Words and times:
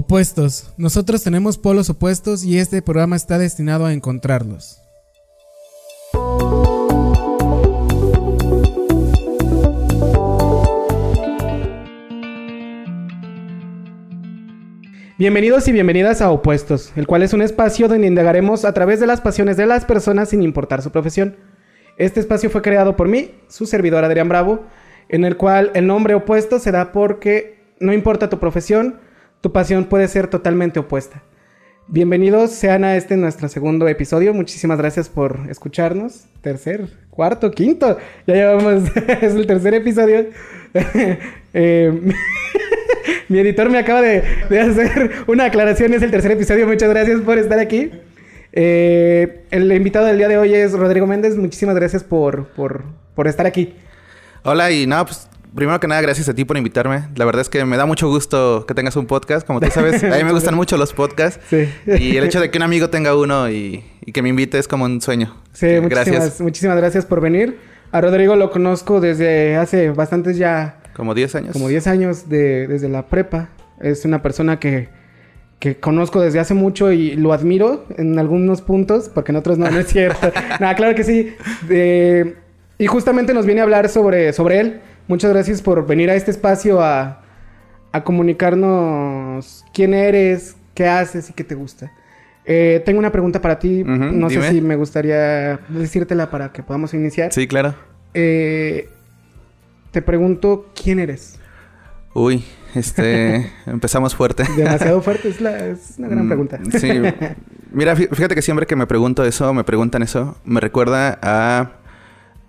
Opuestos. 0.00 0.72
Nosotros 0.76 1.24
tenemos 1.24 1.58
polos 1.58 1.90
opuestos 1.90 2.44
y 2.44 2.60
este 2.60 2.82
programa 2.82 3.16
está 3.16 3.36
destinado 3.36 3.84
a 3.84 3.92
encontrarlos. 3.92 4.80
Bienvenidos 15.18 15.66
y 15.66 15.72
bienvenidas 15.72 16.22
a 16.22 16.30
Opuestos, 16.30 16.92
el 16.94 17.08
cual 17.08 17.24
es 17.24 17.32
un 17.32 17.42
espacio 17.42 17.88
donde 17.88 18.06
indagaremos 18.06 18.64
a 18.64 18.72
través 18.72 19.00
de 19.00 19.08
las 19.08 19.20
pasiones 19.20 19.56
de 19.56 19.66
las 19.66 19.84
personas 19.84 20.28
sin 20.28 20.44
importar 20.44 20.80
su 20.80 20.92
profesión. 20.92 21.34
Este 21.96 22.20
espacio 22.20 22.50
fue 22.50 22.62
creado 22.62 22.94
por 22.94 23.08
mí, 23.08 23.32
su 23.48 23.66
servidor 23.66 24.04
Adrián 24.04 24.28
Bravo, 24.28 24.64
en 25.08 25.24
el 25.24 25.36
cual 25.36 25.72
el 25.74 25.88
nombre 25.88 26.14
opuesto 26.14 26.60
se 26.60 26.70
da 26.70 26.92
porque 26.92 27.64
no 27.80 27.92
importa 27.92 28.28
tu 28.28 28.38
profesión, 28.38 29.07
tu 29.40 29.52
pasión 29.52 29.84
puede 29.84 30.08
ser 30.08 30.28
totalmente 30.28 30.80
opuesta. 30.80 31.22
Bienvenidos 31.86 32.50
sean 32.50 32.84
a 32.84 32.96
este 32.96 33.16
nuestro 33.16 33.48
segundo 33.48 33.88
episodio. 33.88 34.34
Muchísimas 34.34 34.78
gracias 34.78 35.08
por 35.08 35.40
escucharnos. 35.48 36.24
Tercer, 36.42 36.88
cuarto, 37.08 37.50
quinto. 37.50 37.98
Ya 38.26 38.34
llevamos, 38.34 38.90
es 39.22 39.34
el 39.34 39.46
tercer 39.46 39.74
episodio. 39.74 40.26
eh, 41.54 42.12
mi 43.28 43.38
editor 43.38 43.70
me 43.70 43.78
acaba 43.78 44.02
de, 44.02 44.22
hacer 44.60 45.12
una 45.28 45.46
aclaración. 45.46 45.94
Es 45.94 46.02
el 46.02 46.10
tercer 46.10 46.32
episodio. 46.32 46.66
Muchas 46.66 46.90
gracias 46.90 47.20
por 47.22 47.38
estar 47.38 47.58
aquí. 47.58 47.90
Eh, 48.52 49.44
el 49.50 49.72
invitado 49.72 50.06
del 50.06 50.18
día 50.18 50.28
de 50.28 50.36
hoy 50.36 50.54
es 50.54 50.72
Rodrigo 50.72 51.06
Méndez. 51.06 51.36
Muchísimas 51.36 51.76
gracias 51.76 52.04
por, 52.04 52.48
por, 52.48 52.84
por 53.14 53.28
estar 53.28 53.46
aquí. 53.46 53.74
Hola 54.42 54.70
y 54.70 54.86
nada, 54.86 55.06
pues 55.06 55.27
primero 55.54 55.80
que 55.80 55.88
nada, 55.88 56.00
gracias 56.00 56.28
a 56.28 56.34
ti 56.34 56.44
por 56.44 56.56
invitarme. 56.56 57.08
La 57.16 57.24
verdad 57.24 57.42
es 57.42 57.48
que 57.48 57.64
me 57.64 57.76
da 57.76 57.86
mucho 57.86 58.08
gusto 58.08 58.64
que 58.66 58.74
tengas 58.74 58.96
un 58.96 59.06
podcast. 59.06 59.46
Como 59.46 59.60
tú 59.60 59.68
sabes, 59.70 60.02
a 60.04 60.16
mí 60.16 60.24
me 60.24 60.32
gustan 60.32 60.54
mucho 60.54 60.76
los 60.76 60.92
podcasts. 60.92 61.40
Sí. 61.48 61.68
Y 61.86 62.16
el 62.16 62.24
hecho 62.24 62.40
de 62.40 62.50
que 62.50 62.58
un 62.58 62.62
amigo 62.62 62.90
tenga 62.90 63.16
uno 63.16 63.50
y, 63.50 63.84
y 64.04 64.12
que 64.12 64.22
me 64.22 64.28
invite 64.28 64.58
es 64.58 64.68
como 64.68 64.84
un 64.84 65.00
sueño. 65.00 65.34
Sí, 65.52 65.66
muchísimas 65.80 65.90
gracias. 65.90 66.40
muchísimas 66.40 66.76
gracias 66.76 67.06
por 67.06 67.20
venir. 67.20 67.58
A 67.90 68.00
Rodrigo 68.00 68.36
lo 68.36 68.50
conozco 68.50 69.00
desde 69.00 69.56
hace 69.56 69.90
bastantes 69.90 70.36
ya... 70.36 70.80
Como 70.94 71.14
10 71.14 71.34
años. 71.36 71.52
Como 71.52 71.68
10 71.68 71.86
años 71.86 72.28
de, 72.28 72.66
desde 72.66 72.88
la 72.88 73.06
prepa. 73.06 73.50
Es 73.80 74.04
una 74.04 74.20
persona 74.20 74.58
que, 74.58 74.88
que 75.58 75.76
conozco 75.76 76.20
desde 76.20 76.40
hace 76.40 76.54
mucho 76.54 76.92
y 76.92 77.14
lo 77.16 77.32
admiro 77.32 77.86
en 77.96 78.18
algunos 78.18 78.62
puntos, 78.62 79.08
porque 79.08 79.32
en 79.32 79.36
otros 79.36 79.58
no, 79.58 79.70
no 79.70 79.78
es 79.78 79.86
cierto. 79.86 80.32
Nada, 80.60 80.74
claro 80.74 80.94
que 80.94 81.04
sí. 81.04 81.34
De, 81.68 82.36
y 82.78 82.86
justamente 82.86 83.32
nos 83.32 83.46
viene 83.46 83.60
a 83.60 83.64
hablar 83.64 83.88
sobre, 83.88 84.32
sobre 84.32 84.60
él. 84.60 84.80
Muchas 85.08 85.32
gracias 85.32 85.62
por 85.62 85.86
venir 85.86 86.10
a 86.10 86.14
este 86.14 86.30
espacio 86.30 86.80
a, 86.82 87.22
a 87.92 88.04
comunicarnos 88.04 89.64
quién 89.72 89.94
eres, 89.94 90.56
qué 90.74 90.86
haces 90.86 91.30
y 91.30 91.32
qué 91.32 91.44
te 91.44 91.54
gusta. 91.54 91.90
Eh, 92.44 92.82
tengo 92.84 92.98
una 92.98 93.12
pregunta 93.12 93.40
para 93.40 93.58
ti. 93.58 93.82
Uh 93.82 93.86
-huh, 93.86 94.12
no 94.12 94.28
dime. 94.28 94.42
sé 94.42 94.50
si 94.52 94.60
me 94.60 94.76
gustaría 94.76 95.58
decírtela 95.68 96.30
para 96.30 96.52
que 96.52 96.62
podamos 96.62 96.94
iniciar. 96.94 97.32
Sí, 97.32 97.46
claro. 97.46 97.74
Eh, 98.14 98.88
te 99.90 100.02
pregunto, 100.02 100.70
¿quién 100.80 100.98
eres? 100.98 101.38
Uy, 102.14 102.44
este, 102.74 103.50
empezamos 103.66 104.14
fuerte. 104.14 104.44
Demasiado 104.56 105.00
fuerte, 105.02 105.28
es, 105.28 105.40
la, 105.40 105.66
es 105.66 105.94
una 105.98 106.08
gran 106.08 106.26
pregunta. 106.26 106.58
Sí, 106.78 106.90
mira, 107.72 107.96
fíjate 107.96 108.34
que 108.34 108.42
siempre 108.42 108.66
que 108.66 108.76
me 108.76 108.86
pregunto 108.86 109.24
eso, 109.24 109.52
me 109.52 109.64
preguntan 109.64 110.02
eso, 110.02 110.36
me 110.44 110.60
recuerda 110.60 111.18
a 111.22 111.72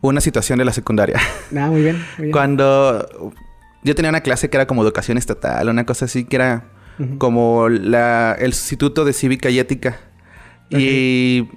una 0.01 0.21
situación 0.21 0.59
de 0.59 0.65
la 0.65 0.73
secundaria. 0.73 1.19
Ah, 1.57 1.67
muy 1.67 1.81
bien, 1.81 1.97
muy 2.17 2.27
bien. 2.27 2.31
Cuando 2.31 3.33
yo 3.83 3.95
tenía 3.95 4.09
una 4.09 4.21
clase 4.21 4.49
que 4.49 4.57
era 4.57 4.67
como 4.67 4.83
educación 4.83 5.17
estatal, 5.17 5.67
una 5.67 5.85
cosa 5.85 6.05
así, 6.05 6.25
que 6.25 6.35
era 6.35 6.65
uh 6.99 7.03
-huh. 7.03 7.17
como 7.17 7.69
la, 7.69 8.35
el 8.39 8.53
sustituto 8.53 9.03
de 9.03 9.13
cívica 9.13 9.49
y 9.49 9.57
ética. 9.57 9.99
Okay. 10.67 10.79
Y 10.79 11.49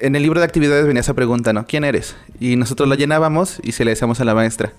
en 0.00 0.16
el 0.16 0.22
libro 0.22 0.40
de 0.40 0.46
actividades 0.46 0.86
venía 0.86 1.00
esa 1.00 1.12
pregunta, 1.12 1.52
¿no? 1.52 1.66
¿Quién 1.66 1.84
eres? 1.84 2.16
Y 2.40 2.56
nosotros 2.56 2.88
lo 2.88 2.94
llenábamos 2.94 3.60
y 3.62 3.72
se 3.72 3.84
le 3.84 3.90
decíamos 3.90 4.20
a 4.20 4.24
la 4.24 4.34
maestra. 4.34 4.72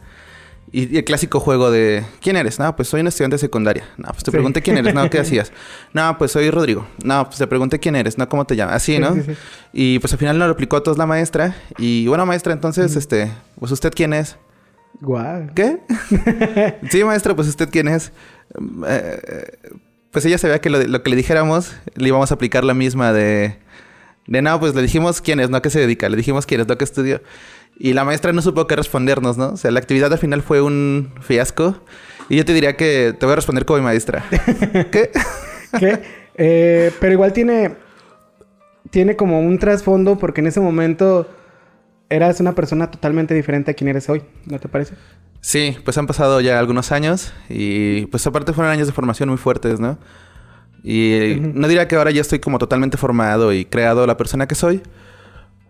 Y, 0.75 0.97
el 0.97 1.05
clásico 1.05 1.39
juego 1.39 1.71
de 1.71 2.03
¿quién 2.19 2.35
eres? 2.35 2.59
No, 2.59 2.75
pues 2.75 2.89
soy 2.89 2.99
un 2.99 3.07
estudiante 3.07 3.35
de 3.35 3.39
secundaria. 3.39 3.85
No, 3.95 4.09
pues 4.09 4.25
te 4.25 4.31
sí. 4.31 4.31
pregunté 4.31 4.61
quién 4.61 4.77
eres, 4.77 4.93
no, 4.93 5.09
¿qué 5.09 5.19
hacías? 5.21 5.53
No, 5.93 6.17
pues 6.17 6.31
soy 6.31 6.51
Rodrigo. 6.51 6.85
No, 7.01 7.23
pues 7.23 7.37
te 7.37 7.47
pregunté 7.47 7.79
quién 7.79 7.95
eres, 7.95 8.17
no, 8.17 8.27
¿cómo 8.27 8.43
te 8.43 8.57
llamas? 8.57 8.75
Así, 8.75 8.99
¿no? 8.99 9.13
Sí, 9.13 9.21
sí, 9.25 9.33
y 9.71 9.99
pues 9.99 10.11
al 10.11 10.19
final 10.19 10.37
lo 10.37 10.45
replicó 10.49 10.75
a 10.75 10.83
todos 10.83 10.97
la 10.97 11.05
maestra. 11.05 11.55
Y 11.77 12.07
bueno, 12.07 12.25
maestra, 12.25 12.51
entonces, 12.51 12.93
mm. 12.93 12.99
este, 12.99 13.31
pues 13.57 13.71
usted 13.71 13.93
quién 13.95 14.11
es? 14.11 14.35
Guau. 14.99 15.47
¿Qué? 15.55 15.79
sí, 16.91 17.05
maestra, 17.05 17.33
pues 17.33 17.47
usted 17.47 17.69
quién 17.71 17.87
es. 17.87 18.11
Eh, 18.85 19.57
pues 20.11 20.25
ella 20.25 20.37
sabía 20.37 20.59
que 20.59 20.69
lo, 20.69 20.83
lo, 20.83 21.03
que 21.03 21.09
le 21.09 21.15
dijéramos 21.15 21.73
le 21.95 22.09
íbamos 22.09 22.31
a 22.31 22.33
aplicar 22.33 22.65
la 22.65 22.73
misma 22.73 23.13
de. 23.13 23.59
De 24.27 24.41
no, 24.41 24.59
pues 24.59 24.73
le 24.73 24.81
dijimos 24.81 25.21
quién 25.21 25.39
es, 25.39 25.49
no 25.49 25.57
a 25.57 25.61
qué 25.61 25.69
se 25.69 25.79
dedica, 25.79 26.09
le 26.09 26.17
dijimos 26.17 26.45
quién 26.45 26.61
es, 26.61 26.67
no 26.67 26.73
a 26.73 26.77
qué 26.77 26.83
estudió. 26.83 27.21
Y 27.77 27.93
la 27.93 28.03
maestra 28.03 28.31
no 28.33 28.41
supo 28.41 28.67
qué 28.67 28.75
respondernos, 28.75 29.37
¿no? 29.37 29.49
O 29.49 29.57
sea, 29.57 29.69
la 29.71 29.79
actividad 29.79 30.11
al 30.11 30.19
final 30.19 30.41
fue 30.41 30.61
un 30.61 31.13
fiasco. 31.21 31.83
Y 32.29 32.37
yo 32.37 32.45
te 32.45 32.53
diría 32.53 32.75
que 32.75 33.13
te 33.17 33.25
voy 33.25 33.33
a 33.33 33.35
responder 33.35 33.65
como 33.65 33.79
mi 33.79 33.85
maestra. 33.85 34.25
¿Qué? 34.91 35.11
¿Qué? 35.79 36.01
Eh, 36.35 36.91
pero 36.99 37.13
igual 37.13 37.33
tiene... 37.33 37.75
Tiene 38.91 39.15
como 39.15 39.41
un 39.41 39.59
trasfondo 39.59 40.17
porque 40.17 40.41
en 40.41 40.47
ese 40.47 40.61
momento 40.61 41.27
eras 42.09 42.39
una 42.39 42.55
persona 42.55 42.89
totalmente 42.89 43.33
diferente 43.33 43.71
a 43.71 43.73
quien 43.73 43.89
eres 43.89 44.09
hoy. 44.09 44.23
¿No 44.45 44.59
te 44.59 44.69
parece? 44.69 44.95
Sí, 45.41 45.75
pues 45.83 45.97
han 45.97 46.07
pasado 46.07 46.39
ya 46.39 46.59
algunos 46.59 46.91
años. 46.91 47.33
Y 47.49 48.05
pues 48.07 48.25
aparte 48.25 48.53
fueron 48.53 48.71
años 48.71 48.87
de 48.87 48.93
formación 48.93 49.27
muy 49.27 49.37
fuertes, 49.37 49.79
¿no? 49.79 49.97
Y 50.87 51.33
uh 51.33 51.41
-huh. 51.41 51.53
no 51.55 51.67
diría 51.67 51.87
que 51.87 51.95
ahora 51.95 52.11
ya 52.11 52.21
estoy 52.21 52.37
como 52.37 52.59
totalmente 52.59 52.95
formado 52.95 53.51
y 53.51 53.65
creado 53.65 54.05
la 54.05 54.17
persona 54.17 54.47
que 54.47 54.53
soy. 54.53 54.83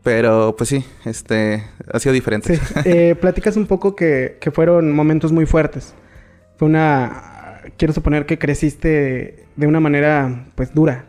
Pero 0.03 0.55
pues 0.57 0.69
sí, 0.69 0.83
este 1.05 1.63
ha 1.91 1.99
sido 1.99 2.11
diferente. 2.13 2.57
Sí. 2.57 2.61
Eh, 2.85 3.15
platicas 3.15 3.55
un 3.55 3.65
poco 3.65 3.95
que, 3.95 4.37
que, 4.41 4.51
fueron 4.51 4.91
momentos 4.91 5.31
muy 5.31 5.45
fuertes. 5.45 5.95
Fue 6.57 6.67
una. 6.67 7.61
Quiero 7.77 7.93
suponer 7.93 8.25
que 8.25 8.37
creciste 8.37 9.47
de 9.55 9.67
una 9.67 9.79
manera 9.79 10.47
pues 10.55 10.73
dura. 10.75 11.05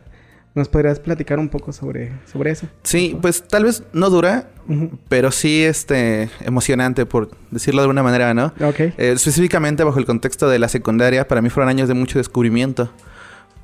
¿Nos 0.55 0.69
podrías 0.69 1.01
platicar 1.01 1.39
un 1.39 1.51
poco 1.51 1.73
sobre, 1.73 2.13
sobre 2.33 2.53
eso? 2.53 2.67
Sí, 2.85 3.19
pues 3.21 3.47
tal 3.47 3.65
vez 3.65 3.83
no 3.93 4.09
dura, 4.09 4.49
uh 4.69 4.73
-huh. 4.73 4.91
pero 5.09 5.31
sí 5.31 5.63
este 5.65 6.31
emocionante, 6.47 7.05
por 7.05 7.29
decirlo 7.51 7.83
de 7.83 7.85
alguna 7.87 8.03
manera, 8.03 8.33
¿no? 8.33 8.55
Ok. 8.67 8.81
Eh, 8.81 8.95
específicamente 8.97 9.85
bajo 9.85 9.99
el 9.99 10.07
contexto 10.07 10.49
de 10.49 10.59
la 10.59 10.69
secundaria, 10.69 11.29
para 11.29 11.43
mí 11.43 11.51
fueron 11.51 11.69
años 11.69 11.89
de 11.89 11.95
mucho 11.95 12.19
descubrimiento. 12.19 12.89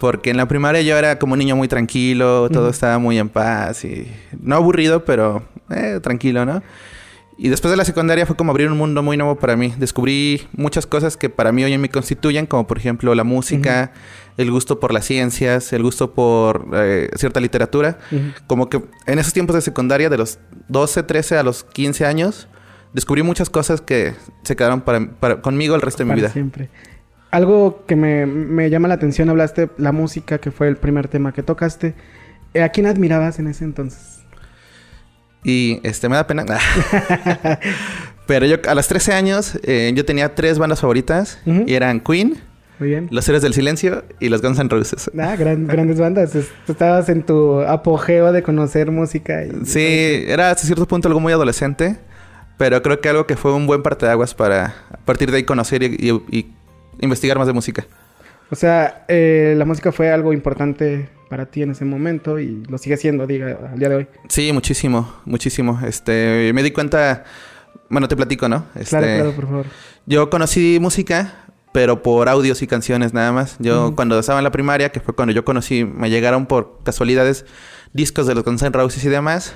Porque 0.03 0.31
en 0.31 0.37
la 0.37 0.49
primaria 0.49 0.83
yo 0.83 0.99
era 0.99 1.21
como 1.21 1.35
un 1.35 1.39
niño 1.39 1.55
muy 1.55 1.69
tranquilo, 1.69 2.49
todo 2.51 2.65
uh 2.65 2.67
-huh. 2.67 2.71
estaba 2.73 2.99
muy 2.99 3.21
en 3.21 3.29
paz 3.29 3.85
y 3.85 4.09
no 4.41 4.57
aburrido, 4.57 5.05
pero 5.05 5.45
eh, 5.71 6.01
tranquilo, 6.03 6.45
¿no? 6.45 6.61
Y 7.39 7.51
después 7.51 7.71
de 7.71 7.77
la 7.77 7.85
secundaria 7.85 8.27
fue 8.27 8.35
como 8.35 8.51
abrir 8.51 8.69
un 8.69 8.77
mundo 8.77 9.05
muy 9.05 9.17
nuevo 9.17 9.37
para 9.37 9.55
mí. 9.57 9.73
Descubrí 9.79 10.49
muchas 10.57 10.87
cosas 10.87 11.17
que 11.17 11.31
para 11.31 11.53
mí 11.53 11.63
hoy 11.63 11.79
me 11.79 11.89
constituyen, 11.89 12.47
como 12.47 12.67
por 12.67 12.79
ejemplo 12.79 13.15
la 13.15 13.23
música, 13.23 13.93
uh 13.95 13.97
-huh. 13.97 14.43
el 14.43 14.51
gusto 14.51 14.81
por 14.81 14.93
las 14.93 15.05
ciencias, 15.05 15.73
el 15.73 15.85
gusto 15.85 16.15
por 16.15 16.67
eh, 16.75 17.09
cierta 17.15 17.39
literatura. 17.39 17.99
Uh 18.11 18.17
-huh. 18.17 18.35
Como 18.49 18.69
que 18.69 18.83
en 19.07 19.21
esos 19.21 19.33
tiempos 19.33 19.55
de 19.55 19.63
secundaria, 19.63 20.11
de 20.11 20.19
los 20.19 20.41
12, 20.67 21.05
13 21.05 21.37
a 21.39 21.45
los 21.45 21.63
15 21.63 22.07
años, 22.07 22.49
descubrí 22.93 23.23
muchas 23.23 23.51
cosas 23.51 23.81
que 23.81 24.15
se 24.43 24.57
quedaron 24.57 24.81
para, 24.81 25.13
para 25.21 25.41
conmigo 25.43 25.77
el 25.77 25.81
resto 25.81 26.03
de 26.03 26.09
para 26.09 26.17
mi 26.17 26.21
vida. 26.23 26.33
Siempre 26.33 26.71
algo 27.33 27.85
que 27.87 27.97
me, 27.97 28.27
me, 28.27 28.71
llama 28.71 28.87
la 28.89 28.95
atención, 28.95 29.29
hablaste 29.31 29.71
la 29.79 29.91
música, 29.91 30.39
que 30.39 30.53
fue 30.53 30.69
el 30.69 30.77
primer 30.77 31.09
tema 31.09 31.33
que 31.33 31.43
tocaste. 31.43 31.95
¿A 32.63 32.69
quién 32.69 32.87
admirabas 32.87 33.39
en 33.39 33.49
ese 33.49 33.65
entonces? 33.65 34.21
Y 35.43 35.81
este 35.83 36.09
me 36.09 36.17
da 36.17 36.27
pena. 36.27 36.45
Pero 38.27 38.47
yo 38.47 38.57
a 38.69 38.75
los 38.75 38.87
13 38.87 39.15
años 39.15 39.59
eh, 39.65 39.91
yo 39.95 40.05
tenía 40.05 40.35
tres 40.35 40.59
bandas 40.59 40.81
favoritas 40.81 41.41
uh 41.47 41.51
-huh. 41.51 41.65
y 41.67 41.75
eran 41.75 42.01
Queen, 42.01 42.37
Muy 42.79 42.91
bien. 42.91 43.09
Los 43.11 43.27
Héroes 43.29 43.43
del 43.43 43.55
Silencio 43.55 44.05
y 44.21 44.29
los 44.29 44.43
Guns 44.43 44.59
N' 44.59 44.69
Roses. 44.69 45.11
Ah, 45.19 45.35
gran, 45.37 45.67
grandes 45.67 45.99
bandas. 45.99 46.37
Estabas 46.69 47.09
en 47.09 47.23
tu 47.23 47.61
apogeo 47.63 48.31
de 48.33 48.43
conocer 48.43 48.91
música. 48.91 49.45
Y... 49.45 49.65
Sí, 49.65 50.25
era 50.29 50.51
hasta 50.51 50.65
cierto 50.65 50.87
punto 50.87 51.09
algo 51.09 51.19
muy 51.19 51.33
adolescente, 51.33 51.97
pero 52.59 52.83
creo 52.83 53.01
que 53.01 53.09
algo 53.09 53.27
que 53.27 53.37
fue 53.37 53.55
un 53.55 53.67
buen 53.67 53.83
parteaguas 53.83 54.35
para 54.35 54.75
a 54.91 54.99
partir 55.05 55.31
de 55.31 55.39
ahí 55.39 55.45
conocer 55.45 55.83
y, 55.83 55.97
y, 55.99 56.11
y 56.39 56.47
investigar 57.01 57.39
más 57.39 57.47
de 57.47 57.53
música. 57.53 57.87
O 58.51 58.55
sea, 58.55 59.05
eh, 59.09 59.55
la 59.57 59.65
música 59.65 59.93
fue 59.93 60.11
algo 60.11 60.33
importante 60.33 61.09
para 61.31 61.47
ti 61.47 61.63
en 61.63 61.71
ese 61.71 61.87
momento 61.87 62.39
y 62.39 62.63
lo 62.69 62.77
sigue 62.77 62.99
siendo, 62.99 63.27
diga, 63.27 63.59
al 63.73 63.79
día 63.79 63.89
de 63.89 63.97
hoy. 63.97 64.07
Sí, 64.29 64.53
muchísimo, 64.53 65.11
muchísimo. 65.25 65.81
Este, 65.87 66.53
me 66.53 66.63
di 66.63 66.71
cuenta, 66.71 67.25
bueno, 67.89 68.09
te 68.09 68.17
platico, 68.17 68.51
¿no? 68.51 68.67
Este, 68.75 68.91
claro, 68.91 69.07
claro, 69.07 69.33
por 69.33 69.47
favor. 69.47 69.67
Yo 70.05 70.29
conocí 70.29 70.79
música, 70.81 71.47
pero 71.73 72.03
por 72.03 72.29
audios 72.29 72.61
y 72.61 72.67
canciones 72.67 73.15
nada 73.15 73.33
más. 73.33 73.57
Yo 73.59 73.87
uh 73.87 73.91
-huh. 73.91 73.95
cuando 73.95 74.19
estaba 74.19 74.39
en 74.41 74.45
la 74.45 74.53
primaria, 74.53 74.91
que 74.91 75.01
fue 75.01 75.15
cuando 75.15 75.33
yo 75.33 75.45
conocí, 75.45 75.87
me 75.87 76.11
llegaron 76.11 76.45
por 76.45 76.81
casualidades 76.85 77.47
discos 77.95 78.27
de 78.27 78.35
los 78.35 78.45
Guns 78.45 78.63
N' 78.63 78.71
Roses 78.73 79.03
y 79.03 79.09
demás. 79.09 79.55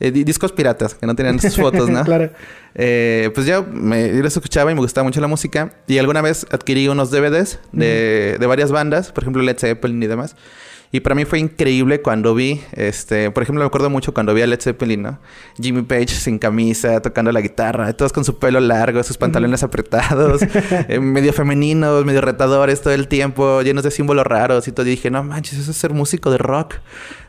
Eh, 0.00 0.10
discos 0.10 0.52
piratas, 0.52 0.94
que 0.94 1.06
no 1.06 1.14
tenían 1.14 1.40
sus 1.40 1.56
fotos, 1.60 1.88
¿no? 1.88 2.04
claro. 2.04 2.30
Eh, 2.74 3.30
pues 3.34 3.46
yo, 3.46 3.64
me, 3.64 4.08
yo 4.14 4.22
los 4.22 4.36
escuchaba 4.36 4.70
y 4.70 4.74
me 4.74 4.80
gustaba 4.80 5.04
mucho 5.04 5.20
la 5.20 5.26
música. 5.26 5.72
Y 5.86 5.98
alguna 5.98 6.22
vez 6.22 6.46
adquirí 6.50 6.88
unos 6.88 7.10
DVDs 7.10 7.58
de, 7.72 8.36
de 8.38 8.46
varias 8.46 8.70
bandas, 8.70 9.12
por 9.12 9.24
ejemplo 9.24 9.42
Led 9.42 9.58
Zeppelin 9.58 10.02
y 10.02 10.06
demás. 10.06 10.36
Y 10.90 11.00
para 11.00 11.14
mí 11.14 11.26
fue 11.26 11.38
increíble 11.38 12.00
cuando 12.00 12.34
vi, 12.34 12.62
este, 12.72 13.30
por 13.30 13.42
ejemplo, 13.42 13.62
me 13.62 13.66
acuerdo 13.66 13.90
mucho 13.90 14.14
cuando 14.14 14.32
vi 14.32 14.40
a 14.40 14.46
Led 14.46 14.60
Zeppelin, 14.60 15.02
¿no? 15.02 15.18
Jimmy 15.60 15.82
Page 15.82 16.08
sin 16.08 16.38
camisa, 16.38 17.02
tocando 17.02 17.30
la 17.30 17.42
guitarra, 17.42 17.92
todos 17.92 18.12
con 18.12 18.24
su 18.24 18.38
pelo 18.38 18.58
largo, 18.58 19.02
sus 19.02 19.18
pantalones 19.18 19.62
apretados, 19.62 20.40
eh, 20.88 20.98
medio 20.98 21.34
femeninos, 21.34 22.06
medio 22.06 22.22
retadores 22.22 22.80
todo 22.80 22.94
el 22.94 23.06
tiempo, 23.06 23.60
llenos 23.60 23.84
de 23.84 23.90
símbolos 23.90 24.26
raros 24.26 24.66
y 24.66 24.72
todo. 24.72 24.86
Y 24.86 24.90
dije, 24.90 25.10
no 25.10 25.22
manches, 25.22 25.58
eso 25.58 25.72
es 25.72 25.76
ser 25.76 25.92
músico 25.92 26.30
de 26.30 26.38
rock. 26.38 26.76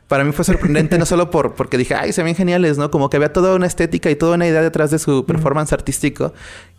Para 0.10 0.26
mí 0.26 0.34
fue 0.34 0.44
sorprendente, 0.44 0.98
no 0.98 1.06
solo 1.06 1.32
por, 1.32 1.54
porque 1.54 1.78
dije, 1.78 1.96
ay, 1.96 2.12
se 2.12 2.24
ven 2.24 2.36
geniales, 2.36 2.78
¿no? 2.78 2.92
Como 2.92 3.10
que 3.10 3.16
había 3.16 3.32
toda 3.32 3.56
una 3.56 3.68
estética 3.68 4.12
y 4.12 4.16
toda 4.16 4.36
una 4.36 4.48
idea 4.48 4.62
detrás 4.62 4.92
de 4.92 5.00
su 5.00 5.26
performance 5.26 5.72
artístico 5.72 6.34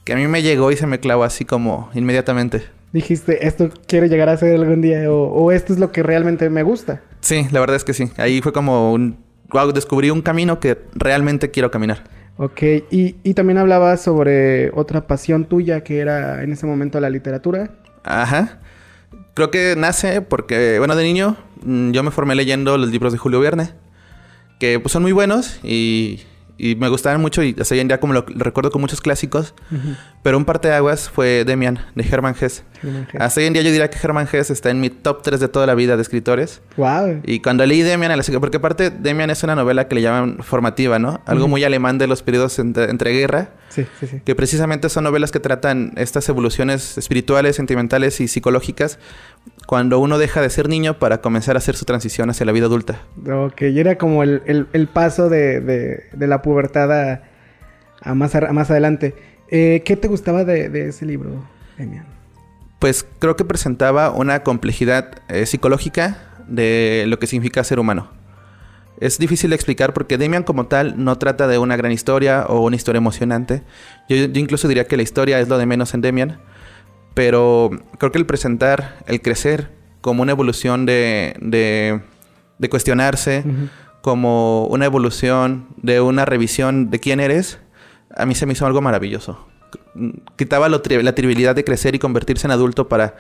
que 0.04 0.12
a 0.12 0.16
mí 0.16 0.26
me 0.26 0.42
llegó 0.42 0.70
y 0.70 0.76
se 0.76 0.86
me 0.86 1.00
clavó 1.00 1.24
así 1.24 1.46
como 1.46 1.88
inmediatamente 1.94 2.64
dijiste, 2.92 3.46
esto 3.46 3.70
quiero 3.86 4.06
llegar 4.06 4.28
a 4.28 4.36
ser 4.36 4.54
algún 4.54 4.80
día 4.80 5.10
o, 5.10 5.52
esto 5.52 5.72
es 5.72 5.78
lo 5.78 5.92
que 5.92 6.02
realmente 6.02 6.50
me 6.50 6.62
gusta. 6.62 7.02
Sí, 7.20 7.46
la 7.50 7.60
verdad 7.60 7.76
es 7.76 7.84
que 7.84 7.94
sí. 7.94 8.10
Ahí 8.16 8.40
fue 8.42 8.52
como 8.52 8.92
un... 8.92 9.18
Wow, 9.50 9.72
descubrí 9.72 10.10
un 10.10 10.22
camino 10.22 10.60
que 10.60 10.78
realmente 10.94 11.50
quiero 11.50 11.70
caminar. 11.70 12.04
Ok, 12.36 12.62
y, 12.90 13.16
y 13.22 13.34
también 13.34 13.58
hablabas 13.58 14.00
sobre 14.00 14.70
otra 14.70 15.06
pasión 15.06 15.44
tuya 15.44 15.82
que 15.82 15.98
era 15.98 16.42
en 16.42 16.52
ese 16.52 16.66
momento 16.66 17.00
la 17.00 17.10
literatura. 17.10 17.70
Ajá. 18.04 18.60
Creo 19.34 19.50
que 19.50 19.74
nace 19.76 20.22
porque, 20.22 20.78
bueno, 20.78 20.96
de 20.96 21.04
niño 21.04 21.36
mm, 21.62 21.92
yo 21.92 22.02
me 22.02 22.10
formé 22.10 22.34
leyendo 22.34 22.76
los 22.78 22.90
libros 22.90 23.12
de 23.12 23.18
Julio 23.18 23.40
Verne, 23.40 23.72
que 24.58 24.80
pues 24.80 24.92
son 24.92 25.02
muy 25.02 25.12
buenos 25.12 25.58
y 25.62 26.20
y 26.62 26.74
me 26.74 26.88
gustaban 26.90 27.22
mucho 27.22 27.42
y 27.42 27.56
hasta 27.58 27.74
hoy 27.74 27.80
en 27.80 27.88
día 27.88 28.00
como 28.00 28.12
lo, 28.12 28.22
recuerdo 28.28 28.70
con 28.70 28.82
muchos 28.82 29.00
clásicos. 29.00 29.54
Pero 30.22 30.36
un 30.36 30.44
parte 30.44 30.68
de 30.68 30.74
aguas 30.74 31.08
fue 31.08 31.44
Demian, 31.46 31.78
de 31.94 32.04
Hermann 32.06 32.36
Hesse. 32.38 32.64
Hasta 33.18 33.40
hoy 33.40 33.46
en 33.46 33.54
día 33.54 33.62
yo 33.62 33.70
diría 33.70 33.88
que 33.88 33.98
Hermann 33.98 34.28
Hesse 34.30 34.50
está 34.50 34.68
en 34.68 34.78
mi 34.78 34.90
top 34.90 35.22
3 35.22 35.40
de 35.40 35.48
toda 35.48 35.66
la 35.66 35.74
vida 35.74 35.96
de 35.96 36.02
escritores. 36.02 36.60
Wow. 36.76 37.22
Y 37.24 37.40
cuando 37.40 37.64
leí 37.64 37.80
Demian, 37.80 38.12
porque 38.40 38.58
aparte 38.58 38.90
Demian 38.90 39.30
es 39.30 39.42
una 39.42 39.54
novela 39.54 39.88
que 39.88 39.94
le 39.94 40.02
llaman 40.02 40.40
formativa, 40.42 40.98
¿no? 40.98 41.22
Algo 41.24 41.48
muy 41.48 41.64
alemán 41.64 41.96
de 41.96 42.06
los 42.06 42.22
periodos 42.22 42.58
entre, 42.58 42.90
entre 42.90 43.12
guerra. 43.12 43.52
Sí, 43.70 43.86
sí, 43.98 44.06
sí. 44.08 44.20
Que 44.24 44.34
precisamente 44.34 44.88
son 44.88 45.04
novelas 45.04 45.30
que 45.30 45.40
tratan 45.40 45.92
estas 45.96 46.28
evoluciones 46.28 46.98
espirituales, 46.98 47.56
sentimentales 47.56 48.20
y 48.20 48.28
psicológicas 48.28 48.98
cuando 49.66 50.00
uno 50.00 50.18
deja 50.18 50.42
de 50.42 50.50
ser 50.50 50.68
niño 50.68 50.98
para 50.98 51.20
comenzar 51.20 51.56
a 51.56 51.58
hacer 51.58 51.76
su 51.76 51.84
transición 51.84 52.28
hacia 52.30 52.44
la 52.44 52.52
vida 52.52 52.66
adulta. 52.66 53.00
Ok, 53.30 53.62
y 53.62 53.78
era 53.78 53.96
como 53.96 54.24
el, 54.24 54.88
paso 54.92 55.28
de, 55.28 55.60
de, 55.60 56.26
la 56.26 56.42
pubertad 56.42 57.22
a, 58.02 58.14
más, 58.14 58.32
más 58.52 58.70
adelante. 58.70 59.14
Eh, 59.48 59.82
¿Qué 59.84 59.96
te 59.96 60.08
gustaba 60.08 60.44
de, 60.44 60.88
ese 60.88 61.06
libro, 61.06 61.44
Demian? 61.78 62.06
Pues 62.80 63.06
creo 63.18 63.36
que 63.36 63.44
presentaba 63.44 64.10
una 64.10 64.42
complejidad 64.42 65.22
eh, 65.28 65.46
psicológica 65.46 66.18
de 66.48 67.04
lo 67.06 67.18
que 67.18 67.28
significa 67.28 67.62
ser 67.62 67.78
humano. 67.78 68.10
Es 68.98 69.18
difícil 69.18 69.50
de 69.50 69.56
explicar 69.56 69.94
porque 69.94 70.18
Demian 70.18 70.42
como 70.42 70.66
tal 70.66 71.02
no 71.02 71.16
trata 71.16 71.46
de 71.46 71.58
una 71.58 71.76
gran 71.76 71.92
historia 71.92 72.44
o 72.48 72.60
una 72.60 72.76
historia 72.76 72.98
emocionante. 72.98 73.62
Yo, 74.08 74.16
yo 74.16 74.40
incluso 74.40 74.68
diría 74.68 74.84
que 74.84 74.96
la 74.96 75.02
historia 75.02 75.40
es 75.40 75.48
lo 75.48 75.56
de 75.56 75.66
menos 75.66 75.94
en 75.94 76.00
Demian 76.00 76.38
pero 77.14 77.70
creo 77.98 78.12
que 78.12 78.18
el 78.18 78.26
presentar, 78.26 78.98
el 79.06 79.20
crecer 79.20 79.70
como 80.00 80.22
una 80.22 80.32
evolución 80.32 80.86
de, 80.86 81.36
de, 81.40 82.70
cuestionarse, 82.70 83.44
como 84.00 84.66
una 84.66 84.86
evolución 84.86 85.68
de 85.76 86.00
una 86.00 86.24
revisión 86.24 86.90
de 86.90 87.00
quién 87.00 87.20
eres, 87.20 87.58
a 88.16 88.26
mí 88.26 88.34
se 88.34 88.46
me 88.46 88.54
hizo 88.54 88.66
algo 88.66 88.80
maravilloso. 88.80 89.46
Quitaba 90.36 90.68
la 90.68 90.80
trivialidad 90.80 91.54
de 91.54 91.64
crecer 91.64 91.94
y 91.94 91.98
convertirse 91.98 92.46
en 92.46 92.52
adulto 92.52 92.88
para 92.88 93.16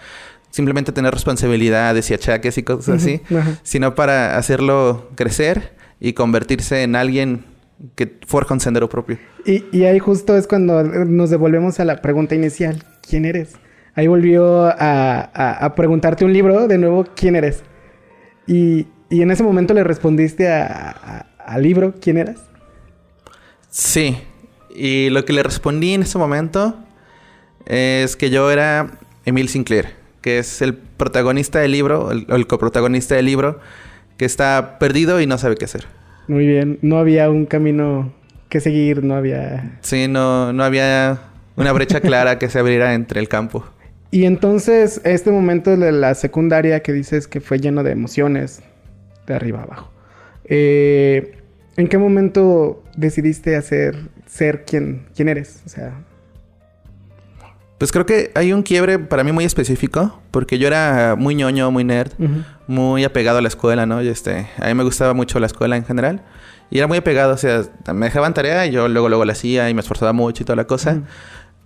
simplemente 0.50 0.92
tener 0.92 1.12
responsabilidades 1.12 2.10
y 2.10 2.14
achaques 2.14 2.58
y 2.58 2.62
cosas 2.62 3.02
así, 3.02 3.20
sino 3.62 3.94
para 3.94 4.36
hacerlo 4.36 5.10
crecer 5.14 5.74
y 6.00 6.12
convertirse 6.12 6.82
en 6.82 6.96
alguien 6.96 7.44
que 7.94 8.18
forja 8.26 8.54
un 8.54 8.60
sendero 8.60 8.88
propio. 8.88 9.18
Y, 9.46 9.64
y 9.72 9.84
ahí 9.84 9.98
justo 9.98 10.36
es 10.36 10.46
cuando 10.46 10.82
nos 10.82 11.30
devolvemos 11.30 11.80
a 11.80 11.84
la 11.84 12.02
pregunta 12.02 12.34
inicial, 12.34 12.84
¿quién 13.08 13.24
eres? 13.24 13.54
ahí 13.94 14.06
volvió 14.06 14.66
a, 14.66 15.72
preguntarte 15.76 16.24
un 16.24 16.32
libro 16.32 16.68
de 16.68 16.78
nuevo, 16.78 17.06
¿quién 17.14 17.36
eres? 17.36 17.62
Y, 18.46 18.86
en 19.10 19.30
ese 19.30 19.42
momento 19.42 19.74
le 19.74 19.82
respondiste 19.82 20.48
al 20.48 21.62
libro, 21.62 21.94
¿quién 22.00 22.16
eras? 22.16 22.38
Sí, 23.68 24.16
y 24.74 25.10
lo 25.10 25.24
que 25.24 25.32
le 25.32 25.42
respondí 25.42 25.94
en 25.94 26.02
ese 26.02 26.16
momento 26.16 26.76
es 27.66 28.16
que 28.16 28.30
yo 28.30 28.50
era 28.50 28.98
Emil 29.24 29.48
Sinclair, 29.48 29.94
que 30.20 30.38
es 30.38 30.62
el 30.62 30.74
protagonista 30.74 31.60
del 31.60 31.72
libro, 31.72 32.10
el, 32.10 32.26
el 32.28 32.46
coprotagonista 32.46 33.14
del 33.14 33.26
libro, 33.26 33.60
que 34.16 34.24
está 34.24 34.78
perdido 34.78 35.20
y 35.20 35.26
no 35.26 35.38
sabe 35.38 35.56
qué 35.56 35.64
hacer. 35.64 35.86
Muy 36.28 36.46
bien, 36.46 36.78
no 36.82 36.98
había 36.98 37.30
un 37.30 37.46
camino 37.46 38.12
que 38.48 38.60
seguir, 38.60 39.02
no 39.02 39.14
había... 39.14 39.78
Sí, 39.80 40.08
no, 40.08 40.52
no 40.52 40.62
había 40.62 41.20
una 41.56 41.72
brecha 41.72 42.00
clara 42.02 42.38
que 42.38 42.50
se 42.50 42.58
abriera 42.58 42.94
entre 42.94 43.20
el 43.20 43.28
campo. 43.28 43.64
Y 44.10 44.24
entonces, 44.24 45.00
este 45.04 45.30
momento 45.30 45.76
de 45.76 45.92
la 45.92 46.14
secundaria 46.14 46.80
que 46.82 46.92
dices 46.92 47.28
que 47.28 47.40
fue 47.40 47.58
lleno 47.60 47.82
de 47.82 47.92
emociones, 47.92 48.62
de 49.26 49.34
arriba 49.34 49.62
abajo. 49.62 49.90
Eh, 50.44 51.38
¿En 51.76 51.86
qué 51.86 51.96
momento 51.96 52.82
decidiste 52.96 53.54
hacer, 53.54 53.96
ser 54.26 54.64
quien, 54.64 55.06
quién 55.14 55.28
eres? 55.28 55.62
O 55.64 55.68
sea. 55.68 55.94
Pues 57.80 57.92
creo 57.92 58.04
que 58.04 58.30
hay 58.34 58.52
un 58.52 58.62
quiebre 58.62 58.98
para 58.98 59.24
mí 59.24 59.32
muy 59.32 59.46
específico, 59.46 60.20
porque 60.32 60.58
yo 60.58 60.66
era 60.66 61.16
muy 61.16 61.34
ñoño, 61.34 61.70
muy 61.70 61.82
nerd, 61.82 62.12
muy 62.66 63.04
apegado 63.04 63.38
a 63.38 63.40
la 63.40 63.48
escuela, 63.48 63.86
¿no? 63.86 64.02
Y 64.02 64.08
este, 64.08 64.48
a 64.58 64.66
mí 64.66 64.74
me 64.74 64.84
gustaba 64.84 65.14
mucho 65.14 65.40
la 65.40 65.46
escuela 65.46 65.78
en 65.78 65.86
general. 65.86 66.20
Y 66.70 66.76
era 66.76 66.86
muy 66.88 66.98
apegado, 66.98 67.32
o 67.32 67.36
sea, 67.38 67.62
me 67.94 68.04
dejaban 68.04 68.34
tarea 68.34 68.66
y 68.66 68.70
yo 68.70 68.86
luego, 68.86 69.08
luego 69.08 69.24
la 69.24 69.32
hacía 69.32 69.70
y 69.70 69.72
me 69.72 69.80
esforzaba 69.80 70.12
mucho 70.12 70.42
y 70.42 70.44
toda 70.44 70.56
la 70.56 70.66
cosa. 70.66 71.00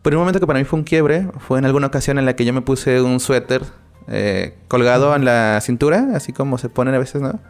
Pero 0.02 0.19
un 0.19 0.20
momento 0.20 0.38
que 0.38 0.46
para 0.46 0.61
mí 0.61 0.64
fue 0.64 0.78
un 0.78 0.84
quiebre 0.84 1.26
fue 1.40 1.58
en 1.58 1.64
alguna 1.64 1.88
ocasión 1.88 2.16
en 2.20 2.26
la 2.26 2.37
que 2.37 2.44
yo 2.44 2.52
me 2.52 2.61
puse 2.61 3.02
un 3.02 3.19
suéter 3.19 3.62
eh, 4.06 4.55
colgado 4.69 5.16
en 5.16 5.25
la 5.25 5.58
cintura, 5.62 6.11
así 6.14 6.32
como 6.32 6.58
se 6.58 6.69
ponen 6.69 6.94
a 6.94 6.99
veces, 6.99 7.22
¿no? 7.22 7.40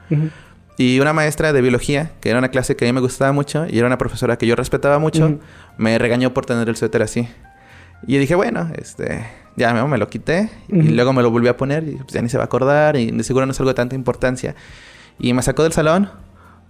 Y 0.79 1.01
una 1.01 1.13
maestra 1.13 1.53
de 1.53 1.61
biología, 1.61 2.13
que 2.23 2.31
era 2.31 2.39
una 2.39 2.49
clase 2.49 2.77
que 2.77 2.87
a 2.87 2.89
mí 2.89 2.95
me 2.95 3.03
gustaba 3.03 3.31
mucho 3.33 3.67
y 3.69 3.77
era 3.77 3.87
una 3.87 3.99
profesora 3.99 4.39
que 4.39 4.47
yo 4.47 4.57
respetaba 4.57 4.99
mucho, 4.99 5.39
me 5.77 5.99
regañó 5.99 6.33
por 6.33 6.47
tener 6.47 6.67
el 6.71 6.77
suéter 6.77 7.03
así. 7.03 7.29
Y 8.07 8.19
dije, 8.19 8.35
bueno, 8.35 8.71
este, 8.77 9.25
ya 9.57 9.73
me, 9.73 9.99
lo 9.99 10.09
quité 10.09 10.51
y 10.69 10.89
luego 10.89 11.13
me 11.13 11.23
lo 11.23 11.31
volví 11.31 11.49
a 11.49 11.57
poner 11.57 11.85
y 11.85 11.97
pues, 11.97 12.13
ya 12.13 12.23
ni 12.23 12.29
se 12.29 12.37
va 12.37 12.45
a 12.45 12.47
acordar 12.47 12.97
y 12.97 13.11
de 13.11 13.25
seguro 13.25 13.47
no 13.47 13.53
es 13.53 13.61
algo 13.61 13.71
de 13.71 13.75
tanta 13.75 13.95
importancia. 13.95 14.55
Y 15.19 15.33
me 15.33 15.43
sacó 15.43 15.63
del 15.63 15.73
salón 15.73 16.11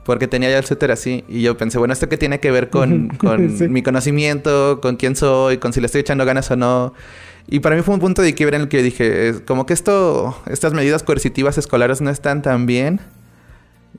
porque 0.04 0.28
tenía 0.28 0.50
ya 0.50 0.58
el 0.58 0.64
suéter 0.64 0.92
así. 0.92 1.24
Y 1.28 1.42
yo 1.42 1.56
pensé, 1.56 1.78
bueno, 1.78 1.92
¿esto 1.92 2.08
qué 2.08 2.16
tiene 2.16 2.40
que 2.40 2.50
ver 2.50 2.70
con, 2.70 3.10
mi 3.68 3.82
conocimiento, 3.82 4.80
con 4.80 4.96
quién 4.96 5.16
soy, 5.16 5.58
con 5.58 5.72
si 5.72 5.80
le 5.80 5.86
estoy 5.86 6.02
echando 6.02 6.24
ganas 6.24 6.50
o 6.50 6.56
no? 6.56 6.94
Y 7.46 7.60
para 7.60 7.76
mí 7.76 7.82
fue 7.82 7.94
un 7.94 8.00
punto 8.00 8.22
de 8.22 8.34
quiebre 8.34 8.56
en 8.56 8.62
el 8.62 8.68
que 8.68 8.82
dije, 8.82 9.34
como 9.46 9.66
que 9.66 9.74
esto, 9.74 10.36
estas 10.46 10.72
medidas 10.72 11.02
coercitivas 11.02 11.58
escolares 11.58 12.00
no 12.00 12.10
están 12.10 12.42
tan 12.42 12.66
bien. 12.66 13.00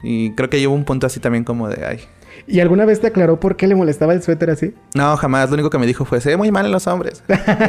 Y 0.03 0.31
creo 0.31 0.49
que 0.49 0.59
llevo 0.59 0.73
un 0.73 0.85
punto 0.85 1.07
así 1.07 1.19
también 1.19 1.43
como 1.43 1.69
de, 1.69 1.85
ay. 1.85 1.99
¿Y 2.47 2.59
alguna 2.59 2.85
vez 2.85 3.01
te 3.01 3.07
aclaró 3.07 3.39
por 3.39 3.55
qué 3.55 3.67
le 3.67 3.75
molestaba 3.75 4.13
el 4.13 4.21
suéter 4.21 4.49
así? 4.49 4.73
No, 4.93 5.15
jamás. 5.17 5.49
Lo 5.49 5.55
único 5.55 5.69
que 5.69 5.77
me 5.77 5.85
dijo 5.85 6.05
fue, 6.05 6.21
se 6.21 6.29
ve 6.29 6.37
muy 6.37 6.51
mal 6.51 6.65
en 6.65 6.71
los 6.71 6.87
hombres. 6.87 7.23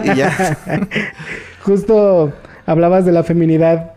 y 0.04 0.14
ya. 0.14 0.58
Justo 1.62 2.32
hablabas 2.66 3.04
de 3.04 3.12
la 3.12 3.22
feminidad 3.22 3.92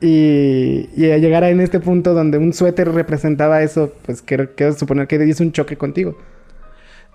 y, 0.00 0.88
y 0.96 1.18
llegar 1.20 1.44
a 1.44 1.50
en 1.50 1.60
este 1.60 1.78
punto 1.80 2.14
donde 2.14 2.38
un 2.38 2.52
suéter 2.52 2.92
representaba 2.92 3.62
eso, 3.62 3.92
pues 4.04 4.22
quiero, 4.22 4.48
suponer 4.76 5.06
que 5.06 5.24
hizo 5.26 5.44
un 5.44 5.52
choque 5.52 5.76
contigo. 5.76 6.18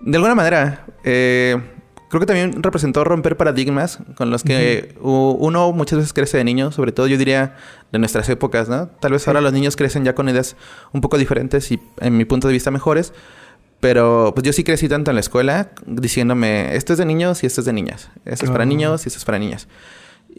De 0.00 0.16
alguna 0.16 0.34
manera, 0.34 0.84
eh, 1.04 1.56
creo 2.08 2.20
que 2.20 2.26
también 2.26 2.62
representó 2.62 3.04
romper 3.04 3.36
paradigmas 3.36 3.98
con 4.16 4.30
los 4.30 4.42
que 4.42 4.94
uno 5.00 5.72
muchas 5.72 5.98
veces 5.98 6.12
crece 6.12 6.38
de 6.38 6.44
niño, 6.44 6.72
sobre 6.72 6.92
todo 6.92 7.06
yo 7.06 7.18
diría 7.18 7.56
de 7.92 7.98
nuestras 7.98 8.28
épocas, 8.28 8.68
¿no? 8.68 8.88
Tal 9.00 9.12
vez 9.12 9.26
ahora 9.28 9.40
los 9.40 9.52
niños 9.52 9.76
crecen 9.76 10.04
ya 10.04 10.14
con 10.14 10.28
ideas 10.28 10.56
un 10.92 11.00
poco 11.00 11.18
diferentes 11.18 11.70
y 11.70 11.80
en 12.00 12.16
mi 12.16 12.24
punto 12.24 12.48
de 12.48 12.54
vista 12.54 12.70
mejores, 12.70 13.12
pero 13.80 14.32
pues 14.34 14.44
yo 14.44 14.52
sí 14.52 14.64
crecí 14.64 14.88
tanto 14.88 15.10
en 15.10 15.16
la 15.16 15.20
escuela 15.20 15.70
diciéndome, 15.86 16.74
esto 16.74 16.92
es 16.92 16.98
de 16.98 17.04
niños 17.04 17.42
y 17.42 17.46
esto 17.46 17.60
es 17.60 17.64
de 17.66 17.72
niñas, 17.72 18.10
esto 18.24 18.46
es 18.46 18.50
para 18.50 18.64
niños 18.64 19.06
y 19.06 19.08
esto 19.08 19.18
es 19.18 19.24
para 19.24 19.38
niñas. 19.38 19.68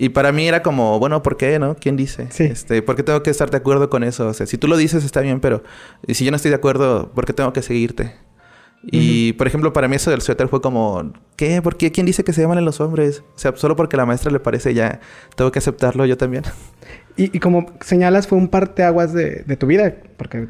Y 0.01 0.09
para 0.09 0.31
mí 0.31 0.47
era 0.47 0.61
como, 0.61 0.97
bueno, 0.97 1.23
¿por 1.23 1.35
qué, 1.35 1.59
no? 1.59 1.75
¿Quién 1.75 1.97
dice? 1.97 2.27
Sí. 2.31 2.43
Este, 2.45 2.81
¿Por 2.81 2.95
qué 2.95 3.03
tengo 3.03 3.21
que 3.21 3.31
estar 3.31 3.49
de 3.49 3.57
acuerdo 3.57 3.89
con 3.89 4.03
eso? 4.03 4.27
O 4.27 4.33
sea, 4.33 4.45
si 4.45 4.57
tú 4.57 4.67
lo 4.67 4.77
dices 4.77 5.03
está 5.03 5.19
bien, 5.19 5.41
pero 5.41 5.63
si 6.07 6.23
yo 6.23 6.31
no 6.31 6.37
estoy 6.37 6.49
de 6.49 6.55
acuerdo, 6.55 7.11
¿por 7.13 7.25
qué 7.25 7.33
tengo 7.33 7.51
que 7.51 7.61
seguirte? 7.61 8.15
Y, 8.83 9.33
por 9.33 9.47
ejemplo, 9.47 9.73
para 9.73 9.87
mí 9.87 9.97
eso 9.97 10.09
del 10.09 10.21
suéter 10.21 10.47
fue 10.47 10.61
como, 10.61 11.11
¿qué? 11.35 11.61
¿Por 11.61 11.75
qué? 11.75 11.91
¿Quién 11.91 12.05
dice 12.05 12.23
que 12.23 12.31
se 12.31 12.41
llaman 12.41 12.63
los 12.63 12.79
hombres? 12.79 13.23
O 13.35 13.39
sea, 13.39 13.53
solo 13.55 13.75
porque 13.75 13.95
a 13.95 13.97
la 13.97 14.05
maestra 14.05 14.31
le 14.31 14.39
parece 14.39 14.73
ya, 14.73 15.01
tengo 15.35 15.51
que 15.51 15.59
aceptarlo 15.59 16.05
yo 16.05 16.17
también. 16.17 16.43
Y, 17.17 17.35
y 17.35 17.39
como 17.39 17.65
señalas, 17.81 18.27
fue 18.27 18.37
un 18.37 18.47
parteaguas 18.47 19.11
de, 19.11 19.43
de 19.45 19.57
tu 19.57 19.67
vida. 19.67 19.93
Porque 20.15 20.47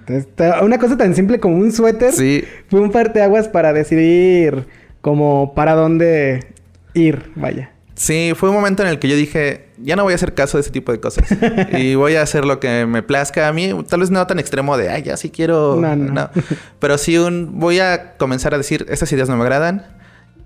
una 0.62 0.78
cosa 0.78 0.98
tan 0.98 1.16
simple 1.16 1.40
como 1.40 1.58
un 1.58 1.72
suéter 1.72 2.14
Sí, 2.14 2.44
fue 2.70 2.82
un 2.82 2.92
parteaguas 2.92 3.48
para 3.48 3.74
decidir 3.74 4.68
como 5.02 5.54
para 5.56 5.74
dónde 5.74 6.54
ir, 6.94 7.32
vaya. 7.36 7.72
Sí, 8.00 8.32
fue 8.34 8.48
un 8.48 8.56
momento 8.56 8.82
en 8.82 8.88
el 8.88 8.98
que 8.98 9.10
yo 9.10 9.18
dije, 9.18 9.66
ya 9.78 9.98
no 9.98 10.04
voy 10.04 10.14
a 10.14 10.16
hacer 10.16 10.34
caso 10.34 10.56
de 10.58 10.62
ese 10.62 10.72
tipo 10.72 10.94
de 10.94 11.02
cosas. 11.02 11.28
y 11.78 11.96
voy 11.96 12.16
a 12.16 12.22
hacer 12.22 12.46
lo 12.46 12.62
que 12.62 12.86
me 12.86 13.04
plazca 13.04 13.50
a 13.50 13.52
mí. 13.52 13.76
Tal 13.90 14.00
vez 14.00 14.10
no 14.10 14.26
tan 14.26 14.40
extremo 14.40 14.78
de, 14.78 14.88
ay, 14.88 15.04
ya 15.04 15.18
sí 15.18 15.30
quiero... 15.30 15.76
No, 15.76 15.98
no. 15.98 16.30
Pero 16.80 16.98
sí 16.98 17.18
un... 17.18 17.60
Voy 17.60 17.80
a 17.80 18.14
comenzar 18.16 18.54
a 18.54 18.58
decir, 18.58 18.86
estas 18.88 19.12
ideas 19.12 19.28
no 19.28 19.36
me 19.36 19.44
agradan. 19.44 19.86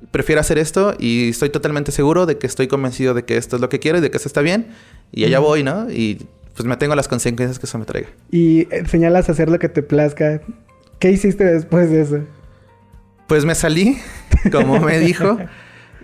Prefiero 0.09 0.41
hacer 0.41 0.57
esto 0.57 0.95
y 0.97 1.29
estoy 1.29 1.51
totalmente 1.51 1.91
seguro 1.91 2.25
de 2.25 2.39
que 2.39 2.47
estoy 2.47 2.67
convencido 2.67 3.13
de 3.13 3.23
que 3.23 3.37
esto 3.37 3.57
es 3.57 3.61
lo 3.61 3.69
que 3.69 3.79
quiero 3.79 3.99
y 3.99 4.01
de 4.01 4.09
que 4.09 4.17
esto 4.17 4.29
está 4.29 4.41
bien. 4.41 4.69
Y 5.11 5.25
allá 5.25 5.37
voy, 5.37 5.61
¿no? 5.61 5.91
Y 5.91 6.25
pues 6.55 6.65
me 6.67 6.75
tengo 6.77 6.95
las 6.95 7.07
consecuencias 7.07 7.59
que 7.59 7.67
eso 7.67 7.77
me 7.77 7.85
traiga. 7.85 8.09
Y 8.31 8.61
eh, 8.73 8.83
señalas 8.89 9.29
hacer 9.29 9.49
lo 9.49 9.59
que 9.59 9.69
te 9.69 9.83
plazca. 9.83 10.41
¿Qué 10.97 11.11
hiciste 11.11 11.45
después 11.45 11.91
de 11.91 12.01
eso? 12.01 12.19
Pues 13.27 13.45
me 13.45 13.53
salí, 13.53 13.99
como 14.51 14.79
me 14.79 14.97
dijo. 14.97 15.37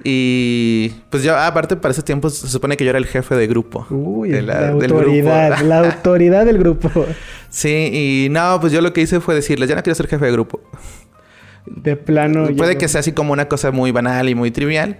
Y 0.03 0.89
pues 1.10 1.24
yo, 1.24 1.38
aparte, 1.38 1.75
para 1.75 1.91
ese 1.91 2.03
tiempo 2.03 2.29
se 2.29 2.48
supone 2.48 2.77
que 2.77 2.84
yo 2.84 2.89
era 2.89 3.00
el 3.00 3.06
jefe 3.06 3.36
de 3.36 3.48
grupo. 3.48 3.86
Uy, 3.89 4.29
de 4.29 4.41
la, 4.41 4.70
autoridad, 4.70 5.50
grupo. 5.50 5.63
la 5.68 5.79
autoridad 5.86 6.46
del 6.46 6.58
grupo. 6.58 6.89
Sí, 7.50 7.89
y 7.91 8.29
no, 8.29 8.60
pues 8.62 8.72
yo 8.72 8.82
lo 8.82 8.94
que 8.94 9.01
hice 9.01 9.20
fue 9.20 9.36
decirles, 9.36 9.70
ya 9.70 9.75
no 9.75 9.84
quiero 9.84 9.96
ser 9.96 10.08
jefe 10.08 10.25
de 10.25 10.32
grupo. 10.32 10.62
De 11.65 11.96
plano. 11.96 12.48
Puede 12.56 12.77
que 12.77 12.88
sea 12.88 13.00
así 13.00 13.12
como 13.12 13.34
una 13.34 13.48
cosa 13.48 13.72
muy 13.72 13.91
banal 13.91 14.29
y 14.29 14.36
muy 14.36 14.51
trivial, 14.51 15.00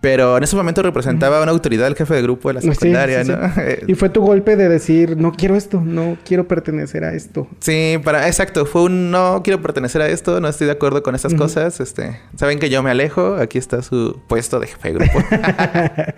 pero 0.00 0.36
en 0.38 0.42
ese 0.42 0.56
momento 0.56 0.82
representaba 0.82 1.42
una 1.42 1.50
autoridad 1.50 1.86
el 1.86 1.94
jefe 1.94 2.14
de 2.14 2.22
grupo 2.22 2.48
de 2.48 2.54
la 2.54 2.60
Sí, 2.62 2.68
secundaria, 2.72 3.24
sí, 3.24 3.30
sí. 3.32 3.36
¿no? 3.38 3.62
Eh, 3.62 3.84
Y 3.88 3.94
fue 3.94 4.08
tu 4.08 4.22
golpe 4.22 4.56
de 4.56 4.68
decir, 4.68 5.16
no 5.16 5.32
quiero 5.32 5.56
esto, 5.56 5.80
no 5.80 6.16
quiero 6.24 6.48
pertenecer 6.48 7.04
a 7.04 7.12
esto. 7.12 7.46
Sí, 7.60 7.98
para, 8.02 8.26
exacto, 8.26 8.64
fue 8.66 8.82
un 8.84 9.10
no 9.10 9.42
quiero 9.44 9.60
pertenecer 9.60 10.00
a 10.02 10.08
esto, 10.08 10.40
no 10.40 10.48
estoy 10.48 10.66
de 10.68 10.72
acuerdo 10.72 11.02
con 11.02 11.14
estas 11.14 11.34
cosas, 11.34 11.80
este, 11.80 12.18
saben 12.36 12.58
que 12.58 12.70
yo 12.70 12.82
me 12.82 12.90
alejo, 12.90 13.34
aquí 13.36 13.58
está 13.58 13.82
su 13.82 14.18
puesto 14.26 14.58
de 14.60 14.68
jefe 14.68 14.92
de 14.92 14.94
grupo. 14.94 15.18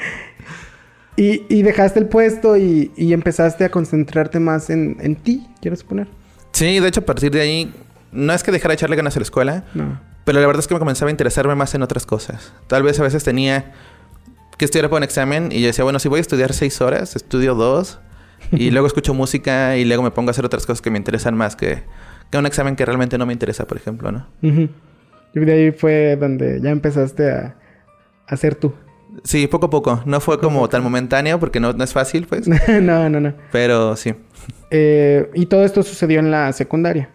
Y, 1.15 1.45
y 1.55 1.63
dejaste 1.63 1.99
el 2.01 2.07
puesto 2.07 2.57
y, 2.57 2.91
y 2.97 3.13
empezaste 3.13 3.65
a 3.67 3.71
concentrarte 3.71 4.41
más 4.41 4.71
en, 4.71 4.97
en 5.01 5.15
ti, 5.15 5.47
quiero 5.61 5.77
suponer. 5.77 6.09
sí, 6.53 6.81
de 6.81 6.89
hecho 6.89 7.01
a 7.01 7.05
partir 7.05 7.31
de 7.31 7.41
ahí 7.43 7.75
no 8.13 8.33
es 8.33 8.43
que 8.43 8.53
dejara 8.53 8.71
de 8.73 8.75
echarle 8.75 8.97
ganas 8.97 9.17
a 9.17 9.21
la 9.21 9.25
escuela, 9.25 9.65
No. 9.75 10.01
Pero 10.25 10.41
la 10.41 10.47
verdad 10.47 10.61
es 10.61 10.69
que 10.69 10.75
me 10.75 10.79
comenzaba 10.79 11.09
a 11.09 11.11
interesarme 11.11 11.57
más 11.57 11.75
en 11.75 11.83
otras 11.83 12.07
cosas. 12.07 12.53
Tal 12.69 12.85
vez 12.85 13.01
a 13.01 13.03
veces 13.03 13.25
tenía 13.25 13.73
que 14.57 14.65
estudiar 14.65 14.89
para 14.89 14.99
un 14.99 15.03
examen 15.03 15.51
y 15.51 15.61
yo 15.61 15.67
decía, 15.67 15.83
bueno, 15.83 15.99
si 15.99 16.09
voy 16.09 16.19
a 16.19 16.21
estudiar 16.21 16.53
seis 16.53 16.81
horas, 16.81 17.17
estudio 17.17 17.57
dos 17.57 17.99
y 18.53 18.71
luego 18.71 18.87
escucho 18.87 19.15
música 19.15 19.77
y 19.77 19.85
luego 19.85 20.05
me 20.05 20.13
pongo 20.13 20.31
a 20.31 20.33
hacer 20.33 20.45
otras 20.45 20.65
cosas 20.65 20.81
que 20.81 20.91
me 20.91 20.99
interesan 20.99 21.37
más 21.37 21.57
que, 21.57 21.83
que 22.31 22.39
un 22.39 22.47
examen 22.47 22.77
que 22.77 22.87
realmente 22.87 23.19
no 23.19 23.27
me 23.27 23.33
interesa, 23.33 23.67
por 23.67 23.77
ejemplo, 23.79 24.13
¿no? 24.13 24.29
Ujú. 24.43 24.69
Y 25.35 25.41
de 25.41 25.53
ahí 25.53 25.73
fue 25.73 26.15
donde 26.15 26.61
ya 26.61 26.71
empezaste 26.71 27.29
a, 27.33 27.57
a 28.29 28.37
ser 28.37 28.55
tú. 28.55 28.73
Sí, 29.25 29.47
poco 29.49 29.67
a 29.67 29.71
poco. 29.71 30.03
No 30.07 30.21
fue 30.21 30.39
como 30.39 30.69
tan 30.69 30.83
momentáneo 30.85 31.41
porque 31.41 31.59
no, 31.59 31.73
no 31.73 31.83
es 31.83 31.93
fácil, 31.93 32.27
pues. 32.29 32.47
no, 32.69 33.09
no, 33.09 33.21
no. 33.21 33.35
Pero 33.51 33.97
sí. 33.97 34.15
Eh, 34.71 35.31
y 35.35 35.47
todo 35.47 35.65
esto 35.65 35.83
sucedió 35.83 36.21
en 36.21 36.31
la 36.31 36.53
secundaria, 36.53 37.11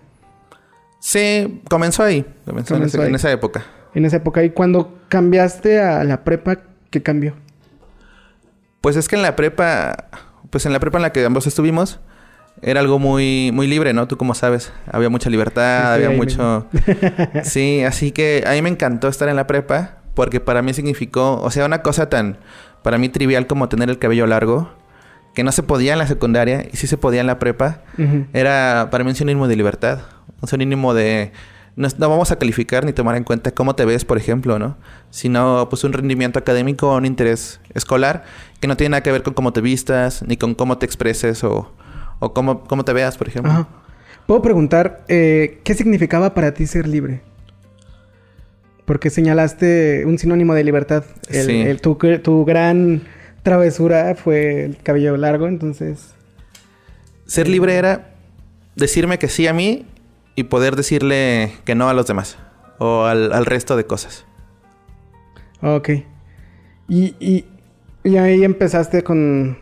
Sí, 1.00 1.62
comenzó 1.70 2.04
ahí. 2.04 2.26
Comenzó, 2.46 2.74
en, 2.76 2.80
Comenzó 2.82 2.98
ese- 2.98 3.02
ahí. 3.04 3.10
en 3.10 3.16
esa 3.16 3.32
época. 3.32 3.66
en 3.94 4.06
esa 4.06 4.18
época. 4.18 4.44
Y 4.44 4.50
cuando 4.52 4.98
cambiaste 5.10 5.80
a 5.82 6.04
la 6.04 6.24
prepa, 6.24 6.58
¿qué 6.90 7.02
cambió? 7.02 7.34
Pues 8.82 8.96
es 8.96 9.08
que 9.08 9.16
en 9.16 9.22
la 9.22 9.36
prepa, 9.36 10.10
pues 10.50 10.66
en 10.66 10.74
la 10.74 10.80
prepa 10.80 10.98
en 10.98 11.02
la 11.04 11.12
que 11.12 11.26
ambos 11.26 11.48
estuvimos, 11.48 12.00
era 12.62 12.80
algo 12.80 13.00
muy, 13.00 13.52
muy 13.54 13.68
libre, 13.68 13.94
¿no? 13.94 14.08
Tú 14.08 14.18
como 14.18 14.34
sabes, 14.34 14.72
había 14.92 15.10
mucha 15.10 15.30
libertad, 15.30 15.96
Sí, 15.98 16.04
había 16.04 16.16
mucho... 16.18 16.68
sí, 17.44 17.84
así 17.84 18.12
que 18.12 18.44
a 18.48 18.52
mí 18.54 18.62
me 18.62 18.70
encantó 18.70 19.08
estar 19.08 19.30
en 19.30 19.36
la 19.36 19.46
prepa 19.48 19.98
porque 20.16 20.40
para 20.40 20.62
mí 20.62 20.74
significó, 20.74 21.40
o 21.42 21.52
sea, 21.52 21.66
una 21.66 21.84
cosa 21.84 22.10
tan, 22.10 22.38
para 22.84 22.98
mí 22.98 23.10
trivial 23.10 23.46
como 23.46 23.70
tener 23.70 23.90
el 23.90 24.00
cabello 24.00 24.26
largo, 24.26 24.72
que 25.38 25.44
no 25.44 25.52
se 25.52 25.62
podía 25.62 25.94
en 25.94 26.00
la 26.00 26.08
secundaria 26.08 26.66
y 26.74 26.78
sí 26.78 26.88
se 26.88 26.98
podía 26.98 27.22
en 27.22 27.28
la 27.28 27.38
prepa, 27.38 27.84
era 28.34 28.88
para 28.90 29.04
mí 29.04 29.12
un 29.12 29.16
sinónimo 29.16 29.48
de 29.48 29.56
libertad, 29.56 30.00
un 30.42 30.48
sinónimo 30.50 30.96
de... 30.96 31.32
No, 31.76 31.88
no 32.00 32.10
vamos 32.10 32.32
a 32.32 32.40
calificar 32.40 32.84
ni 32.86 32.92
tomar 32.92 33.16
en 33.18 33.24
cuenta 33.24 33.52
cómo 33.52 33.76
te 33.76 33.86
ves, 33.86 34.04
por 34.04 34.18
ejemplo, 34.18 34.58
¿no? 34.58 34.78
Sino 35.12 35.68
pues 35.70 35.84
un 35.84 35.94
rendimiento 35.94 36.40
académico 36.40 36.90
o 36.92 36.98
un 36.98 37.06
interés 37.06 37.60
escolar 37.76 38.24
que 38.60 38.68
no 38.68 38.76
tiene 38.76 38.90
nada 38.94 39.04
que 39.04 39.12
ver 39.12 39.22
con 39.22 39.36
cómo 39.36 39.54
te 39.54 39.62
vistas, 39.62 40.24
ni 40.24 40.38
con 40.38 40.56
cómo 40.56 40.80
te 40.80 40.88
expreses 40.88 41.44
o, 41.44 41.72
o 42.18 42.34
cómo, 42.34 42.64
cómo 42.64 42.84
te 42.84 42.94
veas, 42.94 43.16
por 43.16 43.28
ejemplo. 43.28 43.52
Ajá. 43.52 43.68
Puedo 44.26 44.42
preguntar, 44.42 45.04
eh, 45.08 45.60
¿qué 45.64 45.76
significaba 45.76 46.34
para 46.34 46.52
ti 46.56 46.66
ser 46.66 46.88
libre? 46.88 47.22
Porque 48.86 49.12
señalaste 49.12 50.04
un 50.08 50.18
sinónimo 50.18 50.56
de 50.56 50.64
libertad. 50.64 51.04
El- 51.30 51.46
Sí. 51.46 51.62
el- 51.62 51.80
tu, 51.80 51.96
tu 52.24 52.44
gran 52.44 53.04
travesura 53.48 54.14
fue 54.16 54.66
el 54.66 54.78
cabello 54.84 55.16
largo, 55.16 55.48
entonces... 55.48 56.14
Ser 57.26 57.48
libre 57.48 57.76
era 57.76 58.14
decirme 58.76 59.20
que 59.20 59.30
sí 59.30 59.48
a 59.48 59.54
mí 59.54 59.86
y 60.36 60.44
poder 60.44 60.76
decirle 60.76 61.54
que 61.64 61.74
no 61.74 61.88
a 61.88 61.94
los 61.94 62.08
demás 62.08 62.38
o 62.78 63.06
al, 63.06 63.32
al 63.32 63.46
resto 63.46 63.78
de 63.78 63.86
cosas. 63.86 64.26
Ok. 65.62 65.90
Y, 66.90 67.16
y, 67.22 67.46
y 68.04 68.18
ahí 68.18 68.44
empezaste 68.44 69.04
con, 69.04 69.58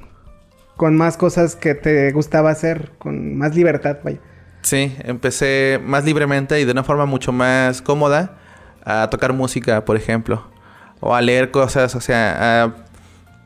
con 0.77 0.96
más 0.96 1.15
cosas 1.15 1.56
que 1.56 1.75
te 1.75 2.12
gustaba 2.12 2.50
hacer, 2.50 2.92
con 2.98 3.38
más 3.38 3.56
libertad, 3.56 3.98
vaya. 4.04 4.20
Sí, 4.63 4.96
empecé 5.04 5.80
más 5.84 6.06
libremente 6.06 6.60
y 6.60 6.65
de 6.65 6.72
una 6.72 6.84
forma 6.84 7.06
mucho 7.06 7.32
más 7.32 7.84
cómoda 7.84 8.38
a 8.84 9.10
tocar 9.12 9.32
música, 9.34 9.86
por 9.86 9.96
ejemplo, 9.96 10.44
o 11.01 11.13
a 11.13 11.22
leer 11.22 11.51
cosas, 11.51 11.94
o 11.94 12.01
sea, 12.01 12.63
a- 12.63 12.85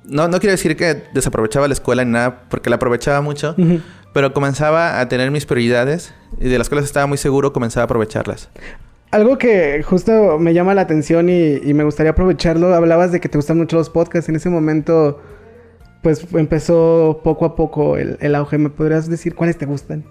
no, 0.09 0.27
no 0.27 0.39
quiero 0.39 0.51
decir 0.51 0.75
que 0.75 1.03
desaprovechaba 1.13 1.67
la 1.67 1.73
escuela 1.73 2.03
ni 2.03 2.11
nada, 2.11 2.43
porque 2.49 2.69
la 2.69 2.77
aprovechaba 2.77 3.21
mucho, 3.21 3.55
pero 4.13 4.33
comenzaba 4.33 4.99
a 4.99 5.07
tener 5.07 5.31
mis 5.31 5.45
prioridades 5.45 6.13
y 6.39 6.49
de 6.49 6.57
las 6.57 6.69
cuales 6.69 6.85
estaba 6.85 7.05
muy 7.05 7.17
seguro, 7.17 7.53
comenzaba 7.53 7.83
a 7.83 7.85
aprovecharlas. 7.85 8.49
Algo 9.11 9.37
que 9.37 9.81
justo 9.83 10.37
me 10.37 10.53
llama 10.53 10.75
la 10.75 10.81
atención 10.81 11.29
y, 11.29 11.55
y 11.63 11.73
me 11.73 11.83
gustaría 11.83 12.11
aprovecharlo, 12.11 12.75
hablabas 12.75 13.11
de 13.11 13.19
que 13.19 13.27
te 13.27 13.37
gustan 13.37 13.57
mucho 13.57 13.75
los 13.75 13.89
podcasts. 13.89 14.29
En 14.29 14.35
ese 14.35 14.49
momento, 14.49 15.19
pues 16.03 16.27
empezó 16.33 17.21
poco 17.23 17.45
a 17.45 17.55
poco 17.55 17.97
el, 17.97 18.17
el 18.21 18.35
auge. 18.35 18.59
¿Me 18.59 18.69
podrías 18.69 19.09
decir 19.09 19.33
cuáles 19.33 19.57
te 19.57 19.65
gustan? 19.65 20.05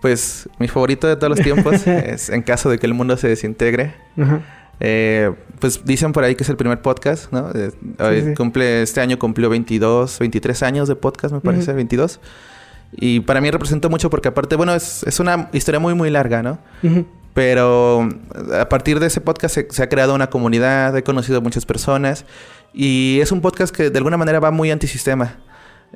Pues 0.00 0.48
mi 0.58 0.66
favorito 0.66 1.06
de 1.06 1.14
todos 1.14 1.30
los 1.30 1.40
tiempos 1.40 1.86
es 1.86 2.28
En 2.28 2.42
caso 2.42 2.68
de 2.68 2.78
que 2.78 2.86
el 2.86 2.94
mundo 2.94 3.16
se 3.16 3.28
desintegre. 3.28 3.94
Ajá. 4.18 4.61
Eh, 4.84 5.32
pues 5.60 5.84
dicen 5.84 6.10
por 6.12 6.24
ahí 6.24 6.34
que 6.34 6.42
es 6.42 6.48
el 6.48 6.56
primer 6.56 6.82
podcast, 6.82 7.30
¿no? 7.32 7.50
Eh, 7.54 7.70
hoy 8.00 8.22
sí. 8.22 8.34
Cumple, 8.34 8.82
este 8.82 9.00
año 9.00 9.16
cumplió 9.16 9.48
22, 9.48 10.18
23 10.18 10.60
años 10.64 10.88
de 10.88 10.96
podcast, 10.96 11.32
me 11.32 11.40
parece, 11.40 11.70
Ujú. 11.70 11.76
22. 11.76 12.18
Y 12.96 13.20
para 13.20 13.40
mí 13.40 13.48
representó 13.48 13.88
mucho 13.88 14.10
porque 14.10 14.26
aparte, 14.26 14.56
bueno, 14.56 14.74
es, 14.74 15.04
es 15.04 15.20
una 15.20 15.48
historia 15.52 15.78
muy, 15.78 15.94
muy 15.94 16.10
larga, 16.10 16.42
¿no? 16.42 16.58
Ujú. 16.82 17.06
Pero 17.32 18.08
a 18.58 18.68
partir 18.68 18.98
de 18.98 19.06
ese 19.06 19.20
podcast 19.20 19.54
se, 19.54 19.68
se 19.70 19.82
ha 19.84 19.88
creado 19.88 20.16
una 20.16 20.28
comunidad, 20.30 20.96
he 20.96 21.04
conocido 21.04 21.38
a 21.38 21.40
muchas 21.40 21.64
personas 21.64 22.24
y 22.74 23.20
es 23.22 23.30
un 23.30 23.40
podcast 23.40 23.74
que 23.74 23.88
de 23.88 23.98
alguna 23.98 24.16
manera 24.16 24.40
va 24.40 24.50
muy 24.50 24.72
antisistema. 24.72 25.38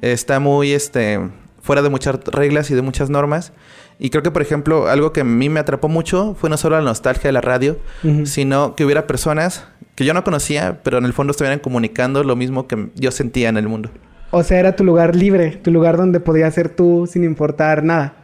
Está 0.01 0.39
muy 0.39 0.71
este, 0.73 1.19
fuera 1.61 1.83
de 1.83 1.89
muchas 1.89 2.23
reglas 2.27 2.71
y 2.71 2.75
de 2.75 2.83
muchas 2.83 3.11
normas. 3.11 3.53
Y 3.99 4.11
creo 4.11 4.23
que, 4.23 4.31
por 4.31 4.43
ejemplo, 4.43 4.89
algo 4.89 5.13
que 5.13 5.23
a 5.23 5.25
mí 5.25 5.49
me 5.49 5.59
atrapó 5.61 5.89
mucho 5.89 6.35
fue 6.39 6.51
no 6.51 6.57
solo 6.57 6.77
la 6.77 6.83
nostalgia 6.83 7.29
de 7.29 7.33
la 7.33 7.41
radio, 7.41 7.79
sino 8.25 8.75
que 8.75 8.85
hubiera 8.85 9.07
personas 9.07 9.67
que 9.95 10.05
yo 10.05 10.13
no 10.13 10.23
conocía, 10.23 10.81
pero 10.83 10.99
en 10.99 11.07
el 11.07 11.15
fondo 11.15 11.31
estuvieran 11.31 11.59
comunicando 11.61 12.23
lo 12.23 12.37
mismo 12.37 12.67
que 12.69 12.91
yo 12.95 13.11
sentía 13.11 13.49
en 13.49 13.57
el 13.57 13.69
mundo. 13.69 13.91
O 14.33 14.43
sea, 14.43 14.59
era 14.59 14.77
tu 14.77 14.85
lugar 14.85 15.17
libre, 15.17 15.53
tu 15.63 15.71
lugar 15.71 15.97
donde 15.97 16.21
podías 16.21 16.53
ser 16.53 16.69
tú 16.69 17.09
sin 17.11 17.25
importar 17.25 17.83
nada. 17.85 18.15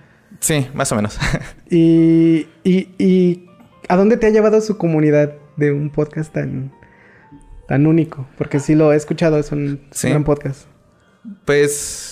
Sí, 0.41 0.67
más 0.75 0.93
o 0.93 0.97
menos. 0.97 1.19
Y, 1.71 2.49
y, 2.65 2.89
y 2.99 3.47
¿a 3.89 3.97
dónde 3.97 4.19
te 4.19 4.27
ha 4.27 4.31
llevado 4.31 4.61
su 4.61 4.77
comunidad 4.77 5.33
de 5.57 5.73
un 5.73 5.89
podcast 5.89 6.35
tan, 6.35 6.71
tan 7.67 7.87
único? 7.87 8.27
Porque 8.37 8.61
sí 8.61 8.75
lo 8.75 8.93
he 8.93 8.97
escuchado, 8.97 9.39
es 9.39 9.53
un, 9.53 9.81
Sí. 9.91 10.09
un 10.09 10.13
gran 10.13 10.25
podcast. 10.25 10.67
Pues 11.47 12.12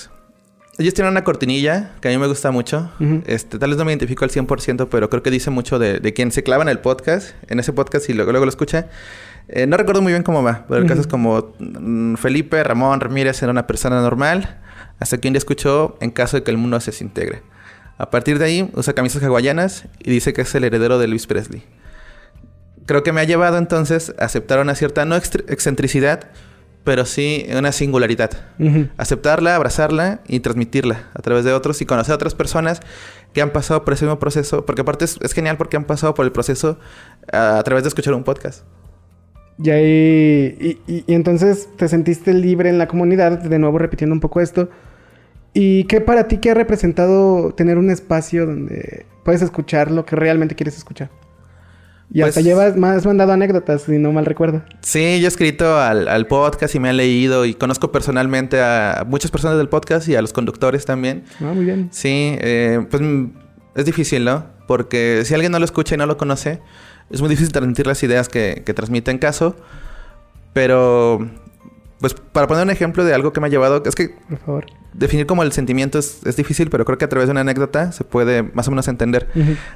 ellos 0.80 0.94
tienen 0.94 1.12
una 1.12 1.24
cortinilla 1.24 1.92
que 2.00 2.08
a 2.08 2.10
mí 2.10 2.18
me 2.18 2.26
gusta 2.26 2.50
mucho. 2.50 2.90
Este, 3.26 3.58
tal 3.58 3.70
vez 3.70 3.78
no 3.78 3.84
me 3.84 3.92
identifico 3.92 4.24
al 4.24 4.30
100%, 4.30 4.88
pero 4.90 5.10
creo 5.10 5.22
que 5.22 5.30
dice 5.30 5.50
mucho 5.50 5.78
de, 5.78 6.00
de 6.00 6.12
quien 6.12 6.32
se 6.32 6.42
clava 6.42 6.62
en 6.62 6.68
el 6.68 6.78
podcast, 6.78 7.34
en 7.48 7.60
ese 7.60 7.72
podcast 7.72 8.08
y 8.08 8.14
luego, 8.14 8.32
luego 8.32 8.46
lo 8.46 8.50
escucha. 8.50 8.88
Eh, 9.48 9.66
no 9.66 9.76
recuerdo 9.76 10.00
muy 10.00 10.12
bien 10.12 10.22
cómo 10.22 10.42
va, 10.42 10.64
pero 10.68 10.80
el 10.80 10.86
caso 10.86 11.00
es 11.00 11.06
como 11.06 11.54
mm, 11.58 12.14
Felipe 12.14 12.62
Ramón 12.62 13.00
Ramírez 13.00 13.42
era 13.42 13.50
una 13.50 13.66
persona 13.66 14.00
normal, 14.00 14.60
hasta 14.98 15.18
que 15.18 15.28
un 15.28 15.34
día 15.34 15.38
escuchó 15.38 15.96
en 16.00 16.10
caso 16.10 16.36
de 16.36 16.44
que 16.44 16.50
el 16.50 16.56
mundo 16.56 16.78
se 16.80 16.92
desintegre. 16.92 17.42
A 17.98 18.10
partir 18.10 18.38
de 18.38 18.44
ahí 18.44 18.70
usa 18.74 18.94
camisas 18.94 19.22
hawaianas 19.22 19.86
y 19.98 20.10
dice 20.10 20.32
que 20.32 20.42
es 20.42 20.54
el 20.54 20.64
heredero 20.64 20.98
de 20.98 21.06
Elvis 21.06 21.26
Presley. 21.26 21.64
Creo 22.86 23.02
que 23.02 23.12
me 23.12 23.20
ha 23.20 23.24
llevado 23.24 23.58
entonces 23.58 24.14
a 24.18 24.24
aceptar 24.24 24.60
una 24.60 24.74
cierta, 24.74 25.04
no 25.04 25.16
excentricidad, 25.16 26.30
pero 26.84 27.04
sí 27.04 27.46
una 27.56 27.72
singularidad. 27.72 28.30
Aceptarla, 28.96 29.56
abrazarla 29.56 30.20
y 30.26 30.40
transmitirla 30.40 31.10
a 31.14 31.22
través 31.22 31.44
de 31.44 31.52
otros 31.52 31.80
y 31.82 31.86
conocer 31.86 32.12
a 32.12 32.14
otras 32.16 32.34
personas 32.34 32.80
que 33.32 33.42
han 33.42 33.50
pasado 33.50 33.84
por 33.84 33.94
ese 33.94 34.06
mismo 34.06 34.18
proceso, 34.18 34.64
porque 34.64 34.82
aparte 34.82 35.04
es, 35.04 35.32
genial 35.32 35.56
porque 35.56 35.76
han 35.76 35.84
pasado 35.84 36.14
por 36.14 36.24
el 36.24 36.32
proceso 36.32 36.78
a, 37.32 37.62
través 37.64 37.84
de 37.84 37.88
escuchar 37.88 38.14
un 38.14 38.24
podcast. 38.24 38.64
Y, 39.62 39.70
ahí, 39.70 40.80
y, 40.86 41.04
entonces 41.12 41.68
te 41.76 41.86
sentiste 41.88 42.32
libre 42.32 42.70
en 42.70 42.78
la 42.78 42.88
comunidad, 42.88 43.38
de 43.38 43.58
nuevo 43.58 43.78
repitiendo 43.78 44.14
un 44.14 44.20
poco 44.20 44.40
esto. 44.40 44.70
¿Y 45.52 45.84
qué 45.84 46.00
para 46.00 46.28
ti, 46.28 46.38
qué 46.38 46.52
ha 46.52 46.54
representado 46.54 47.52
tener 47.54 47.76
un 47.76 47.90
espacio 47.90 48.46
donde 48.46 49.04
puedes 49.24 49.42
escuchar 49.42 49.90
lo 49.90 50.06
que 50.06 50.16
realmente 50.16 50.54
quieres 50.54 50.76
escuchar? 50.76 51.10
Y 52.12 52.22
hasta 52.22 52.34
pues 52.34 52.44
llevas, 52.44 52.76
más 52.76 53.06
mandado 53.06 53.32
anécdotas, 53.32 53.82
si 53.82 53.98
no 53.98 54.12
mal 54.12 54.26
recuerdo. 54.26 54.62
Sí, 54.80 55.20
yo 55.20 55.26
he 55.26 55.28
escrito 55.28 55.78
al, 55.78 56.26
podcast 56.26 56.74
y 56.74 56.80
me 56.80 56.88
han 56.88 56.96
leído 56.96 57.44
y 57.44 57.54
conozco 57.54 57.92
personalmente 57.92 58.60
a 58.60 59.04
muchas 59.06 59.30
personas 59.30 59.58
del 59.58 59.68
podcast 59.68 60.08
y 60.08 60.16
a 60.16 60.22
los 60.22 60.32
conductores 60.32 60.84
también. 60.84 61.24
Ah, 61.40 61.52
muy 61.54 61.64
bien. 61.64 61.88
Sí, 61.92 62.36
eh, 62.40 62.84
pues 62.90 63.00
mm, 63.00 63.26
es 63.76 63.84
difícil, 63.84 64.24
¿no? 64.24 64.44
Porque 64.66 65.22
si 65.24 65.34
alguien 65.34 65.52
no 65.52 65.58
lo 65.60 65.64
escucha 65.64 65.94
y 65.94 65.98
no 65.98 66.06
lo 66.06 66.16
conoce, 66.16 66.60
es 67.10 67.20
muy 67.20 67.30
difícil 67.30 67.52
transmitir 67.52 67.86
las 67.86 68.02
ideas 68.02 68.28
que, 68.28 68.62
que 68.66 68.74
transmite 68.74 69.12
en 69.12 69.18
caso. 69.18 69.54
Pero, 70.52 71.30
pues 72.00 72.14
para 72.14 72.46
poner 72.46 72.64
un 72.64 72.70
ejemplo 72.70 73.04
de 73.04 73.14
algo 73.14 73.32
que 73.32 73.40
me 73.40 73.46
ha 73.46 73.50
llevado, 73.50 73.82
es 73.84 73.94
que... 73.94 74.10
Por 74.28 74.38
favor 74.38 74.66
definir 74.92 75.26
como 75.26 75.42
el 75.42 75.52
sentimiento 75.52 75.98
es, 75.98 76.36
difícil, 76.36 76.70
pero 76.70 76.84
creo 76.84 76.98
que 76.98 77.04
a 77.04 77.08
través 77.08 77.28
de 77.28 77.32
una 77.32 77.42
anécdota 77.42 77.92
se 77.92 78.04
puede 78.04 78.42
más 78.42 78.66
o 78.68 78.70
menos 78.70 78.88
entender. 78.88 79.28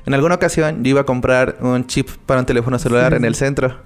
En 0.07 0.15
alguna 0.15 0.35
ocasión 0.35 0.83
yo 0.83 0.91
iba 0.91 1.03
a 1.03 1.05
comprar 1.05 1.57
un 1.61 1.87
chip 1.87 2.09
para 2.27 2.41
un 2.41 2.47
teléfono 2.47 2.79
celular 2.79 3.15
en 3.15 3.25
el 3.25 3.35
centro. 3.35 3.77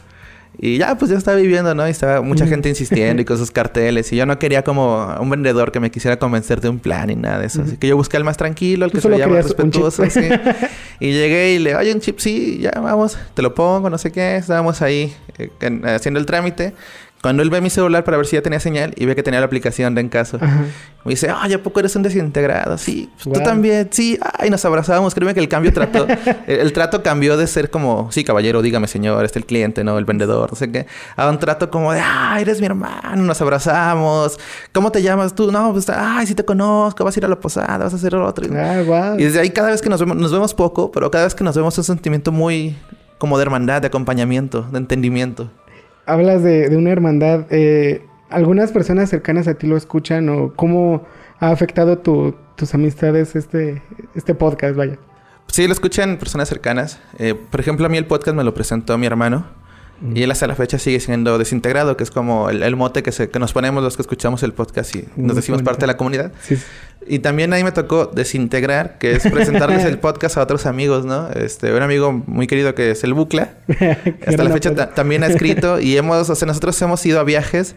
Y 0.61 0.79
ya, 0.79 0.97
pues 0.99 1.11
ya 1.11 1.17
estaba 1.17 1.37
viviendo, 1.37 1.73
¿no? 1.75 1.87
Y 1.87 1.91
estaba 1.91 2.21
mucha 2.21 2.47
gente 2.47 2.69
insistiendo 2.69 3.23
y 3.23 3.25
con 3.27 3.39
sus 3.39 3.53
carteles. 3.53 4.13
Y 4.13 4.17
yo 4.17 4.27
no 4.27 4.41
quería 4.41 4.65
como 4.65 5.15
un 5.21 5.31
vendedor 5.31 5.71
que 5.71 5.79
me 5.79 5.91
quisiera 5.91 6.19
convencer 6.19 6.61
de 6.61 6.69
un 6.69 6.81
plan 6.81 7.11
y 7.11 7.17
nada 7.17 7.39
de 7.39 7.47
eso. 7.47 7.63
Así 7.63 7.77
que 7.77 7.87
yo 7.87 7.97
busqué 7.97 8.17
al 8.17 8.25
más 8.25 8.37
tranquilo, 8.37 8.85
al 8.85 8.91
que 8.91 9.01
se 9.01 9.09
llama 9.17 9.41
respetuoso. 9.41 10.03
y 11.01 11.13
llegué 11.13 11.53
y 11.53 11.59
le, 11.61 11.77
oye, 11.77 11.95
un 11.95 12.01
chip, 12.01 12.19
sí, 12.19 12.59
ya 12.61 12.73
vamos, 12.81 13.17
te 13.35 13.43
lo 13.43 13.55
pongo, 13.55 13.89
no 13.89 13.99
sé 13.99 14.11
qué. 14.11 14.37
Estábamos 14.37 14.83
ahí 14.83 15.15
eh, 15.39 15.51
haciendo 15.95 16.19
el 16.19 16.27
trámite. 16.27 16.75
Cuando 17.23 17.43
él 17.43 17.51
ve 17.51 17.61
mi 17.61 17.69
celular 17.69 18.05
para 18.05 18.17
ver 18.17 18.27
si 18.27 18.37
ya 18.37 18.43
tenía 18.43 18.61
señal 18.61 18.95
y 18.97 19.05
ve 19.05 19.17
que 19.17 19.25
tenía 19.25 19.41
la 19.41 19.47
aplicación 19.47 19.95
de 19.95 20.01
En 20.01 20.09
Caso, 20.09 20.39
me 20.39 21.11
dice, 21.11 21.29
ay, 21.35 21.53
¿a 21.53 21.63
poco 21.63 21.81
eres 21.81 21.97
un 21.97 22.03
desintegrado? 22.03 22.79
Sí, 22.79 23.11
pues 23.23 23.37
tú 23.39 23.43
también, 23.43 23.89
sí. 23.91 24.19
Ay, 24.39 24.51
nos 24.51 24.65
abrazábamos. 24.65 25.15
Créeme 25.15 25.35
que 25.35 25.41
el 25.41 25.49
cambio 25.49 25.73
trató, 25.73 26.07
el, 26.47 26.73
trato 26.73 27.03
cambió 27.03 27.37
de 27.37 27.49
ser 27.49 27.71
como, 27.71 28.13
sí, 28.13 28.23
caballero, 28.23 28.63
dígame, 28.63 28.87
señor, 28.87 29.25
este 29.25 29.39
es 29.39 29.43
el 29.43 29.47
cliente, 29.47 29.83
¿no? 29.83 29.99
El 29.99 30.05
vendedor, 30.05 30.51
no 30.51 30.57
sé 30.57 30.71
qué, 30.71 30.87
a 31.17 31.29
un 31.29 31.39
trato 31.41 31.71
como 31.71 31.93
de, 31.93 32.01
ay, 32.01 32.43
eres 32.43 32.61
mi 32.61 32.67
hermano, 32.67 33.17
nos 33.17 33.41
abrazamos. 33.41 34.39
¿Cómo 34.73 34.93
te 34.93 35.03
llamas 35.03 35.35
tú? 35.35 35.51
No, 35.51 35.73
pues, 35.73 35.91
ay, 35.91 36.27
sí 36.27 36.37
te 36.37 36.45
conozco, 36.45 37.05
vas 37.05 37.17
a 37.17 37.21
ir 37.21 37.25
a 37.25 37.29
la 37.29 37.41
posada, 37.41 37.79
vas 37.79 37.93
a 37.93 37.97
hacer 37.97 38.15
otro. 38.15 38.47
Ah, 38.55 39.17
y 39.19 39.25
desde 39.25 39.41
ahí, 39.41 39.51
cada 39.51 39.71
vez 39.71 39.83
que 39.83 39.89
nos 39.89 39.99
vemos, 39.99 40.17
nos 40.17 40.31
vemos 40.31 40.55
poco, 40.55 40.93
pero 40.93 41.11
cada 41.11 41.25
vez 41.25 41.35
que 41.35 41.43
nos 41.43 41.57
vemos 41.57 41.75
es 41.75 41.79
un 41.81 41.97
sentimiento 41.97 42.31
muy 42.31 42.77
como 43.19 43.39
de 43.39 43.43
hermandad, 43.43 43.81
de 43.83 43.89
acompañamiento, 43.89 44.63
de 44.71 44.79
entendimiento 44.79 45.51
hablas 46.09 46.43
de, 46.43 46.75
una 46.77 46.91
hermandad. 46.91 47.47
Eh, 47.51 48.05
¿Algunas 48.31 48.73
personas 48.73 49.09
cercanas 49.11 49.47
a 49.47 49.55
ti 49.55 49.67
lo 49.67 49.77
escuchan 49.77 50.29
o 50.29 50.53
cómo 50.55 51.05
ha 51.39 51.51
afectado 51.51 51.99
tus 51.99 52.75
amistades 52.75 53.37
este, 53.37 53.83
este 54.15 54.35
podcast, 54.35 54.75
vaya? 54.75 54.99
Sí, 55.47 55.67
lo 55.67 55.73
escuchan 55.73 56.19
personas 56.19 56.49
cercanas. 56.49 57.01
Eh, 57.19 57.35
por 57.35 57.61
ejemplo, 57.61 57.87
a 57.87 57.89
mí 57.89 57.97
el 57.97 58.07
podcast 58.07 58.37
me 58.37 58.45
lo 58.45 58.55
presentó 58.55 58.99
mi 58.99 59.07
hermano. 59.07 59.47
Y 60.15 60.23
él 60.23 60.31
hasta 60.31 60.47
la 60.47 60.55
fecha 60.55 60.79
sigue 60.79 61.01
siendo 61.01 61.39
desintegrado, 61.39 61.97
que 61.97 62.05
es 62.05 62.11
como 62.11 62.51
el, 62.51 62.77
mote 62.77 63.03
que, 63.03 63.11
se, 63.11 63.31
que 63.31 63.39
nos 63.39 63.53
ponemos 63.53 63.83
los 63.83 63.97
que 63.97 64.03
escuchamos 64.03 64.43
el 64.45 64.53
podcast 64.53 64.95
y 64.95 65.09
nos 65.17 65.35
decimos 65.35 65.63
parte 65.63 65.81
de 65.81 65.87
la 65.89 65.97
comunidad. 65.97 66.33
Y 67.07 67.19
también 67.19 67.53
ahí 67.53 67.65
me 67.65 67.73
tocó 67.73 68.07
desintegrar, 68.07 68.99
que 68.99 69.13
es 69.13 69.23
presentarles 69.29 69.85
el 69.85 69.99
podcast 70.01 70.37
a 70.37 70.43
otros 70.43 70.67
amigos, 70.67 71.05
¿no? 71.05 71.31
Este, 71.31 71.73
un 71.73 71.83
amigo 71.83 72.13
muy 72.13 72.47
querido 72.47 72.75
que 72.75 72.93
es 72.93 73.03
el 73.03 73.15
Bucla. 73.15 73.55
hasta 74.27 74.45
la 74.45 74.51
fecha 74.51 74.75
también 74.95 75.25
ha 75.25 75.27
escrito 75.29 75.81
y 75.81 75.97
hemos, 75.97 76.31
o 76.31 76.35
sea, 76.35 76.47
nosotros 76.47 76.81
hemos 76.81 77.05
ido 77.05 77.19
a 77.19 77.25
viajes 77.25 77.75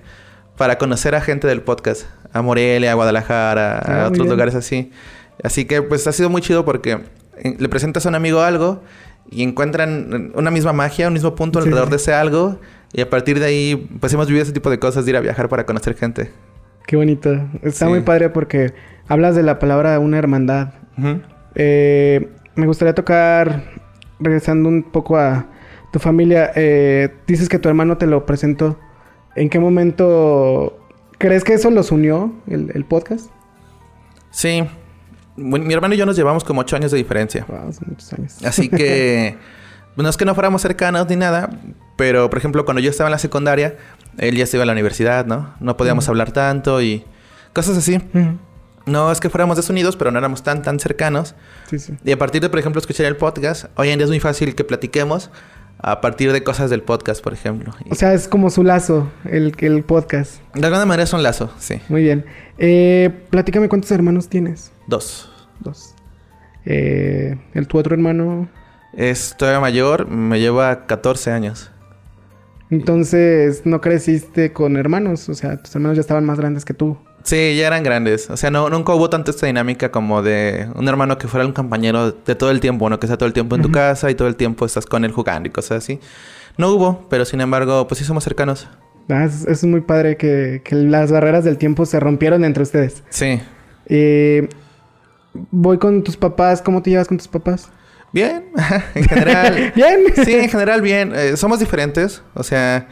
para 0.58 0.78
conocer 0.78 1.16
a 1.16 1.22
gente 1.22 1.48
del 1.48 1.62
podcast. 1.62 2.04
A 2.34 2.42
Morelia, 2.42 2.92
a 2.92 2.96
Guadalajara, 2.96 3.80
a 3.80 4.06
ah, 4.06 4.08
otros 4.08 4.28
lugares 4.28 4.54
así. 4.56 4.92
Así 5.44 5.66
que 5.66 5.82
pues 5.82 6.06
ha 6.08 6.12
sido 6.12 6.30
muy 6.30 6.42
chido 6.42 6.66
porque 6.66 7.00
eh, 7.38 7.56
le 7.58 7.68
presentas 7.68 8.06
a 8.06 8.10
un 8.10 8.16
amigo 8.16 8.42
algo 8.42 8.84
y 9.30 9.44
encuentran 9.44 10.32
una 10.36 10.52
misma 10.52 10.74
magia, 10.74 11.08
un 11.08 11.14
mismo 11.14 11.36
punto 11.36 11.60
alrededor 11.60 11.90
de 11.90 11.96
ese 11.98 12.14
algo. 12.14 12.60
Y 12.94 13.02
a 13.02 13.10
partir 13.10 13.40
de 13.40 13.46
ahí, 13.46 13.90
pues 14.00 14.14
hemos 14.14 14.28
vivido 14.28 14.44
ese 14.44 14.52
tipo 14.52 14.70
de 14.70 14.80
cosas, 14.80 15.06
de 15.06 15.12
ir 15.12 15.18
a 15.18 15.22
viajar 15.22 15.48
para 15.48 15.66
conocer 15.66 15.96
gente. 15.96 16.32
Qué 16.86 16.96
bonito. 16.96 17.30
Está 17.62 17.88
muy 17.88 18.02
padre 18.02 18.30
porque 18.30 18.74
hablas 19.08 19.36
de 19.36 19.44
la 19.44 19.60
palabra 19.60 19.98
una 20.00 20.18
hermandad. 20.18 20.74
Eh, 21.56 22.30
me 22.56 22.66
gustaría 22.66 22.94
tocar, 22.94 23.64
regresando 24.20 24.68
un 24.68 24.84
poco 24.84 25.18
a 25.18 25.48
tu 25.94 26.00
familia, 26.00 26.52
eh, 26.56 27.10
dices 27.28 27.50
que 27.50 27.60
tu 27.60 27.70
hermano 27.70 27.98
te 27.98 28.08
lo 28.08 28.26
presentó. 28.26 28.78
¿En 29.36 29.50
qué 29.50 29.60
momento 29.60 30.78
crees 31.18 31.44
que 31.44 31.54
eso 31.54 31.70
los 31.72 31.92
unió, 31.92 32.34
el, 32.48 32.72
el 32.74 32.86
podcast? 32.86 33.30
Sí, 34.32 34.64
mi 35.36 35.74
hermano 35.74 35.94
y 35.94 35.98
yo 35.98 36.06
nos 36.06 36.16
llevamos 36.16 36.44
como 36.44 36.62
ocho 36.62 36.76
años 36.76 36.92
de 36.92 36.98
diferencia. 36.98 37.46
muchos 37.88 38.14
años. 38.14 38.38
Así 38.44 38.70
que 38.70 39.38
no 39.96 40.10
es 40.10 40.18
que 40.18 40.26
no 40.26 40.34
fuéramos 40.34 40.62
cercanos 40.62 41.08
ni 41.10 41.16
nada, 41.16 41.50
pero 41.98 42.30
por 42.30 42.40
ejemplo, 42.40 42.66
cuando 42.66 42.82
yo 42.82 42.90
estaba 42.90 43.10
en 43.10 43.12
la 43.12 43.20
secundaria, 43.20 43.78
él 44.18 44.36
ya 44.36 44.44
estaba 44.44 44.64
a 44.64 44.66
la 44.66 44.74
universidad, 44.74 45.26
¿no? 45.26 45.54
No 45.60 45.78
podíamos 45.78 46.08
hablar 46.10 46.32
tanto 46.32 46.82
y 46.82 47.06
cosas 47.54 47.78
así. 47.78 48.00
No 48.86 49.12
es 49.12 49.20
que 49.20 49.30
fuéramos 49.30 49.58
desunidos, 49.58 49.96
pero 49.96 50.12
no 50.12 50.18
éramos 50.18 50.42
tan, 50.42 50.64
tan 50.64 50.80
cercanos. 50.80 51.36
Sí, 51.70 51.78
sí. 51.78 51.94
Y 52.04 52.12
a 52.12 52.18
partir 52.18 52.42
de, 52.42 52.50
por 52.50 52.60
ejemplo, 52.60 52.80
escuchar 52.80 53.06
el 53.06 53.16
podcast, 53.16 53.66
hoy 53.76 53.90
en 53.90 54.00
día 54.00 54.06
es 54.06 54.10
muy 54.10 54.20
fácil 54.20 54.56
que 54.56 54.64
platiquemos 54.64 55.30
a 55.82 56.00
partir 56.02 56.32
de 56.32 56.44
cosas 56.44 56.70
del 56.70 56.84
podcast, 56.84 57.24
por 57.24 57.34
ejemplo. 57.34 57.74
O 57.90 57.96
sea, 57.96 58.14
es 58.14 58.28
como 58.28 58.50
su 58.50 58.64
lazo, 58.64 59.12
el, 59.26 59.54
el 59.60 59.84
podcast. 59.84 60.42
De 60.54 60.66
alguna 60.66 60.86
manera 60.86 61.04
es 61.04 61.14
un 61.14 61.24
lazo, 61.24 61.52
sí. 61.58 61.82
Muy 61.90 62.04
bien. 62.04 62.26
Eh, 62.58 63.10
platícame 63.30 63.68
cuántos 63.68 63.92
hermanos 63.92 64.30
tienes. 64.30 64.72
Dos. 64.88 65.32
Dos. 65.60 65.96
Eh, 66.66 67.38
¿El 67.54 67.68
tu 67.68 67.78
otro 67.78 67.96
hermano? 67.96 68.48
Es 68.94 69.36
todavía 69.38 69.60
mayor, 69.60 70.08
me 70.08 70.40
lleva 70.40 70.86
14 70.86 71.32
años. 71.32 71.72
Entonces, 72.70 73.66
¿no 73.66 73.82
creciste 73.82 74.54
con 74.54 74.78
hermanos? 74.78 75.28
O 75.30 75.34
sea, 75.34 75.58
tus 75.58 75.76
hermanos 75.76 75.98
ya 75.98 76.02
estaban 76.02 76.26
más 76.26 76.40
grandes 76.40 76.64
que 76.64 76.74
tú. 76.74 76.98
Sí, 77.24 77.56
ya 77.56 77.68
eran 77.68 77.84
grandes. 77.84 78.30
O 78.30 78.38
sea, 78.38 78.52
no, 78.52 78.70
nunca 78.70 78.94
hubo 78.94 79.10
tanta 79.10 79.32
esta 79.32 79.46
dinámica 79.46 79.92
como 79.92 80.22
de 80.22 80.68
un 80.76 80.88
hermano 80.88 81.18
que 81.18 81.28
fuera 81.28 81.46
un 81.46 81.54
compañero 81.54 82.12
de 82.12 82.36
todo 82.36 82.52
el 82.52 82.60
tiempo, 82.60 82.90
¿no? 82.90 83.00
Que 83.00 83.06
está 83.06 83.18
todo 83.18 83.28
el 83.28 83.34
tiempo 83.34 83.56
en 83.56 83.62
tu 83.62 83.72
casa 83.72 84.10
y 84.10 84.16
todo 84.16 84.28
el 84.28 84.36
tiempo 84.36 84.66
estás 84.66 84.86
con 84.86 85.06
él 85.06 85.12
jugando 85.12 85.48
y 85.48 85.52
cosas 85.52 85.84
así. 85.84 86.00
No 86.58 86.72
hubo, 86.72 87.08
pero 87.10 87.26
sin 87.26 87.42
embargo, 87.42 87.88
pues 87.88 88.00
sí 88.00 88.06
somos 88.06 88.24
cercanos. 88.24 88.68
Ah, 89.10 89.26
es, 89.26 89.64
muy 89.64 89.82
padre 89.82 90.16
que, 90.16 90.62
que, 90.64 90.76
las 90.76 91.12
barreras 91.12 91.44
del 91.44 91.58
tiempo 91.58 91.86
se 91.86 92.00
rompieron 92.00 92.46
entre 92.46 92.64
ustedes. 92.64 93.04
Sí. 93.10 93.42
Eh, 93.88 94.48
voy 95.52 95.78
con 95.78 96.04
tus 96.04 96.18
papás. 96.18 96.62
¿Cómo 96.62 96.82
te 96.82 96.92
llevas 96.92 97.08
con 97.08 97.18
tus 97.18 97.28
papás? 97.28 97.70
Bien, 98.14 98.46
en 98.96 99.04
general. 99.04 99.74
bien. 99.76 100.00
Sí, 100.24 100.36
en 100.36 100.50
general 100.50 100.82
bien. 100.82 101.14
Eh, 101.16 101.38
somos 101.38 101.60
diferentes. 101.60 102.22
O 102.34 102.44
sea, 102.44 102.88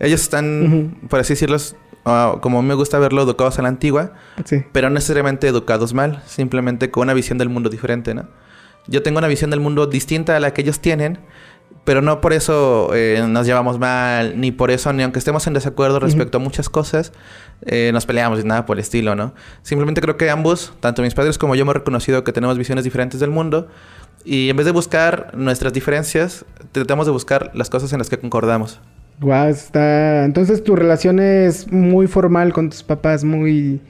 ellos 0.00 0.20
están, 0.20 0.98
por 1.08 1.20
así 1.20 1.34
decirlo, 1.34 1.58
ah, 2.04 2.38
como 2.40 2.62
me 2.62 2.74
gusta 2.74 2.98
verlo, 2.98 3.22
educados 3.22 3.58
a 3.58 3.62
la 3.62 3.68
antigua. 3.68 4.12
Sí. 4.44 4.64
Pero 4.72 4.88
no 4.88 4.94
necesariamente 4.94 5.48
educados 5.48 5.94
mal. 5.94 6.22
Simplemente 6.26 6.90
con 6.90 7.02
una 7.02 7.14
visión 7.14 7.38
del 7.38 7.48
mundo 7.48 7.70
diferente, 7.70 8.14
¿no? 8.14 8.28
Yo 8.88 9.02
tengo 9.02 9.18
una 9.18 9.28
visión 9.28 9.50
del 9.50 9.60
mundo 9.60 9.86
distinta 9.86 10.36
a 10.36 10.40
la 10.40 10.52
que 10.52 10.62
ellos 10.62 10.80
tienen. 10.80 11.18
Pero 11.84 12.00
no 12.00 12.20
por 12.20 12.32
eso 12.32 12.90
eh, 12.94 13.24
nos 13.28 13.44
llevamos 13.44 13.78
mal, 13.78 14.40
ni 14.40 14.52
por 14.52 14.70
eso, 14.70 14.92
ni 14.92 15.02
aunque 15.02 15.18
estemos 15.18 15.46
en 15.48 15.54
desacuerdo 15.54 15.98
respecto 15.98 16.38
a 16.38 16.40
muchas 16.40 16.68
cosas, 16.68 17.12
eh, 17.62 17.90
nos 17.92 18.06
peleamos 18.06 18.38
y 18.38 18.44
nada 18.44 18.66
por 18.66 18.76
el 18.76 18.82
estilo, 18.82 19.16
¿no? 19.16 19.34
Simplemente 19.62 20.00
creo 20.00 20.16
que 20.16 20.30
ambos, 20.30 20.74
tanto 20.78 21.02
mis 21.02 21.14
padres 21.14 21.38
como 21.38 21.56
yo, 21.56 21.62
hemos 21.62 21.74
reconocido 21.74 22.22
que 22.22 22.32
tenemos 22.32 22.56
visiones 22.56 22.84
diferentes 22.84 23.18
del 23.18 23.30
mundo 23.30 23.68
y 24.24 24.48
en 24.48 24.56
vez 24.56 24.66
de 24.66 24.72
buscar 24.72 25.32
nuestras 25.34 25.72
diferencias, 25.72 26.44
tratamos 26.70 27.06
de 27.06 27.12
buscar 27.12 27.50
las 27.54 27.68
cosas 27.68 27.92
en 27.92 27.98
las 27.98 28.08
que 28.08 28.18
concordamos. 28.18 28.78
Wow, 29.22 29.48
está. 29.48 30.24
Entonces 30.24 30.62
tu 30.62 30.76
relación 30.76 31.20
es 31.20 31.70
muy 31.72 32.06
formal 32.06 32.52
con 32.52 32.68
tus 32.68 32.82
papás, 32.82 33.24
muy. 33.24 33.80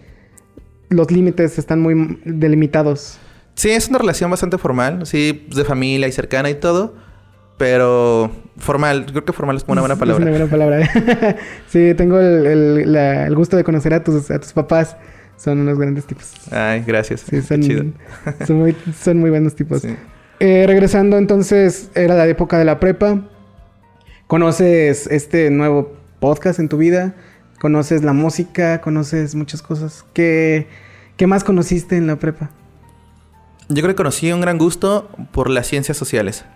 Los 0.89 1.11
límites 1.11 1.59
están 1.59 1.81
muy 1.81 2.21
delimitados. 2.25 3.19
Sí, 3.55 3.71
es 3.71 3.89
una 3.89 3.99
relación 3.99 4.31
bastante 4.31 4.59
formal, 4.59 5.07
sí, 5.07 5.47
de 5.55 5.65
familia 5.65 6.07
y 6.07 6.13
cercana 6.13 6.49
y 6.51 6.55
todo 6.55 6.95
pero 7.63 8.29
formal, 8.57 9.07
creo 9.07 9.25
que 9.25 9.33
formal 9.33 9.57
es 9.57 9.65
una 9.69 9.83
buena 9.83 9.95
palabra. 9.99 10.25
Es 10.25 10.29
una 10.29 10.37
buena 10.37 10.51
palabra. 10.51 11.37
sí, 11.69 11.95
tengo 11.97 12.19
el, 12.19 13.33
gusto 13.37 13.57
de 13.57 13.63
conocer 13.63 13.95
a 13.95 14.03
tus, 14.03 14.33
a 14.33 14.41
tus 14.41 14.53
papás. 14.53 14.97
Son 15.37 15.61
unos 15.61 15.79
grandes 15.79 16.05
tipos. 16.05 16.33
Ay, 16.51 16.83
gracias. 16.85 17.21
Sí, 17.21 17.41
son, 17.41 17.95
son, 18.45 19.19
muy, 19.19 19.31
buenos 19.31 19.55
tipos. 19.55 19.85
Eh, 20.41 20.65
regresando 20.67 21.19
entonces, 21.19 21.89
era 21.95 22.17
la 22.17 22.27
época 22.27 22.59
de 22.59 22.65
la 22.65 22.81
prepa. 22.81 23.29
¿Conoces 24.33 25.09
este 25.09 25.51
nuevo 25.51 25.93
podcast 26.19 26.59
en 26.59 26.71
tu 26.71 26.79
vida? 26.79 27.13
conoces 27.61 28.03
la 28.03 28.15
música, 28.15 28.81
conoces 28.81 29.35
muchas 29.35 29.61
cosas. 29.61 30.07
¿Qué, 30.15 30.69
qué 31.19 31.27
más 31.27 31.45
conociste 31.45 31.99
en 31.99 32.07
la 32.07 32.17
prepa? 32.17 32.49
Yo 33.69 33.83
creo 33.83 33.89
que 33.89 33.95
conocí 33.95 34.33
un 34.33 34.41
gran 34.41 34.57
gusto 34.57 35.11
por 35.33 35.51
las 35.51 35.67
ciencias 35.67 35.99
sociales. 35.99 36.47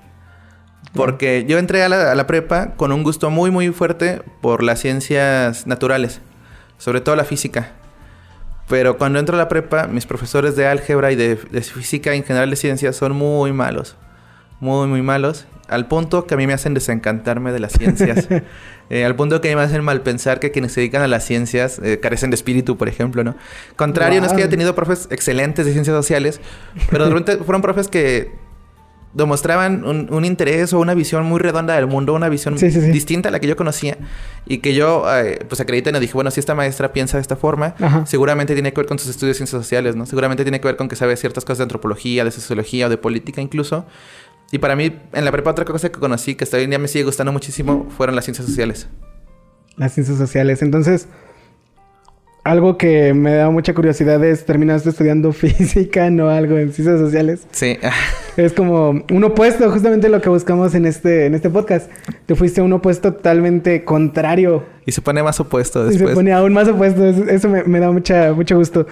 Porque 0.95 1.45
yo 1.47 1.59
entré 1.59 1.83
a 1.83 1.91
la, 1.91 2.13
a 2.13 2.15
la, 2.15 2.27
prepa 2.27 2.77
con 2.77 2.93
un 2.93 3.03
gusto 3.03 3.29
muy, 3.29 3.51
muy 3.51 3.69
fuerte 3.73 4.23
por 4.41 4.63
las 4.63 4.81
ciencias 4.81 5.67
naturales, 5.67 6.23
sobre 6.79 7.03
todo 7.03 7.15
la 7.15 7.25
física. 7.25 7.73
Pero 8.71 8.97
cuando 8.97 9.19
entro 9.19 9.37
a 9.37 9.39
la 9.39 9.49
prepa, 9.49 9.87
mis 9.87 10.07
profesores 10.07 10.57
de 10.57 10.67
álgebra 10.67 11.13
y 11.13 11.17
de, 11.17 11.35
de 11.35 11.61
física 11.61 12.15
en 12.15 12.25
general 12.25 12.49
de 12.49 12.57
ciencias 12.57 12.97
son 12.97 13.13
muy 13.13 13.53
malos. 13.53 13.97
Muy, 14.61 14.89
muy 14.89 15.03
malos. 15.03 15.47
Al 15.69 15.89
punto 15.89 16.27
que 16.27 16.35
a 16.35 16.37
mí 16.37 16.47
me 16.47 16.53
hacen 16.53 16.75
desencantarme 16.75 17.53
de 17.53 17.61
las 17.61 17.73
ciencias. 17.73 18.29
eh, 18.91 19.05
al 19.05 19.17
punto 19.17 19.41
que 19.41 19.49
a 19.49 19.51
mí 19.53 19.57
me 19.57 19.63
hacen 19.63 19.83
mal 19.85 20.03
pensar 20.03 20.41
que 20.41 20.51
quienes 20.51 20.73
se 20.73 20.81
dedican 20.81 21.03
a 21.03 21.09
las 21.09 21.25
ciencias 21.25 21.81
eh, 21.83 21.99
carecen 22.01 22.31
de 22.31 22.37
espíritu, 22.37 22.77
por 22.77 22.89
ejemplo, 22.89 23.25
¿no? 23.25 23.37
Contrario, 23.77 24.21
wow. 24.21 24.23
no 24.23 24.27
es 24.27 24.33
que 24.33 24.43
haya 24.43 24.51
tenido 24.51 24.75
profes 24.75 25.09
excelentes 25.11 25.67
de 25.67 25.73
ciencias 25.73 25.97
sociales, 25.97 26.41
pero 26.91 27.05
de 27.05 27.11
repente 27.11 27.45
fueron 27.45 27.63
profes 27.63 27.89
que 27.89 28.47
demostraban 29.17 29.83
un, 29.87 30.13
un, 30.13 30.27
interés 30.27 30.75
o 30.75 30.79
una 30.79 30.93
visión 30.93 31.25
muy 31.25 31.41
redonda 31.41 31.75
del 31.75 31.87
mundo, 31.87 32.13
una 32.13 32.29
visión 32.29 32.59
sí, 32.59 32.71
sí, 32.71 32.83
sí. 32.83 32.89
distinta 32.89 33.31
a 33.31 33.33
la 33.33 33.41
que 33.41 33.47
yo 33.47 33.57
conocía 33.57 33.97
y 34.45 34.59
que 34.59 34.75
yo 34.75 35.05
eh, 35.11 35.39
pues 35.49 35.59
acredité 35.59 35.89
y 35.89 36.01
dije, 36.01 36.13
bueno, 36.13 36.31
si 36.31 36.39
esta 36.39 36.55
maestra 36.55 36.93
piensa 36.93 37.17
de 37.17 37.23
esta 37.23 37.35
forma, 37.35 37.75
Ajá. 37.81 38.05
seguramente 38.05 38.53
tiene 38.53 38.75
que 38.75 38.77
ver 38.81 38.87
con 38.87 38.99
sus 38.99 39.09
estudios 39.09 39.37
de 39.37 39.39
ciencias 39.39 39.63
sociales, 39.63 39.97
¿no? 39.97 40.05
Seguramente 40.05 40.45
tiene 40.45 40.61
que 40.61 40.69
ver 40.69 40.77
con 40.77 40.89
que 40.89 40.97
sabe 40.97 41.17
ciertas 41.17 41.47
cosas 41.47 41.59
de 41.59 41.63
antropología, 41.63 42.27
de 42.27 42.31
sociología 42.31 42.89
o 42.89 42.91
de 42.91 42.99
política 42.99 43.41
incluso. 43.41 43.87
Y 44.53 44.59
para 44.59 44.77
mí, 44.77 44.97
en 45.13 45.25
la 45.25 45.33
prepa, 45.33 45.51
otra 45.51 45.65
cosa 45.65 45.91
que 45.91 45.99
conocí 45.99 46.35
que 46.35 46.45
hasta 46.45 46.57
hoy 46.57 46.65
en 46.65 46.71
día 46.71 46.79
me 46.79 46.89
sigue 46.89 47.05
gustando 47.05 47.33
muchísimo 47.33 47.87
fueron 47.97 48.15
las 48.15 48.25
ciencias 48.25 48.47
sociales. 48.47 48.89
Las 49.77 49.93
ciencias 49.93 50.19
sociales. 50.19 50.63
Entonces, 50.63 51.09
algo 52.45 52.79
que 52.79 53.13
me 53.13 53.35
da 53.35 53.51
mucha 53.51 53.75
curiosidad 53.75 54.25
es, 54.25 54.47
terminaste 54.47 54.91
estudiando 54.91 55.33
física, 55.33 56.11
no 56.11 56.31
algo 56.31 56.57
en 56.59 56.73
ciencias 56.73 57.01
sociales. 57.01 57.47
Sí. 57.51 57.77
es 58.37 58.53
como 58.53 59.05
un 59.13 59.25
opuesto, 59.25 59.69
justamente 59.71 60.09
lo 60.09 60.21
que 60.21 60.29
buscamos 60.29 60.75
en 60.77 60.87
este, 60.87 61.27
en 61.27 61.35
este 61.35 61.51
podcast. 61.51 61.91
Te 62.27 62.37
fuiste 62.37 62.61
a 62.61 62.65
un 62.65 62.73
opuesto 62.73 63.15
totalmente 63.15 63.85
contrario. 63.85 64.65
Y 64.87 64.93
se 64.93 65.03
pone 65.03 65.25
más 65.25 65.41
opuesto 65.41 65.85
después. 65.85 66.03
Y 66.03 66.09
se 66.09 66.15
pone 66.15 66.33
aún 66.33 66.53
más 66.53 66.69
opuesto. 66.69 67.05
Eso 67.05 67.49
me, 67.49 67.65
me 67.65 67.81
da 67.81 67.91
mucha, 67.91 68.33
mucho 68.33 68.57
gusto. 68.57 68.87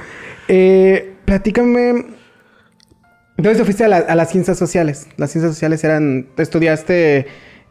Eh, 0.49 1.15
platícame... 1.25 2.24
Entonces 3.37 3.59
te 3.59 3.65
fuiste 3.65 3.85
a, 3.85 3.89
la, 3.89 3.99
a, 3.99 4.15
las 4.15 4.31
ciencias 4.31 4.59
sociales. 4.59 5.09
Las 5.17 5.31
ciencias 5.31 5.53
sociales 5.55 5.83
eran... 5.85 6.29
¿Estudiaste 6.37 7.27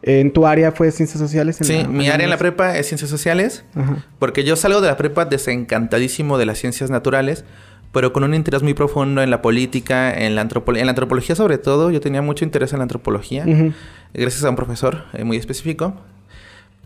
en 0.06 0.32
tu 0.32 0.46
área 0.46 0.70
fue 0.70 0.90
ciencias 0.90 1.18
sociales? 1.18 1.56
sí, 1.60 1.82
la, 1.82 1.88
mi 1.88 2.08
área 2.08 2.24
en 2.24 2.30
la 2.30 2.36
prepa 2.36 2.76
es 2.76 2.86
ciencias 2.86 3.10
sociales. 3.10 3.64
Ajá. 3.74 4.04
Porque 4.18 4.44
yo 4.44 4.54
salgo 4.54 4.80
de 4.82 4.88
la 4.88 4.96
prepa 4.96 5.24
desencantadísimo 5.24 6.36
de 6.36 6.44
las 6.44 6.58
ciencias 6.58 6.90
naturales, 6.90 7.44
pero 7.90 8.12
con 8.12 8.22
un 8.22 8.34
interés 8.34 8.62
muy 8.62 8.74
profundo 8.74 9.22
en 9.22 9.30
la 9.30 9.40
política, 9.40 10.12
en 10.12 10.34
la, 10.34 10.42
antropo 10.42 10.74
en 10.74 10.84
la 10.84 10.90
antropología 10.90 11.34
sobre 11.34 11.56
todo. 11.56 11.90
Yo 11.90 12.00
tenía 12.00 12.20
mucho 12.20 12.44
interés 12.44 12.72
en 12.72 12.80
la 12.80 12.82
antropología, 12.82 13.44
uh 13.46 13.50
-huh. 13.50 13.74
gracias 14.12 14.44
a 14.44 14.50
un 14.50 14.56
profesor 14.56 15.04
eh, 15.14 15.24
muy 15.24 15.38
específico. 15.38 15.94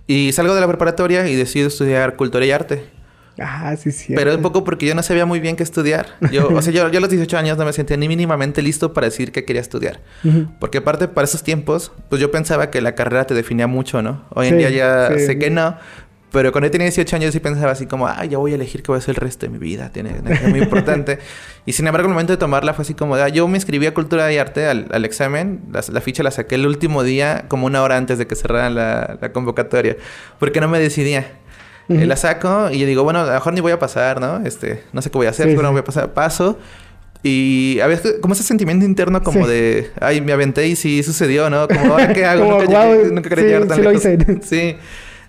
Y 0.06 0.32
salgo 0.32 0.54
de 0.54 0.60
la 0.60 0.68
preparatoria 0.68 1.28
y 1.28 1.34
decido 1.34 1.66
estudiar 1.68 2.16
cultura 2.16 2.46
y 2.46 2.52
arte. 2.52 2.84
Ah, 3.40 3.77
sí, 3.77 3.92
sí. 3.92 4.14
Pero 4.14 4.35
un 4.35 4.42
poco 4.42 4.64
porque 4.64 4.87
yo 4.87 4.94
no 4.94 5.03
sabía 5.03 5.27
muy 5.27 5.40
bien 5.40 5.57
qué 5.57 5.62
estudiar. 5.62 6.07
Yo, 6.33 6.48
o 6.48 6.62
sea, 6.62 6.72
yo, 6.72 6.88
yo, 6.90 6.98
a 6.98 7.01
los 7.01 7.11
18 7.11 7.37
años 7.38 7.59
no 7.59 7.64
me 7.64 7.72
sentía 7.72 7.96
ni 7.96 8.09
mínimamente 8.09 8.62
listo 8.62 8.92
para 8.92 9.07
decir 9.07 9.33
que 9.33 9.44
quería 9.44 9.62
estudiar. 9.62 10.01
Uh 10.24 10.29
-huh. 10.29 10.48
Porque 10.59 10.79
aparte, 10.79 11.09
para 11.09 11.24
esos 11.24 11.42
tiempos, 11.42 11.92
pues 12.09 12.20
yo 12.20 12.31
pensaba 12.31 12.70
que 12.70 12.81
la 12.81 12.94
carrera 12.94 13.27
te 13.27 13.35
definía 13.35 13.66
mucho, 13.66 14.03
¿no? 14.03 14.24
Hoy 14.31 14.48
en 14.48 14.55
sí, 14.55 14.59
día 14.59 14.70
ya 14.70 15.09
sí, 15.14 15.20
sé 15.20 15.33
sí. 15.33 15.38
que 15.38 15.51
no. 15.51 15.77
Pero 16.31 16.53
cuando 16.53 16.66
yo 16.66 16.72
tenía 16.72 16.87
18 16.87 17.16
años 17.16 17.33
sí 17.33 17.40
pensaba 17.40 17.72
así 17.72 17.87
como, 17.87 18.07
ah, 18.07 18.24
ya 18.27 18.37
voy 18.37 18.53
a 18.53 18.57
elegir 18.57 18.83
qué 18.83 18.88
voy 18.88 18.96
a 18.96 18.98
hacer 18.98 19.14
el 19.14 19.20
resto 19.20 19.46
de 19.46 19.51
mi 19.51 19.59
vida. 19.59 19.90
Tiene, 19.90 20.20
es 20.29 20.48
muy 20.48 20.61
importante. 20.61 21.18
y 21.66 21.72
sin 21.72 21.87
embargo, 21.87 22.07
el 22.07 22.12
momento 22.12 22.35
de 22.35 22.37
tomarla 22.37 22.74
fue 22.74 22.83
así 22.83 22.92
como, 22.92 23.14
ah, 23.14 23.29
yo 23.29 23.48
me 23.48 23.57
inscribí 23.57 23.87
a 23.87 23.94
Cultura 23.94 24.31
y 24.31 24.37
Arte 24.37 24.66
al, 24.66 24.88
al 24.90 25.05
examen. 25.07 25.62
La, 25.72 25.83
la, 25.90 26.01
ficha 26.03 26.22
la 26.22 26.31
saqué 26.31 26.57
el 26.57 26.66
último 26.66 27.03
día, 27.03 27.46
como 27.48 27.66
una 27.66 27.83
hora 27.83 27.96
antes 27.96 28.18
de 28.18 28.27
que 28.27 28.35
cerraran 28.35 28.74
la, 28.74 29.16
la 29.20 29.33
convocatoria. 29.33 29.96
Porque 30.38 30.61
no 30.61 30.68
me 30.68 30.79
decidía. 30.79 31.38
Uh 31.88 31.94
-huh. 31.94 32.07
La 32.07 32.16
saco 32.16 32.70
y 32.70 32.79
yo 32.79 32.87
digo, 32.87 33.03
bueno, 33.03 33.20
a 33.20 33.27
lo 33.27 33.33
mejor 33.33 33.53
ni 33.55 33.61
voy 33.61 33.72
a 33.72 33.79
pasar, 33.79 34.20
¿no? 34.20 34.44
Este, 34.44 34.85
no 34.92 35.01
sé 35.03 35.11
qué 35.11 35.18
voy 35.18 35.27
a 35.27 35.31
hacer, 35.31 35.46
sí, 35.46 35.53
pero 35.53 35.62
no 35.62 35.72
voy 35.72 35.81
a 35.81 35.85
pasar. 35.85 36.12
Paso. 36.12 36.59
Y 37.22 37.81
a 37.81 37.87
veces, 37.87 38.16
como 38.20 38.35
ese 38.35 38.44
sentimiento 38.44 38.85
interno, 38.85 39.22
como 39.22 39.44
sí. 39.44 39.51
de, 39.51 39.90
ay, 40.01 40.20
me 40.20 40.33
aventé 40.33 40.68
y 40.68 40.77
sí 40.77 41.03
sucedió, 41.03 41.51
¿no? 41.51 41.66
Como, 41.66 41.92
ahora 41.92 42.12
qué 42.12 42.24
hago. 42.24 42.44
como, 42.48 42.62
nunca, 42.62 42.85
wow, 42.85 42.94
llegué, 42.94 43.11
nunca 43.11 43.29
quería 43.29 43.44
sí, 43.44 43.51
llegar 43.51 43.68
tan 43.68 43.77
sí 43.77 44.16
lejos. 44.16 44.44
Sí. 44.48 44.77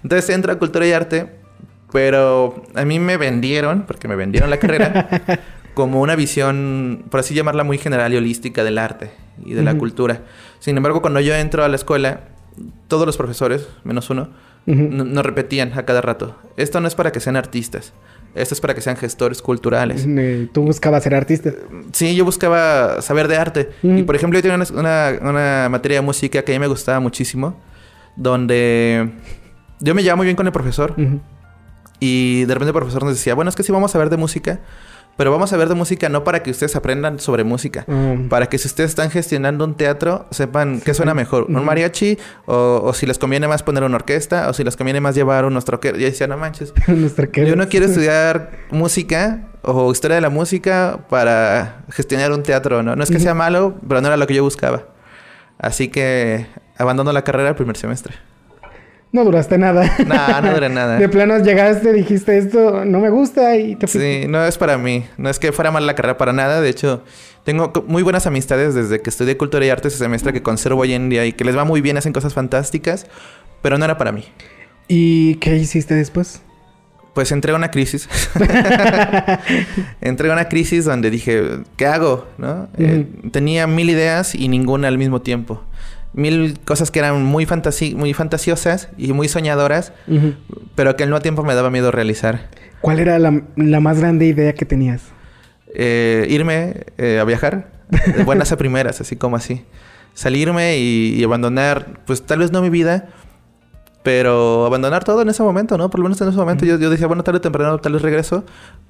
Entonces 0.04 0.30
entro 0.30 0.52
a 0.52 0.60
Cultura 0.60 0.86
y 0.86 0.92
Arte, 0.92 1.28
pero 1.92 2.64
a 2.76 2.86
mí 2.86 3.00
me 3.00 3.18
vendieron, 3.18 3.84
porque 3.84 4.08
me 4.08 4.16
vendieron 4.16 4.50
la 4.50 4.58
carrera, 4.58 5.10
como 5.74 6.02
una 6.02 6.16
visión, 6.16 7.06
por 7.10 7.22
así 7.22 7.34
llamarla, 7.34 7.64
muy 7.64 7.78
general 7.78 8.14
y 8.14 8.18
holística 8.18 8.64
del 8.64 8.78
arte 8.78 9.12
y 9.44 9.54
de 9.54 9.62
uh 9.62 9.64
-huh. 9.64 9.66
la 9.66 9.78
cultura. 9.78 10.22
Sin 10.60 10.78
embargo, 10.78 11.02
cuando 11.02 11.20
yo 11.20 11.34
entro 11.34 11.64
a 11.64 11.68
la 11.70 11.76
escuela, 11.76 12.22
todos 12.88 13.06
los 13.06 13.18
profesores, 13.18 13.68
menos 13.84 14.10
uno, 14.10 14.30
uh 14.66 14.72
-huh. 14.72 15.22
repetían 15.22 15.74
a 15.78 15.84
cada 15.86 16.02
rato, 16.02 16.36
esto 16.58 16.80
no 16.80 16.88
es 16.88 16.96
para 16.96 17.12
que 17.12 17.20
sean 17.20 17.36
artistas, 17.36 17.94
esto 18.36 18.54
es 18.54 18.62
para 18.62 18.76
que 18.76 18.82
sean 18.82 18.96
gestores 18.96 19.42
culturales. 19.42 20.08
¿Tú 20.52 20.64
buscabas 20.64 21.04
ser 21.04 21.16
artista? 21.16 21.52
Sí, 21.94 22.16
yo 22.16 22.26
buscaba 22.26 23.02
saber 23.02 23.28
de 23.28 23.38
arte. 23.38 23.70
Uh 23.82 23.88
-huh. 23.88 24.00
Y 24.00 24.04
por 24.04 24.16
ejemplo, 24.16 24.38
yo 24.38 24.44
tenía 24.44 24.56
una, 24.56 24.66
una, 24.80 25.30
una, 25.30 25.70
materia 25.70 25.98
de 25.98 26.06
música 26.06 26.44
que 26.44 26.54
a 26.54 26.56
mí 26.56 26.60
me 26.60 26.68
gustaba 26.68 27.00
muchísimo, 27.00 27.60
donde 28.16 29.10
yo 29.80 29.96
me 29.96 30.04
llevaba 30.04 30.18
muy 30.18 30.26
bien 30.26 30.36
con 30.36 30.46
el 30.46 30.54
profesor. 30.54 30.94
Uh 30.98 31.02
-huh. 31.02 31.20
Y 32.00 32.46
de 32.46 32.54
repente 32.54 32.70
el 32.70 32.74
profesor 32.74 33.04
nos 33.04 33.14
decía, 33.14 33.34
bueno, 33.34 33.50
es 33.50 33.56
que 33.56 33.64
sí 33.64 33.72
vamos 33.72 33.94
a 33.96 33.98
ver 33.98 34.10
de 34.10 34.18
música, 34.18 34.60
pero 35.20 35.32
vamos 35.32 35.52
a 35.52 35.58
ver 35.58 35.68
de 35.68 35.76
música 35.76 36.08
no 36.08 36.24
para 36.24 36.42
que 36.44 36.50
ustedes 36.50 36.78
aprendan 36.78 37.20
sobre 37.20 37.44
música, 37.44 37.84
mm. 37.88 38.30
para 38.30 38.46
que 38.46 38.58
si 38.58 38.70
ustedes 38.70 38.92
están 38.92 39.12
gestionando 39.12 39.66
un 39.66 39.76
teatro, 39.76 40.28
sepan 40.32 40.80
qué 40.80 40.94
suena 40.94 41.14
mejor, 41.14 41.48
un 41.50 41.66
mariachi, 41.66 42.18
o, 42.46 42.80
o, 42.86 42.94
si 42.94 43.06
les 43.06 43.20
conviene 43.20 43.46
más 43.46 43.62
poner 43.62 43.84
una 43.84 43.98
orquesta, 43.98 44.48
o 44.48 44.54
si 44.54 44.64
les 44.64 44.78
conviene 44.78 45.02
más 45.02 45.16
llevar 45.16 45.44
unos 45.44 45.66
troqueros. 45.66 46.00
Y 46.00 46.06
decía, 46.06 46.28
no 46.28 46.38
manches, 46.38 46.74
yo 47.36 47.58
no 47.58 47.68
quiero 47.68 47.88
estudiar 47.88 48.52
música 48.72 49.50
o 49.62 49.92
historia 49.92 50.16
de 50.16 50.22
la 50.22 50.30
música 50.30 51.02
para 51.10 51.84
gestionar 51.90 52.32
un 52.32 52.42
teatro, 52.42 52.82
¿no? 52.82 52.96
No 52.96 53.04
es 53.04 53.12
que 53.12 53.20
sea 53.20 53.34
malo, 53.34 53.76
pero 53.90 54.00
no 54.00 54.08
era 54.08 54.16
lo 54.16 54.26
que 54.26 54.36
yo 54.36 54.44
buscaba. 54.46 54.86
Así 55.58 55.90
que 55.90 56.48
abandono 56.78 57.12
la 57.12 57.26
carrera 57.26 57.50
el 57.50 57.56
primer 57.56 57.76
semestre. 57.76 58.16
No 59.12 59.26
duraste 59.26 59.58
nada. 59.58 59.92
No, 60.06 60.42
no 60.42 60.54
duré 60.54 60.70
nada. 60.70 60.98
De 60.98 61.10
planos 61.10 61.44
llegaste, 61.44 61.94
dijiste 61.94 62.38
esto 62.38 62.86
no 62.86 63.00
me 63.00 63.10
gusta 63.10 63.56
y 63.58 63.76
te. 63.76 63.88
Sí, 63.88 64.26
no 64.28 64.44
es 64.46 64.58
para 64.58 64.78
mí. 64.78 65.06
No 65.18 65.30
es 65.30 65.40
que 65.40 65.52
fuera 65.52 65.72
mal 65.72 65.88
la 65.88 65.96
carrera 65.96 66.18
para 66.18 66.32
nada. 66.32 66.62
De 66.62 66.70
hecho, 66.70 67.04
tengo 67.44 67.74
muy 67.88 68.04
buenas 68.04 68.28
amistades 68.28 68.76
desde 68.76 69.02
que 69.02 69.10
estudié 69.10 69.36
Cultura 69.38 69.66
y 69.66 69.70
Arte 69.70 69.88
ese 69.88 69.98
semestre 69.98 70.32
que 70.32 70.44
conservo 70.44 70.82
hoy 70.82 70.94
en 70.94 71.10
día 71.10 71.26
y 71.26 71.34
que 71.34 71.44
les 71.44 71.58
va 71.58 71.64
muy 71.64 71.82
bien, 71.82 71.98
hacen 71.98 72.14
cosas 72.14 72.34
fantásticas, 72.34 73.08
pero 73.64 73.78
no 73.78 73.86
era 73.86 73.98
para 73.98 74.12
mí. 74.12 74.26
¿Y 74.88 75.36
qué 75.36 75.56
hiciste 75.56 75.96
después? 75.96 76.42
Pues 77.16 77.32
entré 77.32 77.52
a 77.52 77.56
una 77.56 77.72
crisis. 77.72 78.08
entré 80.02 80.30
a 80.30 80.34
una 80.34 80.48
crisis 80.48 80.86
donde 80.86 81.10
dije, 81.10 81.44
¿qué 81.78 81.88
hago? 81.88 82.28
¿No? 82.38 82.68
Eh, 82.78 83.08
tenía 83.32 83.66
mil 83.66 83.90
ideas 83.90 84.36
y 84.36 84.48
ninguna 84.48 84.88
al 84.88 85.00
mismo 85.00 85.22
tiempo 85.22 85.64
mil 86.14 86.60
cosas 86.66 86.92
que 86.92 87.00
eran 87.00 87.24
muy, 87.24 87.46
fantasi 87.46 87.96
muy 87.96 88.14
fantasiosas 88.14 88.90
y 88.98 89.14
muy 89.14 89.28
soñadoras, 89.28 89.94
uh 90.08 90.14
-huh. 90.14 90.36
pero 90.76 90.96
que 90.96 91.04
al 91.04 91.10
mismo 91.10 91.22
tiempo 91.22 91.44
me 91.44 91.56
daba 91.56 91.70
miedo 91.70 91.92
realizar. 91.92 92.50
¿Cuál 92.82 93.00
era 93.00 93.20
la, 93.20 93.44
la 93.56 93.80
más 93.80 94.00
grande 94.00 94.26
idea 94.26 94.54
que 94.54 94.66
tenías? 94.66 95.02
Eh, 95.76 96.26
irme 96.30 96.86
eh, 96.98 97.20
a 97.20 97.24
viajar, 97.26 97.72
de 97.90 98.24
buenas 98.24 98.52
a 98.52 98.58
primeras, 98.64 99.02
así 99.02 99.16
como 99.16 99.36
así. 99.36 99.66
Salirme 100.14 100.78
y, 100.78 101.14
y, 101.16 101.24
abandonar, 101.24 102.00
pues 102.06 102.24
tal 102.24 102.40
vez 102.40 102.52
no 102.52 102.62
mi 102.62 102.70
vida, 102.70 103.10
pero 104.04 104.66
abandonar 104.66 105.04
todo 105.04 105.22
en 105.22 105.30
ese 105.30 105.44
momento, 105.44 105.78
¿no? 105.78 105.90
Por 105.90 106.00
lo 106.00 106.06
menos 106.06 106.20
en 106.22 106.30
ese 106.30 106.38
momento 106.38 106.66
uh 106.66 106.68
-huh. 106.68 106.72
yo, 106.72 106.80
yo, 106.80 106.90
decía, 106.90 107.08
bueno, 107.08 107.24
tarde 107.24 107.38
o 107.38 107.42
temprano 107.42 107.78
tal 107.78 107.94
vez 107.94 108.02
regreso, 108.02 108.44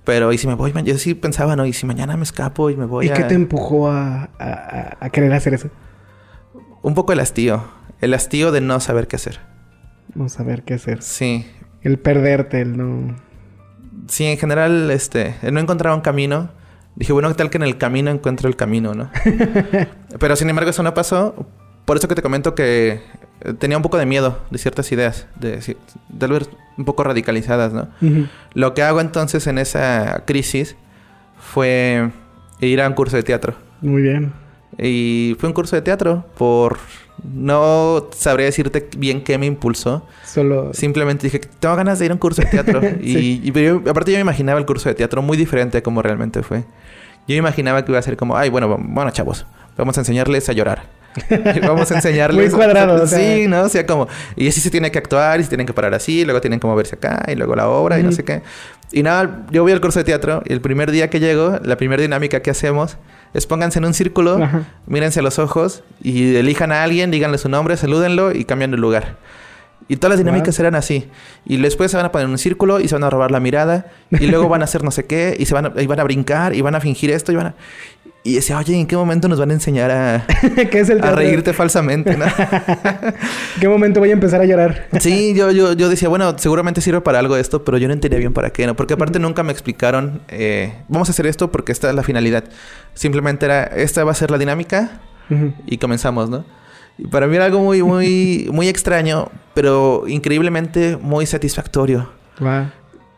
pero 0.05 0.31
¿y 0.31 0.37
si 0.37 0.47
me 0.47 0.53
voy? 0.53 0.71
Yo 0.85 0.97
sí 0.97 1.13
pensaba, 1.15 1.55
¿no? 1.55 1.65
¿Y 1.65 1.73
si 1.73 1.85
mañana 1.85 2.15
me 2.15 2.23
escapo 2.23 2.69
y 2.69 2.77
me 2.77 2.85
voy 2.85 3.07
¿Y 3.07 3.09
a... 3.09 3.13
qué 3.13 3.23
te 3.23 3.33
empujó 3.33 3.89
a, 3.89 4.29
a, 4.39 4.97
a 4.99 5.09
querer 5.09 5.33
hacer 5.33 5.53
eso? 5.55 5.69
Un 6.81 6.93
poco 6.93 7.13
el 7.13 7.19
hastío. 7.19 7.63
El 8.01 8.13
hastío 8.13 8.51
de 8.51 8.61
no 8.61 8.79
saber 8.79 9.07
qué 9.07 9.17
hacer. 9.17 9.39
No 10.15 10.29
saber 10.29 10.63
qué 10.63 10.75
hacer. 10.75 11.01
Sí. 11.01 11.45
El 11.81 11.99
perderte, 11.99 12.61
el 12.61 12.77
no. 12.77 13.15
Sí, 14.07 14.25
en 14.25 14.37
general, 14.37 14.89
este, 14.91 15.35
el 15.41 15.53
no 15.53 15.59
encontrar 15.59 15.93
un 15.93 16.01
camino. 16.01 16.51
Dije, 16.95 17.13
bueno, 17.13 17.29
¿qué 17.29 17.35
tal 17.35 17.49
que 17.49 17.57
en 17.57 17.63
el 17.63 17.77
camino 17.77 18.11
encuentro 18.11 18.49
el 18.49 18.55
camino, 18.55 18.93
no? 18.93 19.09
Pero 20.19 20.35
sin 20.35 20.49
embargo, 20.49 20.69
eso 20.71 20.83
no 20.83 20.93
pasó. 20.93 21.47
Por 21.85 21.97
eso 21.97 22.07
que 22.07 22.15
te 22.15 22.21
comento 22.21 22.55
que 22.55 23.01
eh, 23.41 23.53
tenía 23.53 23.77
un 23.77 23.83
poco 23.83 23.97
de 23.97 24.05
miedo 24.05 24.39
de 24.51 24.57
ciertas 24.57 24.91
ideas, 24.91 25.27
de, 25.39 25.77
tal 26.17 26.31
vez 26.31 26.49
un 26.77 26.85
poco 26.85 27.03
radicalizadas, 27.03 27.73
¿no? 27.73 27.89
Uh 28.01 28.05
-huh. 28.05 28.29
Lo 28.53 28.73
que 28.73 28.83
hago 28.83 29.01
entonces 29.01 29.47
en 29.47 29.57
esa 29.57 30.23
crisis 30.25 30.75
fue 31.39 32.11
ir 32.59 32.81
a 32.81 32.87
un 32.87 32.93
curso 32.93 33.15
de 33.15 33.23
teatro. 33.23 33.55
Muy 33.81 34.01
bien. 34.01 34.33
Y 34.81 35.35
fue 35.39 35.47
un 35.49 35.53
curso 35.53 35.75
de 35.75 35.81
teatro 35.81 36.25
por... 36.37 36.77
No 37.33 38.07
sabría 38.15 38.45
decirte 38.45 38.87
bien 38.97 39.21
qué 39.23 39.37
me 39.37 39.45
impulsó. 39.45 40.05
Solo... 40.25 40.73
Simplemente 40.73 41.27
dije, 41.27 41.39
tengo 41.59 41.75
ganas 41.75 41.99
de 41.99 42.05
ir 42.05 42.11
a 42.11 42.13
un 42.13 42.19
curso 42.19 42.41
de 42.41 42.47
teatro. 42.47 42.81
y, 43.01 43.41
y 43.43 43.51
yo- 43.51 43.81
aparte 43.89 44.11
yo 44.11 44.17
me 44.17 44.21
imaginaba 44.21 44.57
el 44.59 44.65
curso 44.65 44.87
de 44.87 44.95
teatro 44.95 45.21
muy 45.21 45.35
diferente 45.35 45.79
a 45.79 45.83
como 45.83 46.01
realmente 46.01 46.43
fue. 46.43 46.63
Yo 47.27 47.35
imaginaba 47.35 47.83
que 47.83 47.91
iba 47.91 47.99
a 47.99 48.01
ser 48.01 48.15
como, 48.15 48.37
ay, 48.37 48.49
bueno, 48.49 48.77
bueno, 48.79 49.11
chavos, 49.11 49.45
vamos 49.77 49.97
a 49.97 50.01
enseñarles 50.01 50.47
a 50.47 50.53
llorar. 50.53 50.83
Y 51.55 51.59
vamos 51.67 51.91
a 51.91 51.95
enseñarles... 51.95 52.51
Muy 52.51 52.57
cuadrado, 52.57 53.03
o 53.03 53.07
sea. 53.07 53.19
Sí, 53.19 53.47
¿no? 53.47 53.63
O 53.63 53.69
sea, 53.69 53.85
como... 53.85 54.07
Y 54.37 54.47
así 54.47 54.61
se 54.61 54.69
tiene 54.69 54.89
que 54.89 54.97
actuar 54.99 55.39
y 55.41 55.43
se 55.43 55.49
tienen 55.49 55.67
que 55.67 55.73
parar 55.73 55.93
así, 55.93 56.23
luego 56.23 56.39
tienen 56.39 56.59
que 56.59 56.67
moverse 56.67 56.95
acá 56.95 57.25
y 57.27 57.35
luego 57.35 57.55
la 57.55 57.67
obra 57.67 57.99
y 57.99 58.03
no 58.03 58.11
sé 58.13 58.23
qué. 58.23 58.41
Y 58.91 59.03
nada, 59.03 59.45
yo 59.51 59.61
voy 59.63 59.71
al 59.71 59.81
curso 59.81 59.99
de 59.99 60.05
teatro 60.05 60.41
y 60.45 60.53
el 60.53 60.61
primer 60.61 60.89
día 60.91 61.09
que 61.09 61.19
llego, 61.19 61.59
la 61.63 61.77
primera 61.77 62.01
dinámica 62.01 62.41
que 62.41 62.49
hacemos 62.49 62.97
es 63.33 63.45
pónganse 63.45 63.77
en 63.79 63.85
un 63.85 63.93
círculo, 63.93 64.43
Ajá. 64.43 64.63
mírense 64.87 65.19
a 65.19 65.23
los 65.23 65.37
ojos 65.37 65.83
y 66.01 66.35
elijan 66.35 66.71
a 66.71 66.83
alguien, 66.83 67.11
díganle 67.11 67.37
su 67.37 67.49
nombre, 67.49 67.77
salúdenlo 67.77 68.31
y 68.33 68.45
cambian 68.45 68.71
de 68.71 68.77
lugar. 68.77 69.17
Y 69.87 69.95
todas 69.97 70.11
las 70.11 70.19
dinámicas 70.19 70.55
Wow. 70.57 70.63
eran 70.65 70.75
así. 70.75 71.07
Y 71.45 71.57
después 71.57 71.89
se 71.89 71.97
van 71.97 72.05
a 72.05 72.11
poner 72.11 72.25
en 72.25 72.31
un 72.31 72.37
círculo 72.37 72.79
y 72.79 72.87
se 72.87 72.93
van 72.93 73.03
a 73.03 73.09
robar 73.09 73.31
la 73.31 73.39
mirada. 73.39 73.87
Y 74.11 74.27
luego 74.27 74.47
van 74.47 74.61
a 74.61 74.65
hacer 74.65 74.83
no 74.83 74.91
sé 74.91 75.05
qué. 75.05 75.35
Y 75.39 75.47
se 75.47 75.55
van 75.55 75.65
a, 75.65 75.81
y 75.81 75.87
van 75.87 75.99
a 75.99 76.03
brincar 76.03 76.53
y 76.53 76.61
van 76.61 76.75
a 76.75 76.79
fingir 76.79 77.09
esto 77.09 77.31
y 77.31 77.35
van 77.35 77.47
a... 77.47 77.55
Y 78.29 78.35
decía, 78.35 78.59
oye, 78.59 78.79
¿en 78.79 78.85
qué 78.85 78.95
momento 78.95 79.27
nos 79.27 79.39
van 79.39 79.49
a 79.49 79.53
enseñar 79.53 79.89
a, 79.89 80.27
¿Qué 80.69 80.79
es 80.81 80.89
el 80.91 80.99
a 80.99 81.01
teatro? 81.01 81.15
reírte 81.15 81.51
falsamente? 81.51 82.15
¿no? 82.15 82.25
¿En 82.25 83.13
qué 83.59 83.67
momento 83.67 83.99
voy 83.99 84.11
a 84.11 84.13
empezar 84.13 84.39
a 84.39 84.45
llorar? 84.45 84.85
Sí, 84.99 85.33
yo, 85.33 85.49
yo, 85.49 85.73
yo 85.73 85.89
decía, 85.89 86.09
bueno, 86.09 86.37
seguramente 86.37 86.79
sirve 86.79 87.01
para 87.01 87.17
algo 87.17 87.37
esto, 87.37 87.65
pero 87.65 87.79
yo 87.79 87.87
no 87.87 87.95
entendía 87.95 88.19
bien 88.19 88.33
para 88.33 88.51
qué, 88.51 88.67
¿no? 88.67 88.75
Porque 88.75 88.93
aparte 88.93 89.17
nunca 89.17 89.41
me 89.41 89.51
explicaron, 89.51 90.21
eh, 90.27 90.75
vamos 90.89 91.09
a 91.09 91.11
hacer 91.11 91.25
esto 91.25 91.51
porque 91.51 91.71
esta 91.71 91.89
es 91.89 91.95
la 91.95 92.03
finalidad. 92.03 92.43
Simplemente 92.93 93.47
era, 93.47 93.63
esta 93.63 94.03
va 94.03 94.11
a 94.11 94.15
ser 94.15 94.29
la 94.29 94.37
dinámica 94.37 95.01
y 95.65 95.79
comenzamos, 95.79 96.29
¿no? 96.29 96.45
Y 96.99 97.07
para 97.07 97.25
mí 97.25 97.35
era 97.35 97.45
algo 97.45 97.61
muy, 97.61 97.81
muy, 97.81 98.47
muy 98.53 98.67
extraño, 98.67 99.31
pero 99.55 100.03
increíblemente 100.07 100.97
muy 101.01 101.25
satisfactorio. 101.25 102.11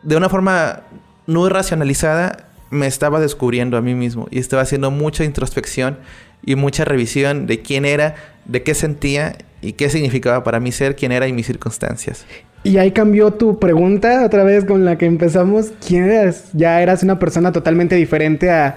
De 0.02 0.16
una 0.16 0.30
forma 0.30 0.84
no 1.26 1.48
racionalizada, 1.50 2.48
me 2.72 2.86
estaba 2.86 3.20
descubriendo 3.20 3.76
a 3.76 3.82
mí 3.82 3.94
mismo 3.94 4.26
y 4.30 4.38
estaba 4.38 4.62
haciendo 4.62 4.90
mucha 4.90 5.24
introspección 5.24 5.98
y 6.44 6.56
mucha 6.56 6.84
revisión 6.84 7.46
de 7.46 7.60
quién 7.62 7.84
era, 7.84 8.14
de 8.46 8.62
qué 8.64 8.74
sentía 8.74 9.36
y 9.60 9.74
qué 9.74 9.88
significaba 9.90 10.42
para 10.42 10.58
mí 10.58 10.72
ser 10.72 10.96
quien 10.96 11.12
era 11.12 11.28
y 11.28 11.32
mis 11.32 11.46
circunstancias. 11.46 12.26
Y 12.64 12.78
ahí 12.78 12.90
cambió 12.92 13.32
tu 13.32 13.58
pregunta 13.58 14.24
otra 14.24 14.42
vez 14.44 14.64
con 14.64 14.84
la 14.84 14.96
que 14.98 15.06
empezamos. 15.06 15.72
¿Quién 15.86 16.04
eras? 16.10 16.50
Ya 16.52 16.80
eras 16.82 17.02
una 17.02 17.18
persona 17.18 17.52
totalmente 17.52 17.94
diferente 17.96 18.50
a, 18.50 18.76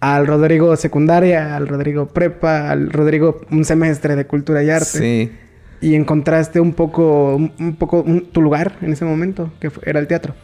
al 0.00 0.26
Rodrigo 0.26 0.74
secundaria, 0.76 1.54
al 1.56 1.68
Rodrigo 1.68 2.06
prepa, 2.08 2.70
al 2.70 2.90
Rodrigo 2.90 3.40
un 3.50 3.64
semestre 3.64 4.16
de 4.16 4.26
cultura 4.26 4.62
y 4.62 4.70
arte. 4.70 4.86
Sí. 4.98 5.32
Y 5.80 5.94
encontraste 5.94 6.60
un 6.60 6.72
poco, 6.72 7.36
un, 7.36 7.52
un 7.58 7.76
poco 7.76 8.00
un- 8.02 8.26
tu 8.32 8.40
lugar 8.42 8.76
en 8.82 8.92
ese 8.92 9.04
momento, 9.04 9.52
que 9.60 9.70
fue- 9.70 9.82
era 9.86 10.00
el 10.00 10.06
teatro. 10.06 10.34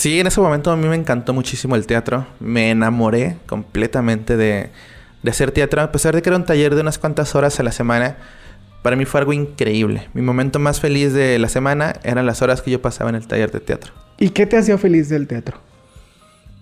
Sí, 0.00 0.18
en 0.18 0.26
ese 0.26 0.40
momento 0.40 0.70
a 0.70 0.76
mí 0.76 0.88
me 0.88 0.96
encantó 0.96 1.34
muchísimo 1.34 1.76
el 1.76 1.86
teatro. 1.86 2.26
Me 2.40 2.70
enamoré 2.70 3.36
completamente 3.44 4.38
de, 4.38 4.70
de 5.22 5.30
hacer 5.30 5.50
teatro. 5.50 5.82
A 5.82 5.92
pesar 5.92 6.14
de 6.14 6.22
que 6.22 6.30
era 6.30 6.38
un 6.38 6.46
taller 6.46 6.74
de 6.74 6.80
unas 6.80 6.98
cuantas 6.98 7.34
horas 7.34 7.60
a 7.60 7.62
la 7.62 7.70
semana, 7.70 8.16
para 8.80 8.96
mí 8.96 9.04
fue 9.04 9.20
algo 9.20 9.34
increíble. 9.34 10.08
Mi 10.14 10.22
momento 10.22 10.58
más 10.58 10.80
feliz 10.80 11.12
de 11.12 11.38
la 11.38 11.50
semana 11.50 11.96
eran 12.02 12.24
las 12.24 12.40
horas 12.40 12.62
que 12.62 12.70
yo 12.70 12.80
pasaba 12.80 13.10
en 13.10 13.16
el 13.16 13.26
taller 13.26 13.50
de 13.50 13.60
teatro. 13.60 13.92
¿Y 14.18 14.30
qué 14.30 14.46
te 14.46 14.56
hacía 14.56 14.78
feliz 14.78 15.10
del 15.10 15.26
teatro? 15.26 15.58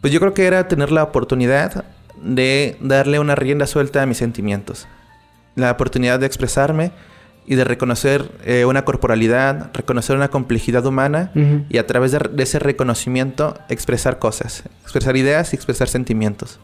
Pues 0.00 0.12
yo 0.12 0.18
creo 0.18 0.34
que 0.34 0.44
era 0.44 0.66
tener 0.66 0.90
la 0.90 1.04
oportunidad 1.04 1.84
de 2.20 2.76
darle 2.80 3.20
una 3.20 3.36
rienda 3.36 3.68
suelta 3.68 4.02
a 4.02 4.06
mis 4.06 4.18
sentimientos. 4.18 4.88
La 5.54 5.70
oportunidad 5.70 6.18
de 6.18 6.26
expresarme 6.26 6.90
y 7.48 7.54
de 7.54 7.64
reconocer 7.64 8.30
eh, 8.44 8.66
una 8.66 8.84
corporalidad, 8.84 9.70
reconocer 9.72 10.14
una 10.14 10.28
complejidad 10.28 10.84
humana 10.84 11.32
y 11.70 11.78
a 11.78 11.86
través 11.86 12.12
de, 12.12 12.18
de 12.18 12.42
ese 12.42 12.58
reconocimiento 12.58 13.54
expresar 13.70 14.18
cosas, 14.18 14.64
expresar 14.82 15.16
ideas 15.16 15.54
y 15.54 15.56
expresar 15.56 15.88
sentimientos. 15.88 16.60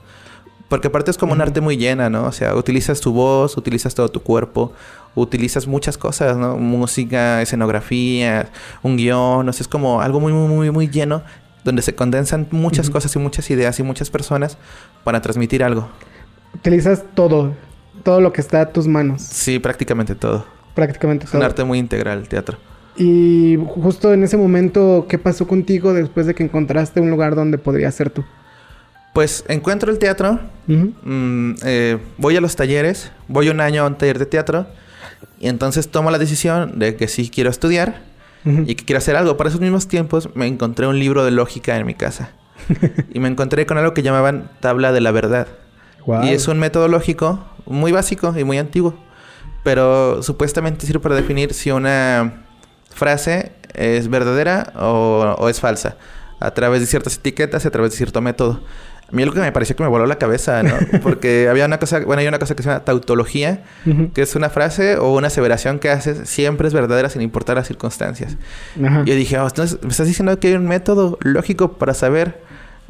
Porque 0.68 0.88
aparte 0.88 1.10
es 1.10 1.16
como 1.16 1.32
un 1.32 1.40
arte 1.40 1.62
muy 1.62 1.78
llena, 1.78 2.10
¿no? 2.10 2.24
O 2.24 2.32
sea, 2.32 2.54
utilizas 2.54 3.00
tu 3.00 3.12
voz, 3.12 3.56
utilizas 3.56 3.94
todo 3.94 4.10
tu 4.10 4.22
cuerpo, 4.22 4.74
utilizas 5.14 5.66
muchas 5.66 5.96
cosas, 5.96 6.36
¿no? 6.36 6.58
Música, 6.58 7.40
escenografía, 7.40 8.50
un 8.82 8.98
guion, 8.98 9.48
o 9.48 9.52
sea, 9.54 9.62
es 9.62 9.68
como 9.68 10.02
algo 10.02 10.20
muy, 10.20 10.34
muy, 10.34 10.48
muy, 10.48 10.70
muy 10.70 10.88
lleno 10.88 11.22
donde 11.64 11.80
se 11.80 11.94
condensan 11.94 12.46
muchas 12.50 12.90
cosas 12.90 13.16
y 13.16 13.18
muchas 13.18 13.50
ideas 13.50 13.80
y 13.80 13.82
muchas 13.82 14.10
personas 14.10 14.58
para 15.02 15.22
transmitir 15.22 15.64
algo. 15.64 15.88
Utilizas 16.54 17.04
todo, 17.14 17.54
todo 18.02 18.20
lo 18.20 18.34
que 18.34 18.42
está 18.42 18.60
a 18.60 18.68
tus 18.70 18.86
manos, 18.86 19.22
Sí, 19.22 19.58
prácticamente 19.58 20.14
todo. 20.14 20.44
Prácticamente 20.74 21.26
Es 21.26 21.34
un 21.34 21.42
arte 21.42 21.64
muy 21.64 21.78
integral 21.78 22.18
el 22.18 22.28
teatro. 22.28 22.58
Y 22.96 23.58
justo 23.66 24.12
en 24.12 24.22
ese 24.22 24.36
momento, 24.36 25.06
¿qué 25.08 25.18
pasó 25.18 25.46
contigo 25.46 25.92
después 25.92 26.26
de 26.26 26.34
que 26.34 26.44
encontraste 26.44 27.00
un 27.00 27.10
lugar 27.10 27.34
donde 27.34 27.58
podrías 27.58 27.94
ser 27.94 28.10
tú? 28.10 28.24
Pues 29.14 29.44
encuentro 29.48 29.90
el 29.90 29.98
teatro. 29.98 30.40
Mm, 30.66 31.54
eh, 31.64 31.98
voy 32.18 32.36
a 32.36 32.40
los 32.40 32.56
talleres, 32.56 33.12
voy 33.28 33.48
un 33.48 33.60
año 33.60 33.82
a 33.82 33.86
un 33.86 33.96
taller 33.96 34.18
de 34.18 34.26
teatro 34.26 34.66
y 35.40 35.48
entonces 35.48 35.88
tomo 35.88 36.10
la 36.10 36.18
decisión 36.18 36.78
de 36.78 36.96
que 36.96 37.08
sí 37.08 37.30
quiero 37.30 37.50
estudiar 37.50 38.02
y 38.44 38.74
que 38.74 38.84
quiero 38.84 38.98
hacer 38.98 39.16
algo. 39.16 39.36
Para 39.36 39.48
esos 39.48 39.60
mismos 39.60 39.88
tiempos 39.88 40.28
me 40.34 40.46
encontré 40.46 40.86
un 40.86 40.98
libro 40.98 41.24
de 41.24 41.30
lógica 41.30 41.76
en 41.76 41.86
mi 41.86 41.94
casa 41.94 42.32
y 43.14 43.20
me 43.20 43.28
encontré 43.28 43.66
con 43.66 43.78
algo 43.78 43.94
que 43.94 44.02
llamaban 44.02 44.50
tabla 44.60 44.92
de 44.92 45.00
la 45.00 45.12
verdad. 45.12 45.48
Y 46.24 46.30
es 46.30 46.48
un 46.48 46.58
método 46.58 46.88
lógico 46.88 47.44
muy 47.66 47.92
básico 47.92 48.34
y 48.36 48.44
muy 48.44 48.58
antiguo, 48.58 48.94
pero 49.64 50.22
supuestamente 50.22 50.86
sirve 50.86 51.00
para 51.00 51.16
definir 51.16 51.52
si 51.52 51.72
una 51.72 52.44
frase 52.90 53.52
es 53.74 54.08
verdadera 54.08 54.72
o, 54.76 55.34
o 55.36 55.48
es 55.48 55.58
falsa 55.58 55.96
a 56.38 56.52
través 56.52 56.80
de 56.80 56.86
ciertas 56.86 57.16
etiquetas 57.16 57.64
y 57.64 57.68
a 57.68 57.70
través 57.70 57.90
de 57.92 57.96
cierto 57.96 58.20
método. 58.20 58.60
A 59.08 59.14
mí 59.14 59.22
algo 59.22 59.34
que 59.34 59.40
me 59.40 59.52
pareció 59.52 59.76
que 59.76 59.82
me 59.82 59.88
voló 59.88 60.06
la 60.06 60.16
cabeza, 60.16 60.62
¿no? 60.62 60.74
Porque 61.02 61.48
había 61.48 61.66
una 61.66 61.78
cosa, 61.78 62.00
bueno, 62.00 62.20
hay 62.20 62.28
una 62.28 62.38
cosa 62.38 62.54
que 62.54 62.62
se 62.62 62.68
llama 62.68 62.84
tautología, 62.84 63.62
que 64.14 64.22
es 64.22 64.34
una 64.34 64.50
frase 64.50 64.96
o 64.96 65.14
una 65.14 65.26
aseveración 65.26 65.78
que 65.78 65.90
haces 65.90 66.28
siempre 66.28 66.68
es 66.68 66.74
verdadera 66.74 67.10
sin 67.10 67.22
importar 67.22 67.56
las 67.56 67.66
circunstancias. 67.66 68.36
Y 68.76 69.08
yo 69.08 69.14
dije, 69.14 69.38
oh, 69.38 69.46
entonces 69.46 69.78
me 69.82 69.90
estás 69.90 70.06
diciendo 70.06 70.38
que 70.40 70.48
hay 70.48 70.54
un 70.54 70.66
método 70.66 71.18
lógico 71.20 71.72
para 71.74 71.92
saber 71.94 72.42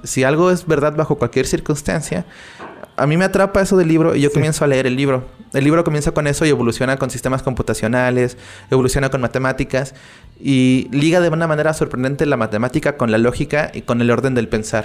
si 0.04 0.22
algo 0.22 0.50
es 0.50 0.66
verdad 0.66 0.94
bajo 0.94 1.16
cualquier 1.18 1.46
circunstancia. 1.46 2.24
A 2.96 3.06
mí 3.06 3.16
me 3.16 3.24
atrapa 3.24 3.60
eso 3.60 3.76
del 3.76 3.88
libro 3.88 4.14
y 4.14 4.20
yo 4.20 4.28
Sí. 4.28 4.34
comienzo 4.34 4.64
a 4.64 4.68
leer 4.68 4.86
el 4.86 4.94
libro. 4.96 5.24
El 5.52 5.64
libro 5.64 5.82
comienza 5.84 6.12
con 6.12 6.26
eso 6.26 6.44
y 6.46 6.48
evoluciona 6.50 6.96
con 6.96 7.10
sistemas 7.10 7.42
computacionales, 7.42 8.36
evoluciona 8.70 9.10
con 9.10 9.20
matemáticas 9.20 9.94
y 10.40 10.88
liga 10.92 11.20
de 11.20 11.28
una 11.28 11.46
manera 11.46 11.72
sorprendente 11.74 12.26
la 12.26 12.36
matemática 12.36 12.96
con 12.96 13.10
la 13.10 13.18
lógica 13.18 13.70
y 13.74 13.82
con 13.82 14.00
el 14.00 14.10
orden 14.10 14.34
del 14.34 14.48
pensar. 14.48 14.84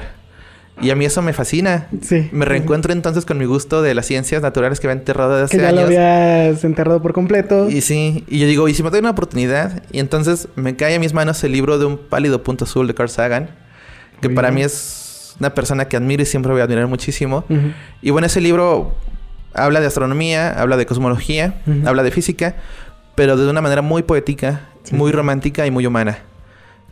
Y 0.82 0.91
a 0.91 0.95
mí 0.95 1.04
eso 1.04 1.22
me 1.22 1.34
fascina. 1.34 1.88
Sí. 2.02 2.30
Me 2.32 2.45
reencuentro 2.45 2.93
entonces 2.93 3.26
con 3.26 3.38
mi 3.38 3.43
gusto 3.45 3.82
de 3.82 3.93
las 3.93 4.06
ciencias 4.06 4.41
naturales 4.41 4.80
que 4.80 4.88
había 4.88 4.98
enterrado 5.00 5.36
de 5.36 5.43
hace 5.43 5.58
Que 5.58 5.63
ya 5.63 5.72
lo 5.74 5.80
años. 5.82 5.88
habías 5.89 6.63
enterrado 6.63 7.02
por 7.02 7.12
completo. 7.13 7.69
Y 7.69 7.82
sí, 7.82 8.24
y 8.30 8.39
yo 8.39 8.48
digo, 8.48 8.69
¿y 8.69 8.74
si 8.74 8.82
me 8.82 8.89
doy 8.89 9.00
una 9.02 9.10
oportunidad? 9.10 9.84
Y 9.91 10.00
entonces 10.00 10.48
me 10.56 10.76
cae 10.78 10.95
a 10.95 11.00
mis 11.00 11.13
manos 11.13 11.43
el 11.43 11.52
libro 11.52 11.80
de 11.80 11.86
un 11.86 11.98
pálido 11.98 12.43
punto 12.43 12.63
azul 12.63 12.88
de 12.88 12.93
Carl 12.93 13.10
Sagan, 13.10 13.50
que 14.22 14.30
Muy 14.30 14.36
para 14.36 14.50
bien. 14.52 14.56
mí 14.56 14.62
es 14.63 15.09
una 15.39 15.54
persona 15.54 15.86
que 15.86 15.97
admiro 15.97 16.23
y 16.23 16.25
siempre 16.25 16.52
voy 16.52 16.62
a 16.62 16.65
admirar 16.65 16.88
muchísimo. 16.88 17.45
Y 18.02 18.10
bueno, 18.12 18.28
ese 18.28 18.41
libro 18.41 18.95
habla 19.54 19.80
de 19.82 19.88
astronomía, 19.88 20.52
habla 20.60 20.78
de 20.78 20.86
cosmología, 20.86 21.62
habla 21.86 22.04
de 22.04 22.12
física, 22.12 22.56
pero 23.15 23.36
de 23.38 23.49
una 23.49 23.62
manera 23.62 23.82
muy 23.82 24.04
poética, 24.04 24.62
Sí. 24.84 24.95
muy 24.95 25.12
romántica 25.12 25.65
y 25.67 25.71
muy 25.71 25.86
humana. 25.86 26.19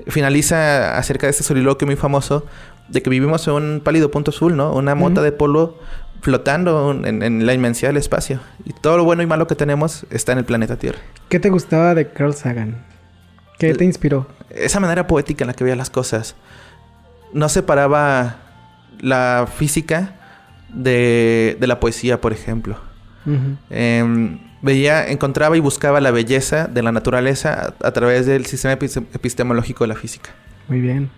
Finaliza 0.07 0.97
acerca 0.97 1.25
de 1.27 1.31
este 1.31 1.43
soliloquio 1.43 1.85
muy 1.87 1.95
famoso 1.95 2.45
de 2.87 3.01
que 3.01 3.09
vivimos 3.09 3.47
en 3.47 3.53
un 3.55 3.81
pálido 3.83 4.11
punto 4.11 4.31
azul, 4.31 4.55
¿no? 4.55 4.71
Una 4.73 4.93
mota 4.95 5.21
de 5.21 5.31
polvo 5.31 5.79
flotando 6.21 6.91
en, 6.91 7.23
en 7.23 7.45
la 7.45 7.53
inmensidad 7.53 7.89
del 7.89 7.97
espacio. 7.97 8.39
Y 8.65 8.73
todo 8.73 8.97
lo 8.97 9.03
bueno 9.03 9.23
y 9.23 9.25
malo 9.25 9.47
que 9.47 9.55
tenemos 9.55 10.05
está 10.11 10.31
en 10.33 10.37
el 10.39 10.45
planeta 10.45 10.77
Tierra. 10.77 10.99
¿Qué 11.29 11.39
te 11.39 11.49
gustaba 11.49 11.95
de 11.95 12.09
Carl 12.11 12.33
Sagan? 12.33 12.85
¿Qué 13.59 13.71
El- 13.71 13.77
te 13.77 13.85
inspiró? 13.85 14.27
esa 14.49 14.79
manera 14.79 15.07
poética 15.07 15.43
en 15.43 15.47
la 15.47 15.53
que 15.53 15.63
veía 15.63 15.75
las 15.75 15.89
cosas 15.89 16.35
no 17.33 17.49
separaba 17.49 18.37
la 18.99 19.47
física 19.53 20.15
de, 20.73 21.57
de 21.59 21.67
la 21.67 21.79
poesía, 21.79 22.19
por 22.21 22.33
ejemplo. 22.33 22.77
Em, 23.69 24.39
veía, 24.61 25.07
encontraba 25.09 25.57
y 25.57 25.59
buscaba 25.59 25.99
la 25.99 26.11
belleza 26.11 26.67
de 26.67 26.81
la 26.81 26.91
naturaleza 26.93 27.73
a, 27.83 27.87
a 27.87 27.91
través 27.91 28.25
del 28.25 28.45
sistema 28.45 28.73
epis- 28.77 29.03
epistemológico 29.13 29.83
de 29.83 29.89
la 29.89 29.95
física. 29.95 30.29
Muy 30.69 30.79
bien. 30.79 31.09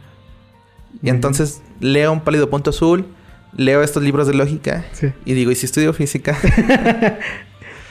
Y 0.95 1.00
Muy 1.04 1.10
entonces 1.12 1.62
leo 1.80 2.12
un 2.12 2.22
pálido 2.22 2.50
punto 2.50 2.72
azul, 2.72 3.06
leo 3.56 3.84
estos 3.84 4.02
libros 4.04 4.28
de 4.28 4.34
lógica. 4.34 4.86
Sí. 4.91 5.12
y 5.24 5.34
digo, 5.34 5.52
¿y 5.52 5.56
si 5.56 5.67
estudio 5.67 5.93
física? 5.93 6.36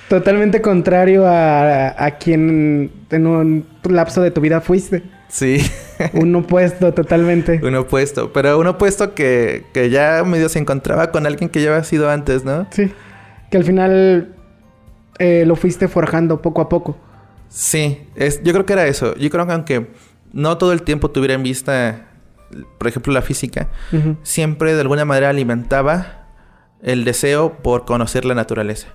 Totalmente 0.09 0.63
contrario 0.63 1.27
a, 1.27 2.03
a 2.03 2.11
quien 2.19 2.91
en 3.11 3.27
un 3.27 3.67
lapso 3.85 4.23
de 4.23 4.31
tu 4.31 4.41
vida 4.41 4.61
fuiste. 4.63 5.03
Sí, 5.29 5.59
Un 6.13 6.35
opuesto 6.37 6.93
totalmente. 6.95 7.61
un 7.63 7.75
opuesto. 7.75 8.33
Pero 8.33 8.59
un 8.59 8.67
opuesto 8.67 9.15
que, 9.15 9.65
que 9.73 9.91
ya 9.91 10.23
medio 10.25 10.49
se 10.49 10.59
encontraba 10.59 11.11
con 11.11 11.27
alguien 11.27 11.51
que 11.51 11.63
ya 11.63 11.71
había 11.71 11.85
sido 11.85 12.11
antes, 12.11 12.45
¿no? 12.45 12.67
Sí. 12.71 12.93
Que 13.51 13.57
al 13.57 13.65
final 13.65 14.35
eh, 15.19 15.45
lo 15.47 15.57
fuiste 15.57 15.89
forjando 15.89 16.41
poco 16.41 16.61
a 16.61 16.69
poco. 16.69 16.97
Sí, 17.49 18.07
es, 18.15 18.43
yo 18.43 18.53
creo 18.53 18.67
que 18.67 18.75
era 18.75 18.87
eso. 18.87 19.15
Yo 19.17 19.31
creo 19.31 19.47
que 19.47 19.53
aunque 19.53 19.89
no 20.33 20.59
todo 20.59 20.73
el 20.73 20.83
tiempo 20.83 21.11
tuviera 21.11 21.35
en 21.35 21.43
vista, 21.43 22.09
por 22.79 22.89
ejemplo, 22.89 23.13
la 23.13 23.23
física, 23.23 23.69
siempre 24.23 24.75
de 24.75 24.81
alguna 24.83 25.05
manera 25.05 25.31
alimentaba 25.31 26.27
el 26.83 27.05
deseo 27.05 27.55
por 27.63 27.85
conocer 27.87 28.25
la 28.25 28.35
naturaleza, 28.35 28.89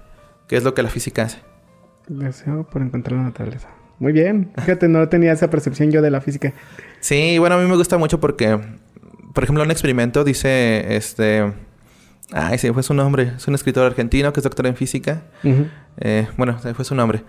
que 0.47 0.55
es 0.55 0.63
lo 0.63 0.73
que 0.73 0.83
la 0.83 0.89
física 0.89 1.23
hace. 1.23 1.39
Deseo 2.07 2.63
por 2.69 2.81
encontrar 2.81 3.17
la 3.17 3.23
naturaleza. 3.23 3.69
Muy 4.03 4.11
bien. 4.11 4.51
Fíjate, 4.57 4.89
no 4.89 5.07
tenía 5.07 5.31
esa 5.31 5.49
percepción 5.49 5.89
yo 5.89 6.01
de 6.01 6.11
la 6.11 6.19
física. 6.19 6.51
Sí, 6.99 7.37
bueno, 7.37 7.55
a 7.55 7.57
mí 7.57 7.69
me 7.69 7.77
gusta 7.77 7.97
mucho 7.97 8.19
porque, 8.19 8.59
por 9.33 9.45
ejemplo, 9.45 9.63
un 9.63 9.71
experimento 9.71 10.25
dice, 10.25 10.97
este... 10.97 11.53
Ay, 12.33 12.57
se 12.57 12.73
fue 12.73 12.83
su 12.83 12.93
nombre. 12.93 13.31
Es 13.37 13.47
un 13.47 13.55
escritor 13.55 13.85
argentino 13.85 14.33
que 14.33 14.41
es 14.41 14.43
doctor 14.43 14.67
en 14.67 14.75
física. 14.75 15.21
Eh, 16.01 16.27
bueno, 16.35 16.59
se 16.59 16.73
fue 16.73 16.83
su 16.83 16.95
nombre. 16.95 17.23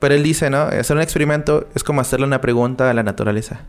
Pero 0.00 0.16
él 0.16 0.24
dice, 0.24 0.50
¿no? 0.50 0.62
Hacer 0.62 0.96
un 0.96 1.02
experimento 1.02 1.68
es 1.76 1.84
como 1.84 2.00
hacerle 2.00 2.26
una 2.26 2.40
pregunta 2.40 2.90
a 2.90 2.94
la 2.94 3.04
naturaleza. 3.04 3.60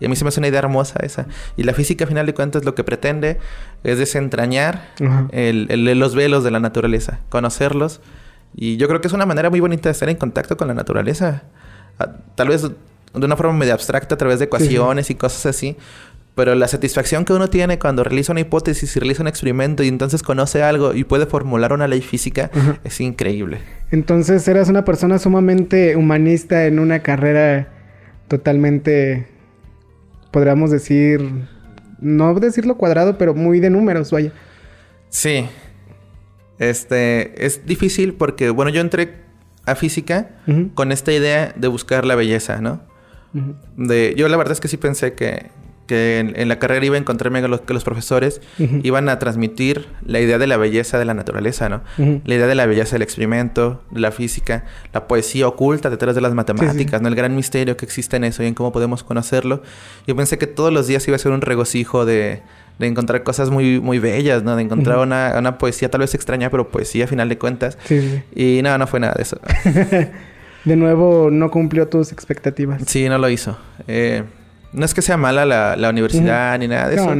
Y 0.00 0.06
a 0.06 0.08
mí 0.08 0.16
se 0.16 0.24
me 0.24 0.28
hace 0.28 0.40
una 0.40 0.48
idea 0.48 0.60
hermosa 0.60 1.00
esa. 1.02 1.26
Y 1.58 1.64
la 1.64 1.74
física, 1.74 2.06
a 2.06 2.08
final 2.08 2.24
de 2.24 2.32
cuentas, 2.32 2.64
lo 2.64 2.74
que 2.74 2.84
pretende 2.84 3.36
es 3.84 3.98
desentrañar 3.98 4.92
los 5.30 6.14
velos 6.14 6.42
de 6.42 6.50
la 6.52 6.60
naturaleza, 6.60 7.18
conocerlos. 7.28 8.00
Y 8.54 8.78
yo 8.78 8.88
creo 8.88 9.02
que 9.02 9.08
es 9.08 9.12
una 9.12 9.26
manera 9.26 9.50
muy 9.50 9.60
bonita 9.60 9.90
de 9.90 9.92
estar 9.92 10.08
en 10.08 10.16
contacto 10.16 10.56
con 10.56 10.68
la 10.68 10.74
naturaleza. 10.74 11.42
Tal 12.34 12.48
vez 12.48 12.62
de 12.62 13.26
una 13.26 13.36
forma 13.36 13.52
medio 13.52 13.72
abstracta, 13.72 14.14
a 14.14 14.18
través 14.18 14.38
de 14.38 14.46
ecuaciones 14.46 15.10
y 15.10 15.14
cosas 15.14 15.46
así. 15.46 15.76
Pero 16.34 16.54
la 16.54 16.68
satisfacción 16.68 17.24
que 17.24 17.32
uno 17.32 17.50
tiene 17.50 17.80
cuando 17.80 18.04
realiza 18.04 18.30
una 18.30 18.42
hipótesis 18.42 18.96
y 18.96 19.00
realiza 19.00 19.22
un 19.22 19.28
experimento 19.28 19.82
y 19.82 19.88
entonces 19.88 20.22
conoce 20.22 20.62
algo 20.62 20.94
y 20.94 21.02
puede 21.02 21.26
formular 21.26 21.72
una 21.72 21.88
ley 21.88 22.00
física 22.00 22.50
es 22.84 23.00
increíble. 23.00 23.58
Entonces 23.90 24.46
eras 24.46 24.68
una 24.68 24.84
persona 24.84 25.18
sumamente 25.18 25.96
humanista 25.96 26.66
en 26.66 26.78
una 26.78 27.00
carrera 27.00 27.68
totalmente, 28.28 29.26
podríamos 30.30 30.70
decir, 30.70 31.28
no 32.00 32.32
decirlo 32.34 32.76
cuadrado, 32.76 33.18
pero 33.18 33.34
muy 33.34 33.58
de 33.58 33.70
números, 33.70 34.12
vaya. 34.12 34.32
Sí. 35.08 35.44
Este, 36.60 37.44
es 37.44 37.66
difícil 37.66 38.14
porque, 38.14 38.50
bueno, 38.50 38.70
yo 38.70 38.80
entré 38.80 39.27
a 39.70 39.74
física 39.74 40.30
con 40.74 40.92
esta 40.92 41.12
idea 41.12 41.52
de 41.56 41.68
buscar 41.68 42.04
la 42.04 42.14
belleza, 42.14 42.60
¿no? 42.60 42.80
de, 43.76 44.14
yo 44.16 44.28
la 44.28 44.36
verdad 44.36 44.52
es 44.52 44.60
que 44.60 44.68
sí 44.68 44.78
pensé 44.78 45.12
que, 45.12 45.50
que 45.86 46.18
en, 46.18 46.48
la 46.48 46.58
carrera 46.58 46.84
iba 46.84 46.96
a 46.96 46.98
encontrarme 46.98 47.40
con 47.40 47.50
los, 47.50 47.62
que 47.62 47.74
los 47.74 47.84
profesores 47.84 48.40
iban 48.58 49.08
a 49.08 49.18
transmitir 49.18 49.86
la 50.04 50.20
idea 50.20 50.38
de 50.38 50.46
la 50.46 50.56
belleza 50.56 50.98
de 50.98 51.04
la 51.04 51.14
naturaleza, 51.14 51.68
¿no? 51.68 51.82
La 51.98 52.34
idea 52.34 52.46
de 52.46 52.54
la 52.54 52.66
belleza 52.66 52.92
del 52.92 53.02
experimento, 53.02 53.82
de 53.90 54.00
la 54.00 54.12
física, 54.12 54.64
la 54.92 55.08
poesía 55.08 55.48
oculta 55.48 55.90
detrás 55.90 56.14
de 56.14 56.20
las 56.20 56.34
matemáticas, 56.34 57.02
¿no? 57.02 57.08
El 57.08 57.14
gran 57.14 57.34
misterio 57.34 57.76
que 57.76 57.84
existe 57.84 58.16
en 58.16 58.24
eso 58.24 58.42
y 58.42 58.46
en 58.46 58.54
cómo 58.54 58.72
podemos 58.72 59.02
conocerlo. 59.02 59.62
Yo 60.06 60.14
pensé 60.14 60.38
que 60.38 60.46
todos 60.46 60.72
los 60.72 60.86
días 60.86 61.06
iba 61.08 61.16
a 61.16 61.18
ser 61.18 61.32
un 61.32 61.40
regocijo 61.40 62.04
de, 62.04 62.42
de 62.78 62.86
encontrar 62.86 63.22
cosas 63.22 63.50
muy, 63.50 63.80
muy 63.80 63.98
bellas, 63.98 64.42
¿no? 64.42 64.54
De 64.56 64.62
encontrar 64.62 64.98
una, 64.98 65.34
una, 65.36 65.58
poesía 65.58 65.90
tal 65.90 66.00
vez 66.00 66.14
extraña, 66.14 66.48
pero 66.50 66.70
poesía 66.70 67.04
a 67.04 67.08
final 67.08 67.28
de 67.28 67.38
cuentas. 67.38 67.76
Y 68.34 68.60
nada, 68.62 68.78
no 68.78 68.86
fue 68.86 69.00
nada 69.00 69.14
de 69.14 69.22
eso. 69.22 69.40
de 70.64 70.76
nuevo, 70.76 71.30
no 71.30 71.50
cumplió 71.50 71.88
tus 71.88 72.12
expectativas. 72.12 72.82
Sí, 72.86 73.08
no 73.08 73.18
lo 73.18 73.28
hizo. 73.28 73.58
Eh, 73.88 74.22
no 74.72 74.84
es 74.84 74.94
que 74.94 75.02
sea 75.02 75.16
mala 75.16 75.44
la, 75.44 75.88
universidad 75.88 76.58
ni 76.58 76.68
nada 76.68 76.88
de 76.88 76.96
eso. 76.96 77.14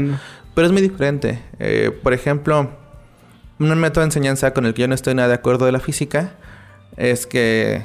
Pero 0.55 0.67
es 0.67 0.73
muy 0.73 0.83
diferente. 0.83 1.41
Eh, 1.59 1.91
por 2.03 2.13
ejemplo, 2.13 2.71
un 3.59 3.79
método 3.79 4.03
de 4.03 4.07
enseñanza 4.07 4.53
con 4.53 4.67
el 4.67 4.75
que 4.75 4.83
yo 4.83 4.89
no 4.89 4.95
estoy 4.95 5.15
nada 5.15 5.29
de 5.29 5.35
acuerdo 5.35 5.67
de 5.67 5.73
la 5.73 5.81
física 5.81 6.33
es 6.97 7.27
que 7.27 7.85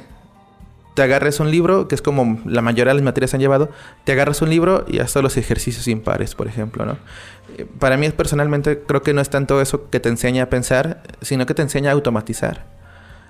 te 0.94 1.02
agarres 1.02 1.40
un 1.40 1.50
libro, 1.50 1.88
que 1.88 1.94
es 1.94 2.02
como 2.02 2.40
la 2.46 2.62
mayoría 2.62 2.92
de 2.92 2.94
las 2.94 3.02
materias 3.02 3.34
han 3.34 3.40
llevado, 3.40 3.70
te 4.04 4.12
agarras 4.12 4.42
un 4.42 4.50
libro 4.50 4.84
y 4.88 5.00
haces 5.00 5.22
los 5.22 5.36
ejercicios 5.36 5.88
impares, 5.88 6.34
por 6.34 6.46
ejemplo, 6.46 6.86
¿no? 6.86 6.98
Para 7.78 7.96
mí 7.96 8.08
personalmente 8.10 8.82
creo 8.86 9.02
que 9.02 9.12
no 9.12 9.20
es 9.20 9.30
tanto 9.30 9.60
eso 9.60 9.90
que 9.90 10.00
te 10.00 10.08
enseña 10.08 10.44
a 10.44 10.50
pensar, 10.50 11.02
sino 11.20 11.46
que 11.46 11.54
te 11.54 11.62
enseña 11.62 11.90
a 11.90 11.94
automatizar. 11.94 12.66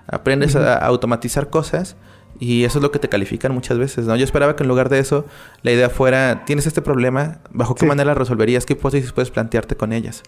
Aprendes 0.06 0.54
a 0.56 0.76
automatizar 0.76 1.48
cosas 1.50 1.96
y 2.38 2.64
eso 2.64 2.78
es 2.78 2.82
lo 2.82 2.90
que 2.90 2.98
te 2.98 3.08
califican 3.08 3.52
muchas 3.52 3.78
veces, 3.78 4.06
¿no? 4.06 4.16
Yo 4.16 4.24
esperaba 4.24 4.56
que 4.56 4.64
en 4.64 4.68
lugar 4.68 4.88
de 4.88 4.98
eso 4.98 5.24
la 5.62 5.72
idea 5.72 5.88
fuera, 5.88 6.44
tienes 6.44 6.66
este 6.66 6.82
problema, 6.82 7.38
¿bajo 7.50 7.74
qué 7.74 7.86
manera 7.86 8.14
resolverías? 8.14 8.66
¿Qué 8.66 8.74
hipótesis 8.74 9.12
puedes 9.12 9.30
plantearte 9.30 9.76
con 9.76 9.92
ellas? 9.92 10.22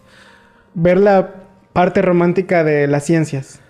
Ver 0.75 0.99
la 0.99 1.35
parte 1.73 2.03
romántica 2.03 2.65
de 2.65 2.87
las 2.87 3.05
ciencias. 3.05 3.61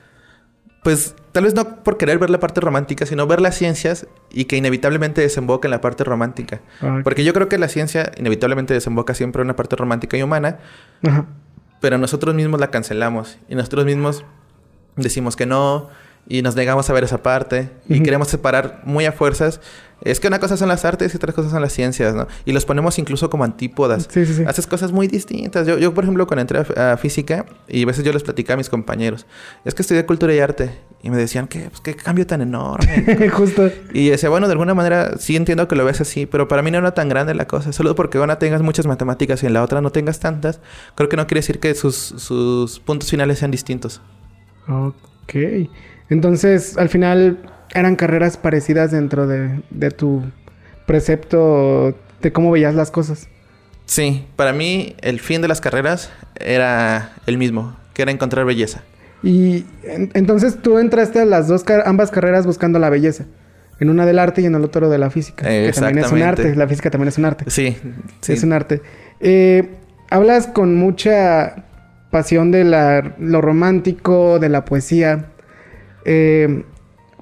Pues 0.82 1.16
tal 1.36 1.44
vez 1.44 1.54
no 1.54 1.82
por 1.84 1.98
querer 1.98 2.18
ver 2.18 2.30
la 2.30 2.40
parte 2.40 2.62
romántica, 2.62 3.04
sino 3.04 3.26
ver 3.26 3.42
las 3.42 3.54
ciencias 3.56 4.06
y 4.32 4.46
que 4.46 4.56
inevitablemente 4.56 5.20
desemboca 5.20 5.68
en 5.68 5.70
la 5.70 5.82
parte 5.82 6.02
romántica. 6.02 6.62
Porque 7.04 7.24
yo 7.24 7.34
creo 7.34 7.46
que 7.46 7.58
la 7.58 7.68
ciencia 7.68 8.10
inevitablemente 8.16 8.72
desemboca 8.72 9.12
siempre 9.12 9.42
en 9.42 9.48
una 9.48 9.54
parte 9.54 9.76
romántica 9.76 10.16
y 10.16 10.22
humana, 10.22 10.60
pero 11.82 11.98
nosotros 11.98 12.34
mismos 12.34 12.58
la 12.58 12.70
cancelamos 12.70 13.36
y 13.50 13.54
nosotros 13.54 13.84
mismos 13.84 14.24
decimos 14.96 15.36
que 15.36 15.44
no, 15.44 15.90
y 16.26 16.40
nos 16.40 16.56
negamos 16.56 16.88
a 16.88 16.94
ver 16.94 17.04
esa 17.04 17.22
parte 17.22 17.70
y 17.86 18.02
queremos 18.02 18.28
separar 18.28 18.80
muy 18.84 19.04
a 19.04 19.12
fuerzas. 19.12 19.60
Es 20.02 20.20
que 20.20 20.28
una 20.28 20.38
cosa 20.38 20.56
son 20.56 20.68
las 20.68 20.86
artes 20.86 21.12
y 21.12 21.16
otras 21.16 21.34
cosas 21.34 21.52
son 21.52 21.62
las 21.62 21.72
ciencias, 21.72 22.14
¿no? 22.14 22.26
Y 22.44 22.52
los 22.52 22.64
ponemos 22.64 22.98
incluso 22.98 23.30
como 23.30 23.44
antípodas. 23.44 24.08
Sí, 24.10 24.26
sí, 24.26 24.34
sí. 24.34 24.44
Haces 24.46 24.66
cosas 24.66 24.92
muy 24.92 25.06
distintas. 25.06 25.66
Yo, 25.66 25.78
yo, 25.78 25.94
por 25.94 26.04
ejemplo, 26.04 26.26
cuando 26.26 26.40
entré 26.42 26.80
a, 26.80 26.96
física 26.96 27.46
y 27.68 27.82
a 27.82 27.86
veces 27.86 28.04
yo 28.04 28.12
les 28.12 28.22
platicaba 28.22 28.54
a 28.54 28.56
mis 28.58 28.68
compañeros, 28.68 29.26
es 29.64 29.74
que 29.74 29.82
estudié 29.82 30.04
cultura 30.06 30.34
y 30.34 30.38
arte 30.38 30.70
y 31.02 31.10
me 31.10 31.16
decían 31.16 31.46
que 31.46 31.68
pues, 31.68 31.80
qué 31.80 31.94
cambio 31.94 32.26
tan 32.26 32.40
enorme. 32.40 33.28
Justo. 33.32 33.70
Y 33.92 34.08
decía, 34.08 34.28
bueno, 34.28 34.46
de 34.46 34.52
alguna 34.52 34.74
manera 34.74 35.18
sí 35.18 35.36
entiendo 35.36 35.68
que 35.68 35.76
lo 35.76 35.84
ves 35.84 36.00
así, 36.00 36.26
pero 36.26 36.48
para 36.48 36.62
mí 36.62 36.70
no 36.70 36.78
era 36.78 36.94
tan 36.94 37.08
grande 37.08 37.34
la 37.34 37.46
cosa. 37.46 37.72
Solo 37.72 37.94
porque 37.94 38.18
una 38.18 38.38
tengas 38.38 38.62
muchas 38.62 38.86
matemáticas 38.86 39.42
y 39.42 39.46
en 39.46 39.52
la 39.52 39.62
otra 39.62 39.80
no 39.80 39.90
tengas 39.90 40.20
tantas, 40.20 40.60
creo 40.94 41.08
que 41.08 41.16
no 41.16 41.26
quiere 41.26 41.40
decir 41.40 41.60
que 41.60 41.74
sus, 41.74 41.96
sus 41.96 42.80
puntos 42.80 43.10
finales 43.10 43.38
sean 43.38 43.50
distintos. 43.50 44.00
Ok. 44.68 45.34
Entonces, 46.08 46.76
al 46.76 46.88
final, 46.88 47.38
eran 47.74 47.96
carreras 47.96 48.36
parecidas 48.36 48.90
dentro 48.90 49.26
de, 49.26 49.90
tu 49.90 50.24
precepto 50.86 51.94
de 52.22 52.32
cómo 52.32 52.50
veías 52.50 52.74
las 52.74 52.90
cosas. 52.90 53.28
Sí, 53.84 54.26
para 54.36 54.52
mí 54.52 54.96
el 55.00 55.20
fin 55.20 55.42
de 55.42 55.48
las 55.48 55.60
carreras 55.60 56.10
era 56.36 57.12
el 57.26 57.38
mismo, 57.38 57.76
que 57.94 58.02
era 58.02 58.10
encontrar 58.10 58.44
belleza. 58.44 58.82
Y 59.22 59.64
entonces 60.14 60.58
tú 60.62 60.78
entraste 60.78 61.20
a 61.20 61.24
las 61.24 61.48
dos 61.48 61.64
ambas 61.84 62.10
carreras 62.10 62.46
buscando 62.46 62.78
la 62.78 62.90
belleza. 62.90 63.24
En 63.78 63.90
una 63.90 64.06
del 64.06 64.18
arte 64.18 64.40
y 64.40 64.46
en 64.46 64.54
el 64.54 64.64
otro 64.64 64.88
de 64.88 64.98
la 64.98 65.10
física. 65.10 65.46
Que 65.46 65.72
también 65.74 66.04
es 66.04 66.12
un 66.12 66.22
arte. 66.22 66.54
La 66.54 66.66
física 66.66 66.90
también 66.90 67.08
es 67.08 67.18
un 67.18 67.26
arte. 67.26 67.44
Sí. 67.48 67.76
sí. 68.20 68.32
Es 68.32 68.42
un 68.42 68.52
arte. 68.52 68.80
Eh, 69.20 69.68
hablas 70.10 70.46
con 70.46 70.76
mucha 70.76 71.64
pasión 72.10 72.50
de 72.50 72.64
la, 72.64 73.14
lo 73.18 73.40
romántico, 73.42 74.38
de 74.38 74.48
la 74.48 74.64
poesía. 74.64 75.26
Eh, 76.04 76.64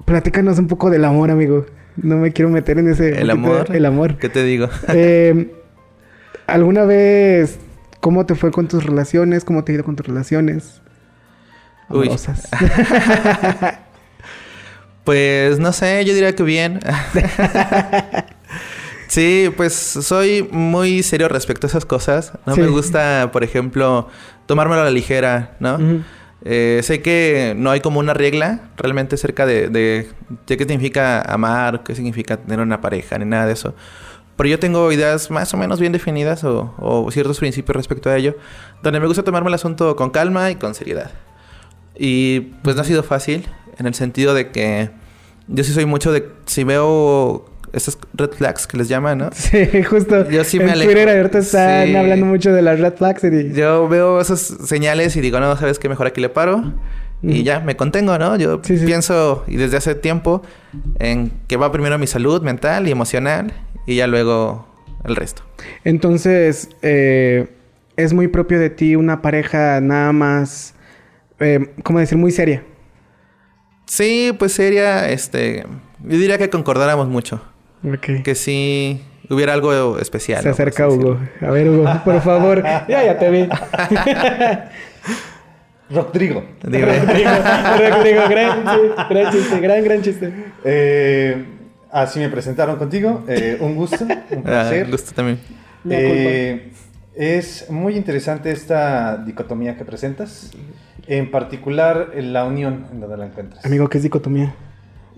platícanos 0.05 0.59
un 0.59 0.67
poco 0.67 0.89
del 0.89 1.03
amor, 1.03 1.31
amigo. 1.31 1.65
No 1.97 2.17
me 2.17 2.31
quiero 2.31 2.49
meter 2.49 2.77
en 2.77 2.89
ese... 2.89 3.21
El 3.21 3.29
amor. 3.29 3.67
El 3.73 3.85
amor. 3.85 4.17
¿Qué 4.17 4.29
te 4.29 4.43
digo? 4.43 4.69
Eh, 4.89 5.51
¿Alguna 6.47 6.85
vez 6.85 7.57
cómo 7.99 8.25
te 8.25 8.35
fue 8.35 8.51
con 8.51 8.67
tus 8.67 8.85
relaciones? 8.85 9.43
¿Cómo 9.43 9.63
te 9.63 9.71
ha 9.71 9.75
ido 9.75 9.83
con 9.83 9.95
tus 9.95 10.05
relaciones? 10.05 10.81
Amorosas. 11.89 12.47
pues 15.03 15.59
no 15.59 15.71
sé, 15.73 16.03
yo 16.05 16.13
diría 16.13 16.35
que 16.35 16.43
bien. 16.43 16.79
sí, 19.07 19.51
pues 19.55 19.73
soy 19.73 20.47
muy 20.51 21.03
serio 21.03 21.27
respecto 21.27 21.67
a 21.67 21.69
esas 21.69 21.85
cosas. 21.85 22.33
No 22.45 22.55
me 22.55 22.67
gusta, 22.67 23.29
por 23.31 23.43
ejemplo, 23.43 24.07
tomármelo 24.45 24.81
a 24.81 24.85
la 24.85 24.91
ligera, 24.91 25.55
¿no? 25.59 26.03
Eh, 26.47 26.81
sé 26.83 27.01
que 27.01 27.55
no 27.57 27.71
hay 27.71 27.79
como 27.79 27.99
una 27.99 28.13
regla 28.13 28.69
realmente 28.77 29.15
acerca 29.15 29.47
de, 29.47 29.67
de, 29.69 30.07
qué 30.45 30.57
significa 30.57 31.21
amar, 31.21 31.81
qué 31.83 31.95
significa 31.95 32.37
tener 32.37 32.59
una 32.59 32.81
pareja, 32.81 33.17
ni 33.17 33.25
nada 33.25 33.47
de 33.47 33.53
eso. 33.53 33.73
Pero 34.35 34.49
yo 34.49 34.59
tengo 34.59 34.91
ideas 34.91 35.31
más 35.31 35.53
o 35.53 35.57
menos 35.57 35.79
bien 35.79 35.91
definidas 35.91 36.43
o, 36.43 37.07
ciertos 37.11 37.39
principios 37.39 37.75
respecto 37.75 38.09
a 38.09 38.17
ello, 38.17 38.35
donde 38.83 38.99
me 38.99 39.07
gusta 39.07 39.23
tomarme 39.23 39.47
el 39.49 39.55
asunto 39.55 39.95
con 39.95 40.09
calma 40.09 40.51
y 40.51 40.55
con 40.55 40.75
seriedad. 40.75 41.11
Y 41.97 42.41
pues 42.63 42.75
no 42.75 42.81
ha 42.81 42.85
sido 42.85 43.03
fácil, 43.03 43.47
en 43.77 43.87
el 43.87 43.93
sentido 43.93 44.33
de 44.33 44.49
que 44.49 44.89
yo 45.47 45.63
sí 45.63 45.73
soy 45.73 45.85
mucho 45.85 46.11
de, 46.11 46.27
si 46.45 46.63
veo 46.63 47.45
esas 47.73 47.97
red 48.13 48.31
flags 48.31 48.67
que 48.67 48.77
les 48.77 48.87
llaman, 48.87 49.17
¿no? 49.17 49.29
Sí, 49.33 49.83
justo. 49.89 50.29
Yo 50.29 50.43
sí 50.43 50.59
me 50.59 50.71
en 50.71 50.73
Twitter 50.73 51.09
ahorita 51.09 51.39
están 51.39 51.95
hablando 51.95 52.25
mucho 52.25 52.53
de 52.53 52.61
las 52.61 52.79
red 52.79 52.93
flags. 52.93 53.23
Y... 53.23 53.53
Yo 53.53 53.87
veo 53.87 54.21
esas 54.21 54.39
señales 54.39 55.15
y 55.15 55.21
digo, 55.21 55.39
no, 55.39 55.55
¿sabes 55.57 55.77
qué? 55.77 55.89
Mejor 55.89 56.07
aquí 56.07 56.21
le 56.21 56.29
paro. 56.29 56.73
Y 57.21 57.43
ya, 57.43 57.59
me 57.59 57.75
contengo, 57.75 58.19
¿no? 58.19 58.35
Yo 58.37 58.61
pienso, 58.61 59.45
y 59.47 59.55
desde 59.55 59.77
hace 59.77 59.95
tiempo, 59.95 60.43
en 60.99 61.31
que 61.47 61.57
va 61.57 61.71
primero 61.71 61.97
mi 61.97 62.05
salud 62.05 62.43
mental 62.43 62.87
y 62.87 62.91
emocional 62.91 63.51
y 63.87 63.95
ya 63.95 64.05
luego 64.05 64.67
el 65.05 65.15
resto. 65.15 65.41
Entonces, 65.85 66.69
eh, 66.83 67.47
es 67.97 68.13
muy 68.13 68.27
propio 68.27 68.59
de 68.59 68.69
ti 68.69 68.95
una 68.95 69.23
pareja 69.23 69.81
nada 69.81 70.11
más, 70.11 70.74
eh, 71.39 71.71
¿cómo 71.83 71.99
decir? 71.99 72.17
Muy 72.17 72.31
seria. 72.31 72.63
Sí, 73.85 74.33
pues 74.39 74.51
sería, 74.53 75.09
este, 75.09 75.65
yo 76.03 76.17
diría 76.17 76.37
que 76.37 76.49
concordáramos 76.49 77.07
mucho. 77.07 77.41
Ok. 77.83 78.23
Que 78.23 78.33
sí 78.35 79.01
hubiera 79.29 79.53
algo 79.53 79.99
especial. 79.99 80.41
Se 80.41 80.49
acerca 80.49 80.87
Hugo. 80.87 81.15
decirlo. 81.19 81.47
A 81.47 81.51
ver, 81.51 81.69
Hugo, 81.69 82.01
por 82.03 82.21
favor. 82.21 82.63
Ya, 82.87 83.03
ya 83.03 83.17
te 83.19 83.29
vi. 83.29 83.47
Rodrigo. 85.89 86.43
Dime. 86.63 86.85
Rodrigo, 86.99 87.29
Rodrigo, 87.95 88.21
gran, 88.29 88.63
gran 89.09 89.31
chiste, 89.31 89.59
gran, 89.59 89.83
gran 89.83 90.01
chiste. 90.01 90.33
Eh, 90.63 91.45
así 91.91 92.19
me 92.19 92.29
presentaron 92.29 92.77
contigo. 92.77 93.23
Eh, 93.27 93.57
un 93.59 93.75
gusto, 93.75 94.03
un 94.03 94.11
Ah, 94.11 94.41
placer. 94.43 94.89
gusto 94.89 95.11
también. 95.13 95.39
Eh, 95.87 96.71
es 97.15 97.69
muy 97.69 97.95
interesante 97.95 98.51
esta 98.51 99.17
dicotomía 99.17 99.77
que 99.77 99.85
presentas. 99.85 100.49
En 101.07 101.29
particular, 101.31 102.11
la 102.15 102.45
unión 102.45 102.87
en 102.91 102.99
donde 102.99 103.17
la 103.17 103.25
encuentras. 103.27 103.63
Amigo, 103.65 103.87
¿qué 103.89 103.97
es 103.97 104.03
dicotomía? 104.03 104.55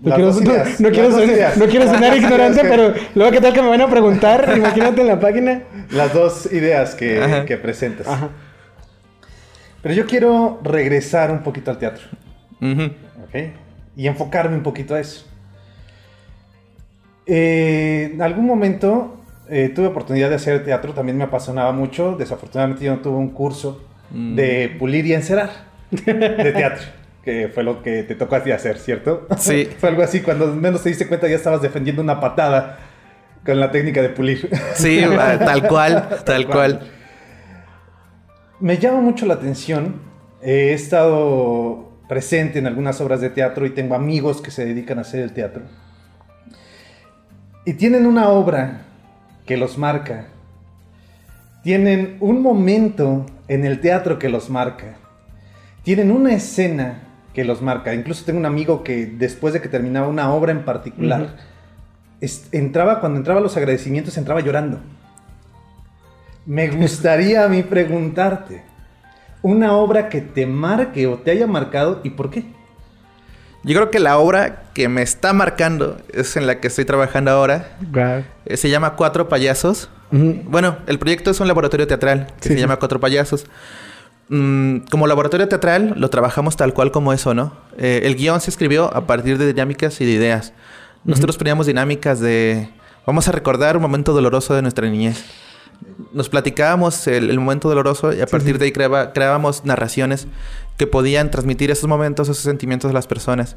No 0.00 0.14
quiero, 0.14 0.30
no- 0.32 0.40
no 0.78 0.90
quiero 0.90 1.10
sonar, 1.10 1.58
no 1.58 1.66
quiero 1.66 1.86
sonar 1.86 2.16
ignorante, 2.16 2.60
pero 2.62 2.94
luego 3.16 3.32
qué 3.32 3.40
tal 3.40 3.52
que 3.52 3.62
me 3.62 3.68
van 3.68 3.80
a 3.80 3.88
preguntar, 3.90 4.52
imagínate 4.56 5.00
en 5.00 5.06
la 5.08 5.18
página. 5.18 5.62
Las 5.90 6.12
dos 6.14 6.52
ideas 6.52 6.94
que, 6.94 7.20
Ajá. 7.20 7.44
que 7.44 7.56
presentas. 7.56 8.06
Ajá. 8.06 8.28
Pero 9.82 9.94
yo 9.94 10.06
quiero 10.06 10.60
regresar 10.62 11.30
un 11.32 11.42
poquito 11.42 11.70
al 11.70 11.78
teatro. 11.78 12.04
¿ok? 12.60 13.34
Y 13.96 14.06
enfocarme 14.06 14.56
un 14.56 14.62
poquito 14.62 14.94
a 14.94 15.00
eso. 15.00 15.24
Eh, 17.26 18.10
en 18.14 18.22
algún 18.22 18.46
momento 18.46 19.16
eh, 19.50 19.70
tuve 19.74 19.86
oportunidad 19.86 20.28
de 20.30 20.36
hacer 20.36 20.64
teatro, 20.64 20.92
también 20.92 21.16
me 21.18 21.24
apasionaba 21.24 21.72
mucho. 21.72 22.14
Desafortunadamente 22.16 22.84
yo 22.84 22.94
no 22.94 23.00
tuve 23.00 23.16
un 23.16 23.30
curso 23.30 23.84
Mm. 24.10 24.36
de 24.36 24.74
pulir 24.78 25.04
y 25.04 25.12
encerar 25.12 25.67
de 25.90 26.52
teatro, 26.52 26.84
que 27.22 27.48
fue 27.48 27.62
lo 27.62 27.82
que 27.82 28.02
te 28.02 28.14
tocó 28.14 28.36
a 28.36 28.42
ti 28.42 28.52
hacer, 28.52 28.78
¿cierto? 28.78 29.26
Sí. 29.38 29.68
fue 29.78 29.88
algo 29.88 30.02
así, 30.02 30.20
cuando 30.20 30.46
menos 30.54 30.82
te 30.82 30.90
diste 30.90 31.06
cuenta 31.06 31.28
ya 31.28 31.36
estabas 31.36 31.62
defendiendo 31.62 32.02
una 32.02 32.20
patada 32.20 32.78
con 33.44 33.58
la 33.58 33.70
técnica 33.70 34.02
de 34.02 34.10
pulir. 34.10 34.50
Sí, 34.74 35.00
tal 35.16 35.66
cual, 35.66 36.08
tal 36.24 36.46
cual. 36.46 36.90
Me 38.60 38.78
llama 38.78 39.00
mucho 39.00 39.24
la 39.26 39.34
atención. 39.34 40.00
He 40.42 40.72
estado 40.72 41.92
presente 42.08 42.58
en 42.58 42.66
algunas 42.66 43.00
obras 43.00 43.20
de 43.20 43.30
teatro 43.30 43.66
y 43.66 43.70
tengo 43.70 43.94
amigos 43.94 44.40
que 44.40 44.50
se 44.50 44.64
dedican 44.64 44.98
a 44.98 45.02
hacer 45.02 45.20
el 45.20 45.32
teatro. 45.32 45.62
Y 47.64 47.74
tienen 47.74 48.06
una 48.06 48.30
obra 48.30 48.82
que 49.46 49.56
los 49.56 49.78
marca. 49.78 50.26
Tienen 51.62 52.16
un 52.20 52.42
momento 52.42 53.26
en 53.46 53.64
el 53.64 53.80
teatro 53.80 54.18
que 54.18 54.28
los 54.28 54.48
marca. 54.48 54.96
Tienen 55.88 56.10
una 56.10 56.34
escena 56.34 56.98
que 57.32 57.44
los 57.44 57.62
marca. 57.62 57.94
Incluso 57.94 58.22
tengo 58.26 58.38
un 58.38 58.44
amigo 58.44 58.84
que 58.84 59.06
después 59.06 59.54
de 59.54 59.62
que 59.62 59.70
terminaba 59.70 60.06
una 60.06 60.30
obra 60.34 60.52
en 60.52 60.62
particular, 60.66 61.36
es- 62.20 62.46
entraba, 62.52 63.00
cuando 63.00 63.16
entraba 63.18 63.40
a 63.40 63.42
los 63.42 63.56
agradecimientos, 63.56 64.18
entraba 64.18 64.42
llorando. 64.42 64.80
Me 66.44 66.68
gustaría 66.68 67.42
a 67.42 67.48
mí 67.48 67.62
preguntarte, 67.62 68.62
una 69.40 69.72
obra 69.78 70.10
que 70.10 70.20
te 70.20 70.44
marque 70.44 71.06
o 71.06 71.14
te 71.20 71.30
haya 71.30 71.46
marcado 71.46 72.02
y 72.04 72.10
por 72.10 72.28
qué. 72.28 72.44
Yo 73.64 73.74
creo 73.74 73.90
que 73.90 73.98
la 73.98 74.18
obra 74.18 74.64
que 74.74 74.90
me 74.90 75.00
está 75.00 75.32
marcando 75.32 75.96
es 76.12 76.36
en 76.36 76.46
la 76.46 76.60
que 76.60 76.68
estoy 76.68 76.84
trabajando 76.84 77.30
ahora. 77.30 77.78
Eh, 78.44 78.58
Se 78.58 78.68
llama 78.68 78.94
Cuatro 78.94 79.30
Payasos. 79.30 79.88
Bueno, 80.10 80.76
el 80.86 80.98
proyecto 80.98 81.30
es 81.30 81.40
un 81.40 81.48
laboratorio 81.48 81.86
teatral 81.86 82.26
que 82.26 82.42
Sí, 82.42 82.48
se 82.50 82.54
sí. 82.56 82.60
llama 82.60 82.76
Cuatro 82.76 83.00
Payasos. 83.00 83.46
Mm, 84.28 84.80
como 84.90 85.06
laboratorio 85.06 85.48
teatral 85.48 85.94
lo 85.96 86.10
trabajamos 86.10 86.56
tal 86.56 86.74
cual 86.74 86.90
como 86.90 87.12
eso, 87.12 87.32
¿no? 87.34 87.52
Eh, 87.78 88.02
el 88.04 88.14
guion 88.14 88.40
se 88.40 88.50
escribió 88.50 88.94
a 88.94 89.06
partir 89.06 89.38
de 89.38 89.46
dinámicas 89.46 90.00
y 90.00 90.04
de 90.04 90.12
ideas. 90.12 90.52
Nosotros 91.04 91.38
poníamos 91.38 91.66
dinámicas 91.66 92.20
de... 92.20 92.68
Vamos 93.06 93.26
a 93.28 93.32
recordar 93.32 93.76
un 93.76 93.82
momento 93.82 94.12
doloroso 94.12 94.54
de 94.54 94.60
nuestra 94.60 94.86
niñez. 94.88 95.24
Nos 96.12 96.28
platicábamos 96.28 97.06
el, 97.06 97.30
el 97.30 97.40
momento 97.40 97.68
doloroso 97.68 98.12
y 98.12 98.20
a 98.20 98.26
partir 98.26 98.58
de 98.58 98.66
ahí 98.66 98.72
creaba- 98.72 99.12
creábamos 99.14 99.64
narraciones 99.64 100.26
que 100.76 100.86
podían 100.86 101.30
transmitir 101.30 101.70
esos 101.70 101.88
momentos, 101.88 102.28
esos 102.28 102.42
sentimientos 102.42 102.90
a 102.90 102.94
las 102.94 103.06
personas. 103.06 103.56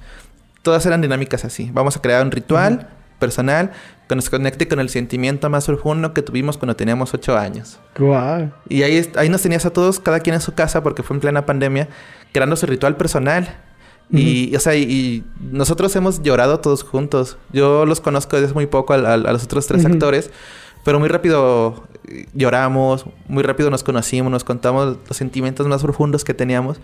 Todas 0.61 0.85
eran 0.85 1.01
dinámicas 1.01 1.43
así. 1.43 1.69
Vamos 1.73 1.97
a 1.97 2.01
crear 2.01 2.23
un 2.23 2.31
ritual 2.31 2.87
personal 3.21 3.71
que 4.09 4.15
nos 4.17 4.29
conecte 4.29 4.67
con 4.67 4.81
el 4.81 4.89
sentimiento 4.89 5.49
más 5.49 5.65
profundo 5.67 6.13
que 6.13 6.21
tuvimos 6.21 6.57
cuando 6.57 6.75
teníamos 6.75 7.13
ocho 7.13 7.37
años. 7.37 7.79
Guau. 7.97 8.51
Y 8.67 8.83
ahí, 8.83 9.09
ahí 9.15 9.29
nos 9.29 9.41
tenías 9.41 9.65
a 9.65 9.69
todos, 9.69 10.01
cada 10.01 10.19
quien 10.19 10.33
en 10.33 10.41
su 10.41 10.53
casa, 10.53 10.83
porque 10.83 11.03
fue 11.03 11.15
en 11.15 11.21
plena 11.21 11.45
pandemia, 11.45 11.87
creando 12.33 12.57
su 12.57 12.65
ritual 12.65 12.97
personal. 12.97 13.47
Y, 14.13 14.53
o 14.57 14.59
sea, 14.59 14.75
y, 14.75 14.81
y 14.83 15.23
nosotros 15.53 15.95
hemos 15.95 16.21
llorado 16.21 16.59
todos 16.59 16.83
juntos. 16.83 17.37
Yo 17.53 17.85
los 17.85 18.01
conozco 18.01 18.41
desde 18.41 18.53
muy 18.53 18.65
poco 18.65 18.91
al- 18.91 19.05
al- 19.05 19.25
a, 19.25 19.31
los 19.31 19.45
otros 19.45 19.67
tres 19.67 19.85
Ujú. 19.85 19.93
actores, 19.93 20.29
pero 20.83 20.99
muy 20.99 21.07
rápido 21.07 21.87
eh, 22.09 22.25
lloramos, 22.33 23.05
muy 23.29 23.41
rápido 23.43 23.69
nos 23.69 23.83
conocimos, 23.85 24.29
nos 24.29 24.43
contamos 24.43 24.97
los 25.07 25.15
sentimientos 25.15 25.65
más 25.67 25.81
profundos 25.81 26.25
que 26.25 26.33
teníamos. 26.33 26.77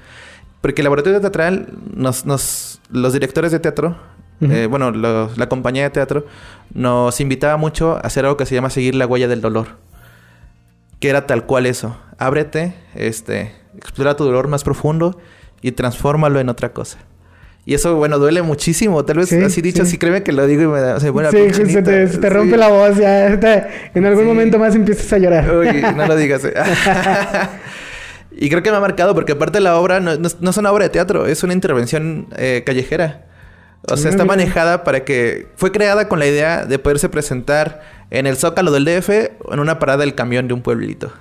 Porque 0.61 0.79
el 0.81 0.85
laboratorio 0.85 1.19
teatral, 1.19 1.67
nos, 1.93 2.25
nos, 2.25 2.79
los 2.89 3.11
directores 3.11 3.51
de 3.51 3.59
teatro, 3.59 3.97
Eh, 4.41 4.67
bueno, 4.69 4.91
los- 4.91 5.37
la 5.37 5.49
compañía 5.49 5.83
de 5.83 5.89
teatro, 5.89 6.25
nos 6.73 7.19
invitaba 7.21 7.57
mucho 7.57 7.95
a 7.95 8.01
hacer 8.01 8.25
algo 8.25 8.37
que 8.37 8.45
se 8.45 8.53
llama 8.55 8.69
seguir 8.69 8.93
la 8.95 9.05
huella 9.07 9.27
del 9.27 9.41
dolor 9.41 9.67
que 10.99 11.09
era 11.09 11.27
tal 11.27 11.45
cual 11.45 11.65
eso. 11.67 11.95
Ábrete, 12.17 12.73
este, 12.95 13.51
explora 13.77 14.15
tu 14.15 14.23
dolor 14.25 14.47
más 14.47 14.63
profundo 14.63 15.19
y 15.61 15.71
transfórmalo 15.73 16.39
en 16.39 16.49
otra 16.49 16.69
cosa. 16.73 16.97
Y 17.65 17.73
eso, 17.75 17.95
bueno, 17.97 18.17
duele 18.17 18.41
muchísimo. 18.41 19.05
Tal 19.05 19.17
vez 19.17 19.29
Sí, 19.29 19.35
así 19.43 19.61
dicho, 19.61 19.85
sí. 19.85 19.91
sí. 19.91 19.97
créeme 19.99 20.23
que 20.23 20.31
lo 20.31 20.47
digo 20.47 20.63
y 20.63 20.67
me 20.67 20.79
da... 20.79 20.95
O 20.95 20.99
sea, 20.99 21.11
bueno, 21.11 21.29
sí, 21.29 21.37
se 21.53 21.65
te, 21.65 21.65
neta, 21.81 22.07
se 22.13 22.17
te 22.17 22.29
rompe 22.31 22.53
sí. 22.53 22.57
la 22.57 22.69
voz 22.69 22.97
ya. 22.97 23.39
te- 23.39 23.67
en 23.93 24.05
algún 24.07 24.25
momento 24.25 24.57
más 24.57 24.73
empiezas 24.73 25.11
a 25.13 25.17
llorar. 25.19 25.55
Uy, 25.55 25.83
no 25.95 26.07
lo 26.07 26.15
digas. 26.15 26.43
eh. 26.45 26.53
y 28.31 28.49
creo 28.49 28.63
que 28.63 28.71
me 28.71 28.77
ha 28.77 28.81
marcado 28.81 29.13
porque 29.13 29.33
aparte 29.33 29.59
la 29.59 29.77
obra 29.77 29.99
no, 29.99 30.15
no- 30.17 30.29
no 30.39 30.49
es 30.49 30.57
una 30.57 30.71
obra 30.71 30.85
de 30.85 30.89
teatro, 30.89 31.27
es 31.27 31.43
una 31.43 31.53
intervención 31.53 32.27
eh, 32.37 32.63
callejera. 32.65 33.26
O 33.89 33.95
sea, 33.95 34.11
está 34.11 34.25
manejada 34.25 34.83
para 34.83 35.05
que... 35.05 35.47
Fue 35.55 35.71
creada 35.71 36.09
con 36.09 36.19
la 36.19 36.27
idea 36.27 36.65
de 36.65 36.79
poderse 36.79 37.07
presentar 37.09 37.81
en 38.09 38.27
el 38.27 38.35
Zócalo 38.35 38.71
del 38.71 38.85
DF 38.85 39.09
o 39.45 39.53
en 39.53 39.59
una 39.59 39.79
parada 39.79 39.99
del 39.99 40.15
camión 40.15 40.47
de 40.47 40.53
un 40.53 40.61
pueblito. 40.61 41.11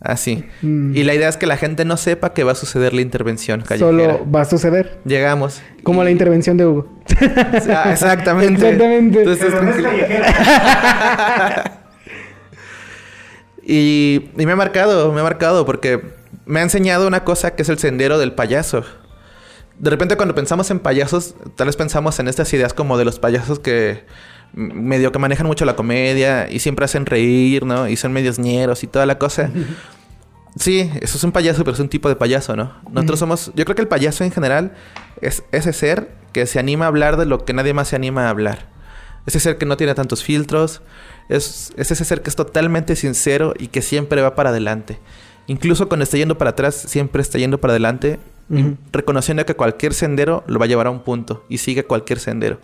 Así. 0.00 0.44
Mm. 0.60 0.94
Y 0.94 1.04
la 1.04 1.14
idea 1.14 1.30
es 1.30 1.38
que 1.38 1.46
la 1.46 1.56
gente 1.56 1.86
no 1.86 1.96
sepa 1.96 2.34
que 2.34 2.44
va 2.44 2.52
a 2.52 2.56
suceder 2.56 2.92
la 2.92 3.00
intervención 3.00 3.62
callejera. 3.62 3.88
Solo 4.16 4.30
va 4.30 4.42
a 4.42 4.44
suceder. 4.44 4.98
Llegamos. 5.06 5.62
Como 5.82 6.02
y- 6.02 6.04
la 6.04 6.10
intervención 6.10 6.58
de 6.58 6.66
Hugo. 6.66 6.92
Ah, 7.70 7.90
exactamente. 7.92 8.68
Exactamente. 8.68 9.22
Entonces, 9.22 9.54
y, 13.62 14.30
y 14.36 14.46
me 14.46 14.52
ha 14.52 14.56
marcado, 14.56 15.12
me 15.12 15.20
ha 15.20 15.24
marcado 15.24 15.64
porque 15.64 16.02
me 16.44 16.60
ha 16.60 16.62
enseñado 16.62 17.06
una 17.06 17.24
cosa 17.24 17.54
que 17.54 17.62
es 17.62 17.68
el 17.70 17.78
sendero 17.78 18.18
del 18.18 18.32
payaso. 18.32 18.84
De 19.78 19.90
repente 19.90 20.16
cuando 20.16 20.34
pensamos 20.34 20.70
en 20.70 20.78
payasos, 20.78 21.34
tal 21.56 21.66
vez 21.66 21.76
pensamos 21.76 22.18
en 22.18 22.28
estas 22.28 22.52
ideas 22.52 22.72
como 22.72 22.96
de 22.96 23.04
los 23.04 23.18
payasos 23.18 23.58
que 23.58 24.04
medio 24.52 25.10
que 25.10 25.18
manejan 25.18 25.46
mucho 25.46 25.64
la 25.64 25.74
comedia 25.74 26.48
y 26.50 26.60
siempre 26.60 26.84
hacen 26.84 27.06
reír, 27.06 27.64
¿no? 27.66 27.88
Y 27.88 27.96
son 27.96 28.12
medios 28.12 28.38
ñeros 28.38 28.84
y 28.84 28.86
toda 28.86 29.06
la 29.06 29.18
cosa. 29.18 29.50
Sí, 30.56 30.88
eso 31.00 31.18
es 31.18 31.24
un 31.24 31.32
payaso, 31.32 31.64
pero 31.64 31.74
es 31.74 31.80
un 31.80 31.88
tipo 31.88 32.08
de 32.08 32.14
payaso, 32.14 32.54
¿no? 32.54 32.74
Nosotros 32.88 33.18
somos... 33.18 33.50
Yo 33.56 33.64
creo 33.64 33.74
que 33.74 33.82
el 33.82 33.88
payaso 33.88 34.22
en 34.22 34.30
general 34.30 34.74
es 35.20 35.42
ese 35.50 35.72
ser 35.72 36.12
que 36.32 36.46
se 36.46 36.60
anima 36.60 36.84
a 36.84 36.88
hablar 36.88 37.16
de 37.16 37.26
lo 37.26 37.44
que 37.44 37.52
nadie 37.52 37.74
más 37.74 37.88
se 37.88 37.96
anima 37.96 38.26
a 38.26 38.30
hablar. 38.30 38.68
Ese 39.26 39.40
ser 39.40 39.58
que 39.58 39.66
no 39.66 39.76
tiene 39.76 39.94
tantos 39.94 40.22
filtros. 40.22 40.82
Es, 41.28 41.72
es 41.76 41.90
ese 41.90 42.04
ser 42.04 42.22
que 42.22 42.30
es 42.30 42.36
totalmente 42.36 42.94
sincero 42.94 43.54
y 43.58 43.66
que 43.66 43.82
siempre 43.82 44.22
va 44.22 44.36
para 44.36 44.50
adelante. 44.50 45.00
Incluso 45.48 45.88
cuando 45.88 46.04
está 46.04 46.18
yendo 46.18 46.38
para 46.38 46.50
atrás, 46.50 46.76
siempre 46.86 47.20
está 47.20 47.38
yendo 47.38 47.58
para 47.58 47.72
adelante. 47.72 48.20
Y. 48.50 48.74
Reconociendo 48.92 49.44
que 49.46 49.54
cualquier 49.54 49.94
sendero 49.94 50.44
lo 50.46 50.58
va 50.58 50.64
a 50.66 50.68
llevar 50.68 50.86
a 50.86 50.90
un 50.90 51.00
punto. 51.00 51.44
Y 51.48 51.58
sigue 51.58 51.84
cualquier 51.84 52.18
sendero. 52.18 52.58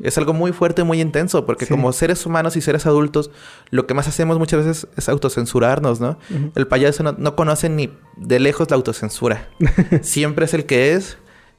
Es 0.00 0.18
algo 0.18 0.32
muy 0.32 0.50
fuerte, 0.52 0.82
muy 0.82 1.00
intenso, 1.00 1.46
porque 1.46 1.66
Sí. 1.66 1.70
como 1.70 1.92
seres 1.92 2.26
humanos 2.26 2.56
y 2.56 2.60
seres 2.60 2.84
adultos, 2.84 3.30
lo 3.70 3.86
que 3.86 3.94
más 3.94 4.08
hacemos 4.08 4.38
muchas 4.40 4.66
veces 4.66 4.88
es 4.96 5.08
autocensurarnos, 5.08 6.00
¿no? 6.00 6.18
El 6.56 6.66
payaso 6.66 7.04
no, 7.04 7.14
no 7.16 7.36
conoce 7.36 7.68
ni 7.68 7.90
de 8.16 8.40
lejos 8.40 8.68
la 8.70 8.76
autocensura. 8.76 9.48
Siempre 10.02 10.46
es 10.46 10.54
el 10.54 10.66
que 10.66 10.94
es 10.94 11.16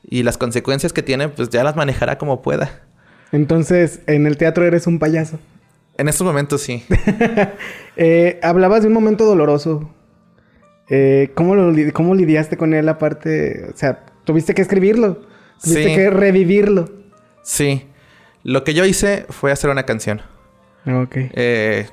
y 0.07 0.23
las 0.23 0.37
consecuencias 0.37 0.91
que 0.91 1.01
tiene, 1.01 1.29
pues 1.29 1.49
ya 1.49 1.63
las 1.63 1.77
manejará 1.77 2.17
como 2.17 2.41
pueda. 2.41 2.81
Entonces, 3.31 4.01
en 4.05 4.27
el 4.27 4.35
teatro 4.37 4.65
eres 4.65 4.85
un 4.85 4.99
payaso. 4.99 5.39
En 5.97 6.09
estos 6.09 6.27
momentos 6.27 6.61
sí. 6.61 6.83
Eh, 7.97 8.39
hablabas 8.43 8.81
de 8.81 8.87
un 8.89 8.93
momento 8.93 9.23
doloroso. 9.25 9.89
Eh, 10.89 11.31
¿cómo, 11.35 11.55
lo, 11.55 11.73
¿Cómo 11.93 12.13
lidiaste 12.15 12.57
con 12.57 12.73
él 12.73 12.87
aparte? 12.89 13.69
O 13.73 13.77
sea, 13.77 14.05
tuviste 14.23 14.53
que 14.53 14.61
escribirlo. 14.61 15.21
Tuviste 15.63 15.89
Sí. 15.89 15.95
que 15.95 16.09
revivirlo. 16.09 16.89
Sí. 17.43 17.87
Lo 18.43 18.63
que 18.63 18.73
yo 18.73 18.85
hice 18.85 19.25
fue 19.29 19.51
hacer 19.51 19.69
una 19.69 19.83
canción. 19.83 20.21
Ok. 20.85 21.15
Eh, 21.15 21.87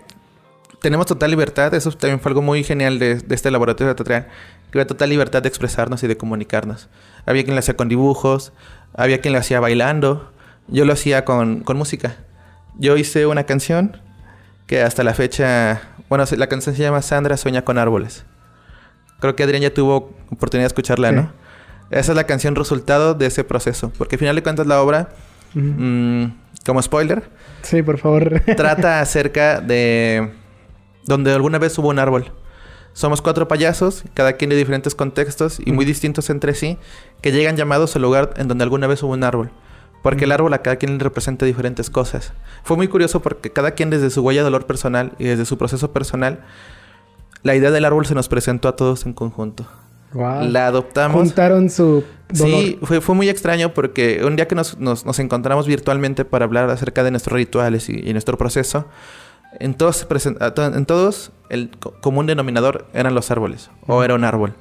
tenemos 0.81 1.07
total 1.07 1.31
libertad. 1.31 1.73
Eso 1.75 1.91
también 1.93 2.21
fue 2.21 2.31
algo 2.31 2.43
muy 2.43 2.65
genial 2.65 2.99
de, 2.99 3.17
de 3.17 3.35
este 3.35 3.51
laboratorio 3.51 3.95
teatral. 3.97 4.27
Que 4.71 4.79
había 4.79 4.87
total 4.87 5.11
libertad 5.11 5.43
de 5.43 5.49
expresarnos 5.49 6.03
y 6.03 6.07
de 6.07 6.17
comunicarnos. 6.17 6.89
Había 7.25 7.45
quien 7.45 7.55
lo 7.55 7.61
hacía 7.61 7.77
con 7.77 7.89
dibujos, 7.89 8.53
había 8.95 9.21
quien 9.21 9.33
lo 9.33 9.39
hacía 9.41 9.61
bailando. 9.61 10.33
Yo 10.69 10.85
lo 10.85 10.93
hacía 10.93 11.25
con, 11.25 11.61
con 11.61 11.77
música. 11.77 12.17
Yo 12.79 12.97
hice 12.97 13.27
una 13.27 13.45
canción 13.45 13.97
que 14.67 14.83
hasta 14.83 15.03
la 15.05 15.13
fecha... 15.15 15.83
Bueno, 16.09 16.25
la 16.37 16.47
canción 16.49 16.75
se 16.75 16.83
llama 16.83 17.03
Sandra 17.03 17.37
sueña 17.37 17.63
con 17.65 17.79
árboles. 17.79 18.25
Creo 19.23 19.37
que 19.37 19.43
Adrián 19.45 19.63
ya 19.63 19.73
tuvo 19.73 20.13
oportunidad 20.31 20.65
de 20.65 20.67
escucharla, 20.67 21.11
Sí. 21.11 21.15
¿no? 21.15 21.33
Esa 21.91 22.13
es 22.13 22.17
la 22.17 22.25
canción 22.25 22.57
resultado 22.57 23.15
de 23.15 23.27
ese 23.27 23.45
proceso. 23.45 23.93
Porque 23.97 24.17
al 24.17 24.19
final 24.19 24.35
de 24.37 24.43
cuentas 24.43 24.67
la 24.67 24.83
obra, 24.83 25.11
mm, 25.55 26.25
como 26.67 26.83
spoiler, 26.83 27.23
Sí, 27.63 27.83
por 27.83 27.99
favor. 27.99 28.41
trata 28.57 29.01
acerca 29.01 29.61
de 29.61 30.33
donde 31.07 31.33
alguna 31.33 31.59
vez 31.59 31.79
hubo 31.79 31.89
un 31.89 31.99
árbol. 32.01 32.33
Somos 32.95 33.23
cuatro 33.23 33.47
payasos, 33.47 34.03
cada 34.13 34.33
quien 34.35 34.51
de 34.51 34.57
diferentes 34.57 34.95
contextos 34.97 35.59
y 35.65 35.71
muy 35.73 35.85
distintos 35.85 36.29
entre 36.29 36.55
sí, 36.55 36.77
que 37.23 37.31
llegan 37.31 37.57
llamados 37.57 37.95
al 37.95 38.03
lugar 38.03 38.35
en 38.37 38.49
donde 38.49 38.65
alguna 38.65 38.87
vez 38.89 39.03
hubo 39.05 39.13
un 39.13 39.23
árbol. 39.25 39.51
Porque 40.03 40.25
el 40.25 40.33
árbol 40.33 40.53
a 40.53 40.63
cada 40.63 40.77
quien 40.77 40.99
le 40.99 41.05
representa 41.05 41.47
diferentes 41.47 41.89
cosas. 41.89 42.33
Fue 42.65 42.77
muy 42.77 42.89
curioso 42.89 43.23
porque 43.23 43.53
cada 43.53 43.71
quien 43.71 43.89
desde 43.91 44.11
su 44.11 44.21
huella 44.23 44.41
de 44.41 44.45
dolor 44.47 44.67
personal 44.67 45.13
y 45.19 45.25
desde 45.27 45.45
su 45.45 45.57
proceso 45.59 45.93
personal, 45.93 46.41
la 47.43 47.55
idea 47.55 47.71
del 47.71 47.85
árbol 47.85 48.07
se 48.07 48.15
nos 48.15 48.29
presentó 48.29 48.69
a 48.69 48.77
todos 48.77 49.07
en 49.07 49.13
conjunto. 49.13 49.67
Wow. 50.13 50.43
La 50.45 50.67
adoptamos. 50.67 51.17
Juntaron 51.23 51.71
su 51.71 51.85
dolor. 51.85 52.05
Sí, 52.61 52.79
fue, 52.83 53.01
fue 53.01 53.15
muy 53.15 53.29
extraño 53.31 53.73
porque 53.73 54.23
un 54.25 54.37
día 54.37 54.47
que 54.47 54.55
nos, 54.55 54.79
nos- 54.79 55.07
nos 55.07 55.19
encontramos 55.19 55.67
virtualmente 55.67 56.25
para 56.25 56.45
hablar 56.45 56.69
acerca 56.71 57.03
de 57.03 57.11
nuestros 57.11 57.35
rituales 57.37 57.89
y, 57.89 57.99
y 58.09 58.13
nuestro 58.13 58.37
proceso, 58.37 58.87
en 59.59 59.75
todos, 59.75 60.07
en 60.57 60.87
todos 60.87 61.33
el 61.49 61.71
co- 61.79 61.95
común 62.01 62.27
denominador 62.27 62.87
eran 62.95 63.15
los 63.15 63.31
árboles 63.31 63.71
o 63.87 64.03
era 64.05 64.15
un 64.15 64.25
árbol. 64.25 64.55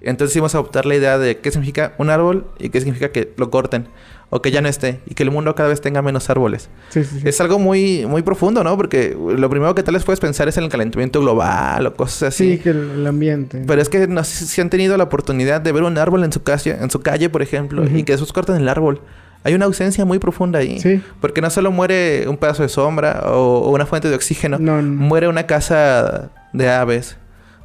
Entonces 0.00 0.34
íbamos 0.36 0.54
a 0.54 0.58
adoptar 0.58 0.84
la 0.86 0.94
idea 0.96 1.18
de 1.18 1.38
qué 1.38 1.50
significa 1.50 1.94
un 1.98 2.10
árbol 2.10 2.46
y 2.58 2.68
qué 2.70 2.80
significa 2.80 3.10
que 3.10 3.32
lo 3.38 3.50
corten 3.50 3.88
o 4.30 4.42
que 4.42 4.50
ya 4.50 4.60
no 4.60 4.68
esté 4.68 5.00
y 5.06 5.14
que 5.14 5.22
el 5.22 5.30
mundo 5.30 5.54
cada 5.54 5.68
vez 5.68 5.80
tenga 5.80 6.02
menos 6.02 6.28
árboles. 6.30 6.68
Sí, 6.88 7.04
sí, 7.04 7.20
sí. 7.20 7.28
Es 7.28 7.40
algo 7.40 7.58
muy, 7.58 8.04
muy 8.06 8.22
profundo, 8.22 8.64
¿no? 8.64 8.76
Porque 8.76 9.16
lo 9.36 9.48
primero 9.50 9.74
que 9.74 9.82
tal 9.82 9.94
vez 9.94 10.02
puedes 10.04 10.18
pensar 10.20 10.48
es 10.48 10.56
en 10.56 10.64
el 10.64 10.70
calentamiento 10.70 11.20
global 11.20 11.86
o 11.86 11.94
cosas 11.94 12.34
así. 12.34 12.54
Sí, 12.54 12.58
que 12.58 12.70
el, 12.70 12.90
el 12.96 13.06
ambiente. 13.06 13.62
Pero 13.66 13.80
es 13.80 13.88
que 13.88 14.08
no 14.08 14.24
sé 14.24 14.46
si 14.46 14.60
han 14.60 14.70
tenido 14.70 14.96
la 14.96 15.04
oportunidad 15.04 15.60
de 15.60 15.70
ver 15.72 15.82
un 15.84 15.96
árbol 15.98 16.24
en 16.24 16.32
su 16.32 16.42
calle, 16.42 16.76
en 16.80 16.90
su 16.90 17.00
calle, 17.00 17.28
por 17.28 17.42
ejemplo, 17.42 17.84
y 17.84 18.02
que 18.02 18.12
después 18.12 18.32
cortan 18.32 18.56
el 18.56 18.68
árbol. 18.68 19.00
Hay 19.44 19.52
una 19.54 19.66
ausencia 19.66 20.04
muy 20.06 20.18
profunda 20.18 20.58
ahí. 20.60 20.80
Sí. 20.80 21.02
Porque 21.20 21.42
no 21.42 21.50
solo 21.50 21.70
muere 21.70 22.26
un 22.28 22.38
pedazo 22.38 22.62
de 22.62 22.70
sombra 22.70 23.24
o, 23.26 23.58
o 23.60 23.70
una 23.70 23.84
fuente 23.86 24.08
de 24.08 24.14
oxígeno, 24.16 24.58
No, 24.58 24.80
no. 24.80 24.90
muere 24.90 25.28
una 25.28 25.46
casa 25.46 26.30
de 26.54 26.70
aves, 26.70 27.18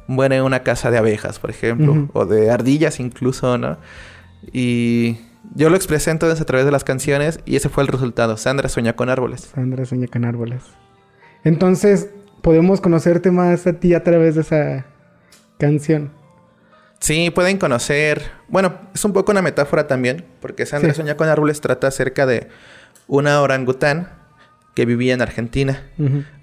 muere 0.06 0.42
una 0.42 0.62
casa 0.62 0.90
de 0.90 0.98
abejas, 0.98 1.38
por 1.38 1.48
ejemplo, 1.50 2.08
o 2.12 2.26
de 2.26 2.50
ardillas 2.50 3.00
incluso, 3.00 3.56
¿no? 3.56 3.78
Y 4.52 5.16
yo 5.54 5.70
lo 5.70 5.76
expresé 5.76 6.10
entonces 6.10 6.40
a 6.40 6.44
través 6.44 6.64
de 6.64 6.72
las 6.72 6.84
canciones 6.84 7.40
y 7.44 7.56
ese 7.56 7.68
fue 7.68 7.82
el 7.82 7.88
resultado. 7.88 8.36
Sandra 8.36 8.68
sueña 8.68 8.94
con 8.94 9.08
árboles. 9.08 9.50
Sandra 9.54 9.84
sueña 9.84 10.06
con 10.06 10.24
árboles. 10.24 10.62
Entonces, 11.44 12.10
podemos 12.42 12.80
conocerte 12.80 13.30
más 13.30 13.66
a 13.66 13.74
ti 13.74 13.94
a 13.94 14.04
través 14.04 14.34
de 14.34 14.42
esa 14.42 14.86
canción. 15.58 16.12
Sí, 17.00 17.30
pueden 17.30 17.56
conocer. 17.58 18.22
Bueno, 18.48 18.74
es 18.94 19.04
un 19.04 19.12
poco 19.12 19.32
una 19.32 19.42
metáfora 19.42 19.86
también, 19.86 20.24
porque 20.40 20.66
Sandra 20.66 20.92
Sí. 20.92 20.96
Sueña 20.96 21.16
con 21.16 21.28
Árboles 21.28 21.60
trata 21.60 21.86
acerca 21.86 22.26
de 22.26 22.48
una 23.06 23.40
orangután 23.40 24.10
que 24.74 24.84
vivía 24.84 25.14
en 25.14 25.22
Argentina, 25.22 25.82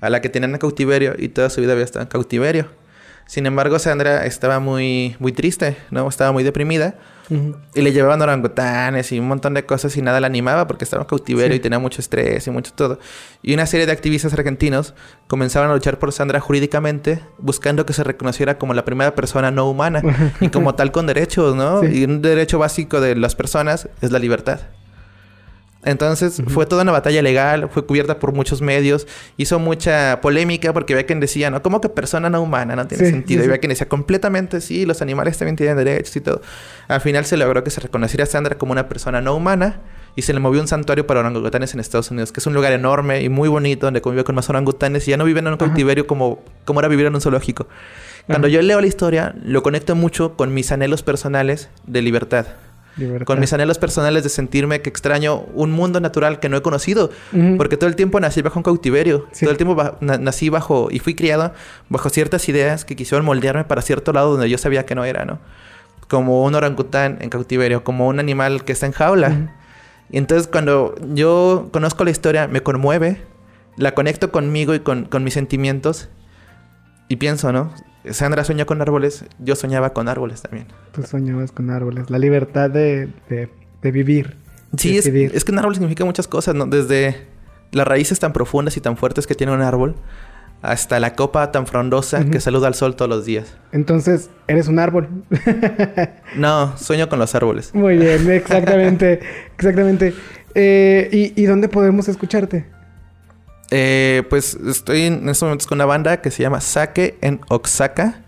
a 0.01 0.09
la 0.09 0.19
que 0.19 0.29
tenían 0.29 0.51
en 0.51 0.57
cautiverio 0.57 1.15
y 1.17 1.29
toda 1.29 1.49
su 1.49 1.61
vida 1.61 1.73
había 1.73 1.85
estado 1.85 2.03
en 2.03 2.09
cautiverio. 2.09 2.67
Sin 3.25 3.45
embargo, 3.45 3.77
Sandra 3.79 4.25
estaba 4.25 4.59
muy, 4.59 5.15
muy 5.19 5.31
triste, 5.31 5.77
¿no? 5.91 6.07
Estaba 6.09 6.31
muy 6.31 6.43
deprimida 6.43 6.95
Y 7.29 7.81
le 7.81 7.91
llevaban 7.91 8.21
orangutanes 8.21 9.11
y 9.11 9.19
un 9.19 9.27
montón 9.27 9.53
de 9.53 9.65
cosas 9.65 9.95
y 9.97 10.01
nada 10.01 10.19
la 10.19 10.27
animaba 10.27 10.65
porque 10.67 10.83
estaba 10.85 11.03
en 11.03 11.07
cautiverio 11.09 11.53
Sí. 11.53 11.57
y 11.57 11.59
tenía 11.61 11.79
mucho 11.79 11.99
estrés 12.01 12.47
y 12.47 12.51
mucho 12.51 12.71
todo. 12.73 12.99
Y 13.41 13.53
una 13.53 13.65
serie 13.65 13.85
de 13.85 13.91
activistas 13.91 14.33
argentinos 14.33 14.93
comenzaban 15.27 15.69
a 15.69 15.73
luchar 15.73 15.99
por 15.99 16.11
Sandra 16.13 16.39
jurídicamente, 16.39 17.21
buscando 17.37 17.85
que 17.85 17.93
se 17.93 18.03
reconociera 18.03 18.57
como 18.57 18.73
la 18.73 18.85
primera 18.85 19.13
persona 19.15 19.51
no 19.51 19.69
humana 19.69 20.01
y 20.41 20.49
como 20.49 20.75
tal 20.75 20.91
con 20.91 21.05
derechos, 21.07 21.55
¿no? 21.55 21.81
Sí. 21.81 21.87
Y 21.99 22.03
un 22.05 22.21
derecho 22.21 22.59
básico 22.59 23.01
de 23.01 23.15
las 23.15 23.35
personas 23.35 23.89
es 24.01 24.11
la 24.11 24.19
libertad. 24.19 24.59
Entonces 25.87 26.41
fue 26.47 26.65
toda 26.65 26.83
una 26.83 26.91
batalla 26.91 27.21
legal, 27.21 27.69
fue 27.71 27.85
cubierta 27.85 28.19
por 28.19 28.33
muchos 28.33 28.61
medios, 28.61 29.07
hizo 29.37 29.57
mucha 29.59 30.19
polémica 30.21 30.73
porque 30.73 30.93
había 30.93 31.05
quien 31.05 31.19
decía, 31.19 31.49
¿no? 31.49 31.61
¿Cómo 31.61 31.79
que 31.81 31.89
persona 31.89 32.29
no 32.29 32.41
humana? 32.41 32.75
No 32.75 32.87
tiene 32.87 33.05
Sí, 33.05 33.11
sentido. 33.11 33.41
sí, 33.41 33.45
Y 33.45 33.49
había 33.49 33.59
quien 33.59 33.69
decía, 33.69 33.87
completamente 33.87 34.59
sí, 34.61 34.85
los 34.85 35.01
animales 35.01 35.37
también 35.37 35.55
tienen 35.55 35.77
derechos 35.77 36.15
y 36.15 36.21
todo. 36.21 36.41
Al 36.87 37.01
final 37.01 37.25
se 37.25 37.37
logró 37.37 37.63
que 37.63 37.69
se 37.69 37.79
reconociera 37.81 38.25
a 38.25 38.27
Sandra 38.27 38.57
como 38.57 38.73
una 38.73 38.89
persona 38.89 39.21
no 39.21 39.33
humana 39.35 39.79
y 40.15 40.23
se 40.23 40.33
le 40.33 40.39
movió 40.39 40.59
un 40.61 40.67
santuario 40.67 41.07
para 41.07 41.19
orangutanes 41.21 41.73
en 41.73 41.79
Estados 41.79 42.11
Unidos, 42.11 42.31
que 42.31 42.39
es 42.39 42.47
un 42.47 42.53
lugar 42.53 42.73
enorme 42.73 43.21
y 43.21 43.29
muy 43.29 43.47
bonito 43.49 43.85
donde 43.87 44.01
convive 44.01 44.23
con 44.23 44.35
más 44.35 44.49
orangutanes 44.49 45.07
y 45.07 45.11
ya 45.11 45.17
no 45.17 45.23
viven 45.25 45.45
en 45.47 45.53
un 45.53 45.59
Ajá. 45.59 45.67
cautiverio 45.67 46.05
como, 46.07 46.43
como 46.65 46.79
era 46.79 46.89
vivir 46.89 47.05
en 47.05 47.15
un 47.15 47.21
zoológico. 47.21 47.67
Cuando 48.25 48.47
Ajá. 48.47 48.55
yo 48.55 48.61
leo 48.61 48.81
la 48.81 48.87
historia, 48.87 49.35
lo 49.41 49.63
conecto 49.63 49.95
mucho 49.95 50.35
con 50.35 50.53
mis 50.53 50.71
anhelos 50.73 51.01
personales 51.03 51.69
de 51.85 52.01
libertad. 52.01 52.45
Libertad. 52.97 53.25
Con 53.25 53.39
mis 53.39 53.53
anhelos 53.53 53.77
personales 53.77 54.23
de 54.23 54.29
sentirme 54.29 54.81
que 54.81 54.89
extraño 54.89 55.41
un 55.53 55.71
mundo 55.71 55.99
natural 55.99 56.39
que 56.39 56.49
no 56.49 56.57
he 56.57 56.61
conocido. 56.61 57.11
Porque 57.57 57.77
todo 57.77 57.89
el 57.89 57.95
tiempo 57.95 58.19
nací 58.19 58.41
bajo 58.41 58.59
un 58.59 58.63
cautiverio. 58.63 59.27
Sí. 59.31 59.45
Todo 59.45 59.51
el 59.51 59.57
tiempo 59.57 59.75
ba- 59.75 59.97
nací 60.01 60.49
bajo 60.49 60.87
y 60.91 60.99
fui 60.99 61.13
criado 61.15 61.53
bajo 61.89 62.09
ciertas 62.09 62.49
ideas 62.49 62.85
que 62.85 62.95
quisieron 62.95 63.25
moldearme 63.25 63.63
para 63.65 63.81
cierto 63.81 64.11
lado 64.13 64.31
donde 64.31 64.49
yo 64.49 64.57
sabía 64.57 64.85
que 64.85 64.95
no 64.95 65.05
era, 65.05 65.25
¿no? 65.25 65.39
Como 66.07 66.43
un 66.43 66.55
orangután 66.55 67.17
en 67.21 67.29
cautiverio, 67.29 67.83
como 67.83 68.07
un 68.07 68.19
animal 68.19 68.63
que 68.63 68.71
está 68.71 68.85
en 68.85 68.93
jaula. 68.93 69.53
Y 70.09 70.17
entonces 70.17 70.47
cuando 70.47 70.95
yo 71.13 71.67
conozco 71.71 72.03
la 72.05 72.11
historia, 72.11 72.47
me 72.47 72.61
conmueve, 72.61 73.21
la 73.75 73.93
conecto 73.93 74.31
conmigo 74.31 74.73
y 74.73 74.79
con, 74.79 75.05
con 75.05 75.23
mis 75.23 75.33
sentimientos. 75.33 76.09
Y 77.09 77.17
pienso, 77.17 77.51
¿no? 77.51 77.71
Sandra 78.13 78.43
sueña 78.43 78.65
con 78.65 78.81
árboles, 78.81 79.25
yo 79.39 79.55
soñaba 79.55 79.93
con 79.93 80.07
árboles 80.07 80.41
también. 80.41 80.67
Tú 80.91 81.03
soñabas 81.03 81.51
con 81.51 81.69
árboles. 81.69 82.09
La 82.09 82.19
libertad 82.19 82.69
de, 82.69 83.09
de, 83.29 83.49
de 83.81 83.91
vivir. 83.91 84.35
Sí, 84.77 84.97
es, 84.97 85.05
es 85.05 85.43
que 85.45 85.51
un 85.51 85.59
árbol 85.59 85.75
significa 85.75 86.05
muchas 86.05 86.27
cosas, 86.27 86.55
¿no? 86.55 86.65
Desde 86.65 87.27
las 87.71 87.87
raíces 87.87 88.19
tan 88.19 88.33
profundas 88.33 88.77
y 88.77 88.81
tan 88.81 88.97
fuertes 88.97 89.27
que 89.27 89.35
tiene 89.35 89.53
un 89.53 89.61
árbol, 89.61 89.95
hasta 90.61 90.99
la 90.99 91.13
copa 91.13 91.51
tan 91.51 91.67
frondosa 91.67 92.25
que 92.25 92.39
saluda 92.39 92.67
al 92.67 92.73
sol 92.73 92.95
todos 92.95 93.09
los 93.09 93.25
días. 93.25 93.55
Entonces, 93.71 94.29
eres 94.47 94.67
un 94.67 94.79
árbol. 94.79 95.07
No, 96.35 96.77
sueño 96.77 97.09
con 97.09 97.19
los 97.19 97.33
árboles. 97.35 97.73
Muy 97.73 97.97
bien, 97.97 98.29
exactamente. 98.29 99.21
exactamente. 99.57 100.13
Eh, 100.53 101.09
¿y, 101.11 101.41
¿Y 101.41 101.45
dónde 101.45 101.69
podemos 101.69 102.07
escucharte? 102.09 102.65
Eh, 103.71 104.23
pues 104.29 104.55
estoy 104.55 105.03
en 105.03 105.27
estos 105.29 105.43
momentos 105.43 105.67
con 105.67 105.77
una 105.77 105.85
banda 105.85 106.21
que 106.21 106.31
se 106.31 106.41
llama 106.43 106.61
Sake 106.61 107.17
en 107.21 107.41
Oaxaca. 107.49 108.21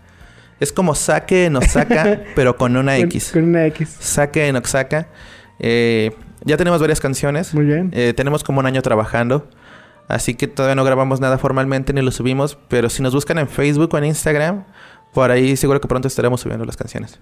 Es 0.60 0.72
como 0.72 0.94
Sake 0.94 1.46
en 1.46 1.56
Osaka, 1.56 2.20
pero 2.34 2.56
con 2.56 2.76
una 2.76 2.96
Con- 2.96 3.04
X. 3.06 3.30
Con, 3.32 3.44
una 3.44 3.66
X. 3.66 3.96
Sake 3.98 4.46
en 4.48 4.56
Oaxaca. 4.56 5.08
Eh, 5.58 6.12
ya 6.44 6.56
tenemos 6.56 6.80
varias 6.80 7.00
canciones. 7.00 7.54
Muy 7.54 7.64
bien. 7.64 7.90
Eh, 7.94 8.12
tenemos 8.14 8.44
como 8.44 8.60
un 8.60 8.66
año 8.66 8.82
trabajando. 8.82 9.48
Así 10.08 10.34
que 10.34 10.48
todavía 10.48 10.74
no 10.74 10.84
grabamos 10.84 11.20
nada 11.20 11.38
formalmente 11.38 11.92
ni 11.92 12.02
lo 12.02 12.10
subimos. 12.10 12.58
Pero 12.68 12.90
si 12.90 13.02
nos 13.02 13.14
buscan 13.14 13.38
en 13.38 13.48
Facebook 13.48 13.94
o 13.94 13.98
en 13.98 14.04
Instagram, 14.04 14.64
por 15.14 15.30
ahí 15.30 15.56
seguro 15.56 15.80
que 15.80 15.88
pronto 15.88 16.08
estaremos 16.08 16.40
subiendo 16.42 16.64
las 16.66 16.76
canciones. 16.76 17.18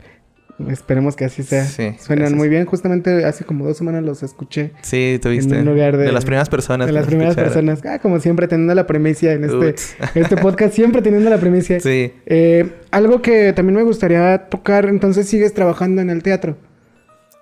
Esperemos 0.69 1.15
que 1.15 1.25
así 1.25 1.43
sea. 1.45 1.65
Sí, 1.65 1.95
Suenan 2.01 2.19
gracias. 2.21 2.33
muy 2.33 2.49
bien. 2.49 2.67
Justamente 2.67 3.25
hace 3.25 3.45
como 3.45 3.65
dos 3.65 3.77
semanas 3.77 4.03
los 4.03 4.23
escuché. 4.25 4.73
Sí, 4.83 5.21
tuviste. 5.23 5.55
En 5.55 5.69
un 5.69 5.75
lugar 5.75 5.97
de- 5.97 6.11
las 6.11 6.25
primeras 6.25 6.49
personas. 6.49 6.87
De 6.89 6.93
las 6.93 7.07
primeras 7.07 7.37
escucharon. 7.37 7.67
personas. 7.77 7.95
Ah, 7.95 8.01
como 8.01 8.19
siempre, 8.19 8.49
teniendo 8.49 8.75
la 8.75 8.87
primicia 8.87 9.33
en 9.35 9.45
este, 9.45 9.75
este 10.21 10.37
podcast. 10.37 10.75
Siempre 10.75 11.01
teniendo 11.03 11.31
la 11.31 11.39
primicia. 11.39 11.79
Sí. 11.79 12.13
Eh, 12.27 12.73
algo 12.91 13.23
que 13.23 13.53
también 13.53 13.77
me 13.77 13.83
gustaría 13.85 14.49
tocar. 14.49 14.87
Entonces, 14.87 15.29
sigues 15.29 15.55
trabajando 15.55 16.03
en 16.03 16.11
el 16.11 16.23
teatro. 16.25 16.57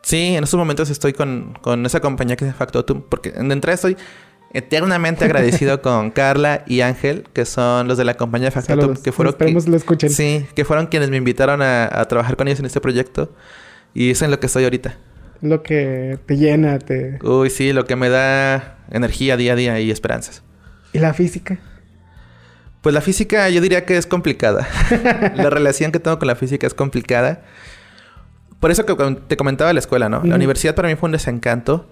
Sí, 0.02 0.34
en 0.36 0.44
estos 0.44 0.58
momentos 0.58 0.88
estoy 0.90 1.12
con, 1.14 1.54
con 1.62 1.84
esa 1.84 2.00
compañía 2.00 2.36
que 2.36 2.44
llama 2.44 2.56
Factotum. 2.56 3.02
Porque 3.08 3.30
de 3.30 3.40
entrada 3.52 3.74
estoy 3.74 3.96
eternamente 4.53 5.24
agradecido 5.24 5.82
con 5.82 6.11
Carla 6.11 6.62
y 6.66 6.80
Ángel, 6.80 7.24
que 7.32 7.44
son 7.44 7.88
los 7.88 7.99
de 7.99 8.05
la 8.05 8.14
compañía. 8.14 8.51
Saludos. 8.51 9.01
Que 9.01 9.12
fueron 9.12 9.34
Esperemos 9.34 9.66
qui- 9.66 9.70
lo 9.70 9.76
escuchen. 9.76 10.11
Sí, 10.11 10.47
que 10.55 10.64
fueron 10.64 10.86
quienes 10.86 11.11
me 11.11 11.16
invitaron 11.16 11.62
a, 11.62 11.84
a 11.90 12.05
trabajar 12.07 12.36
con 12.36 12.49
ellos 12.49 12.61
en 12.61 12.66
este 12.66 12.80
proyecto. 12.80 13.32
Y 13.94 14.11
es 14.11 14.22
en 14.22 14.30
lo 14.30 14.38
que 14.40 14.47
estoy 14.47 14.64
ahorita. 14.64 14.97
Lo 15.42 15.62
que 15.62 16.18
te 16.26 16.36
llena, 16.36 16.78
te... 16.78 17.18
Uy, 17.22 17.51
sí, 17.51 17.72
lo 17.72 17.84
que 17.84 17.97
me 17.97 18.09
da 18.09 18.78
energía 18.90 19.36
día 19.36 19.53
a 19.53 19.57
día 19.57 19.80
y 19.80 19.90
esperanzas. 19.90 20.42
¿Y 20.92 20.99
la 20.99 21.12
física? 21.12 21.59
Pues 22.80 22.94
la 22.94 23.01
física 23.01 23.49
yo 23.51 23.61
diría 23.61 23.84
que 23.84 23.97
es 23.97 24.07
complicada. 24.07 24.66
la 25.34 25.51
relación 25.51 25.92
que 25.92 25.99
tengo 25.99 26.18
con 26.18 26.28
la 26.28 26.36
física 26.36 26.66
es 26.66 26.72
complicada. 26.74 27.42
Por 28.61 28.70
eso 28.70 28.86
que 28.86 28.94
te 29.28 29.36
comentaba 29.36 29.72
la 29.72 29.80
escuela, 29.80 30.09
¿no? 30.09 30.22
La 30.24 30.36
universidad 30.36 30.74
para 30.74 30.88
mí 30.88 30.94
fue 30.94 31.09
un 31.09 31.12
desencanto. 31.12 31.86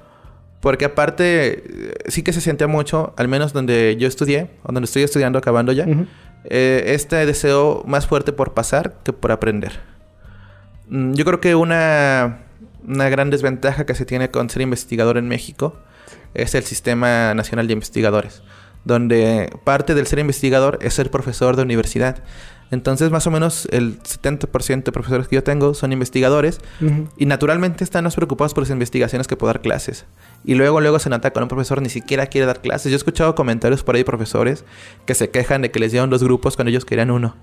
Porque 0.65 0.87
aparte, 0.87 1.63
sí 2.09 2.23
que 2.23 2.33
se 2.33 2.41
sentía 2.41 2.67
mucho, 2.67 3.13
al 3.19 3.29
menos 3.29 3.53
donde 3.53 3.97
yo 3.99 4.09
estudié, 4.09 4.49
o 4.63 4.73
donde 4.73 4.87
estoy 4.87 5.03
estudiando, 5.03 5.39
acabando 5.39 5.73
ya, 5.73 5.85
Ujú. 5.85 6.07
eh, 6.45 6.85
este 6.87 7.27
deseo 7.27 7.85
más 7.87 8.07
fuerte 8.07 8.33
por 8.33 8.55
pasar 8.55 8.95
que 9.05 9.13
por 9.13 9.31
aprender. 9.31 9.73
Mm, 10.89 11.13
Yo 11.13 11.27
creo 11.27 11.39
que 11.39 11.55
una, 11.55 12.39
una 12.89 13.11
gran 13.11 13.29
desventaja 13.29 13.85
que 13.85 13.95
se 13.95 14.07
tiene 14.07 14.31
con 14.31 14.49
ser 14.49 14.63
investigador 14.63 15.19
en 15.19 15.29
México 15.29 15.77
es 16.33 16.55
el 16.55 16.63
Sistema 16.65 17.35
Nacional 17.35 17.67
de 17.67 17.75
Investigadores, 17.75 18.43
donde 18.87 19.51
parte 19.65 19.95
del 19.95 20.07
ser 20.07 20.19
investigador 20.19 20.79
es 20.81 20.95
ser 20.95 21.11
profesor 21.11 21.57
de 21.57 21.63
universidad. 21.63 22.23
Entonces, 22.71 23.11
más 23.11 23.27
o 23.27 23.31
menos 23.31 23.69
el 23.71 24.01
70% 24.03 24.85
de 24.85 24.93
profesores 24.93 25.29
que 25.29 25.37
yo 25.37 25.45
tengo 25.45 25.75
son 25.75 25.93
investigadores 25.93 26.61
y 27.17 27.27
naturalmente 27.27 27.85
están 27.85 28.05
más 28.05 28.17
preocupados 28.17 28.55
por 28.55 28.65
sus 28.65 28.73
investigaciones 28.73 29.27
que 29.29 29.37
por 29.37 29.47
dar 29.49 29.61
clases. 29.61 30.07
Y 30.45 30.55
luego, 30.55 30.81
luego 30.81 30.99
se 30.99 31.09
nota 31.11 31.31
cuando 31.31 31.45
un 31.45 31.49
profesor 31.49 31.81
ni 31.81 31.89
siquiera 31.89 32.27
quiere 32.27 32.47
dar 32.47 32.61
clases. 32.61 32.91
Yo 32.91 32.97
he 32.97 32.97
escuchado 32.97 33.35
comentarios 33.35 33.83
por 33.83 33.95
ahí 33.95 34.01
de 34.01 34.07
profesores 34.07 34.65
que 35.07 35.15
se 35.15 35.31
quejan 35.31 35.63
de 35.63 35.71
que 35.71 35.79
les 35.79 35.93
dieron 35.93 36.11
dos 36.11 36.23
grupos 36.23 36.57
cuando 36.57 36.71
ellos 36.71 36.85
querían 36.85 37.11
uno. 37.11 37.37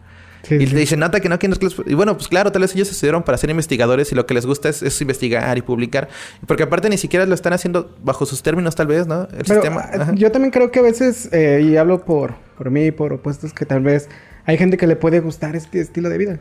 Sí, 0.43 0.55
y 0.55 0.65
sí. 0.65 0.73
te 0.73 0.79
dicen, 0.79 0.99
nota 0.99 1.19
que 1.19 1.29
no 1.29 1.37
quieren 1.37 1.51
dar 1.51 1.59
clases. 1.59 1.85
Y 1.85 1.93
bueno, 1.93 2.15
pues 2.15 2.27
claro, 2.27 2.51
tal 2.51 2.63
vez 2.63 2.73
ellos 2.75 2.89
estudiaron 2.89 3.21
para 3.23 3.37
ser 3.37 3.49
investigadores 3.51 4.11
y 4.11 4.15
lo 4.15 4.25
que 4.25 4.33
les 4.33 4.45
gusta 4.45 4.69
es, 4.69 4.81
es 4.81 4.99
investigar 5.01 5.55
y 5.57 5.61
publicar. 5.61 6.09
Porque 6.47 6.63
aparte 6.63 6.89
ni 6.89 6.97
siquiera 6.97 7.25
lo 7.25 7.35
están 7.35 7.53
haciendo 7.53 7.95
bajo 8.03 8.25
sus 8.25 8.41
términos, 8.41 8.75
tal 8.75 8.87
vez, 8.87 9.05
¿no? 9.07 9.23
El 9.23 9.45
Pero 9.45 9.61
sistema. 9.61 9.81
ah, 9.81 9.97
ajá. 10.01 10.11
yo 10.15 10.31
también 10.31 10.51
creo 10.51 10.71
que 10.71 10.79
a 10.79 10.81
veces, 10.83 11.29
eh, 11.31 11.61
y 11.63 11.77
hablo 11.77 12.03
por, 12.05 12.33
por 12.57 12.71
mí, 12.71 12.91
por 12.91 13.13
opuestos, 13.13 13.53
que 13.53 13.65
tal 13.65 13.81
vez 13.81 14.09
hay 14.45 14.57
gente 14.57 14.77
que 14.77 14.87
le 14.87 14.95
puede 14.95 15.19
gustar 15.19 15.55
este 15.55 15.79
estilo 15.79 16.09
de 16.09 16.17
vida. 16.17 16.39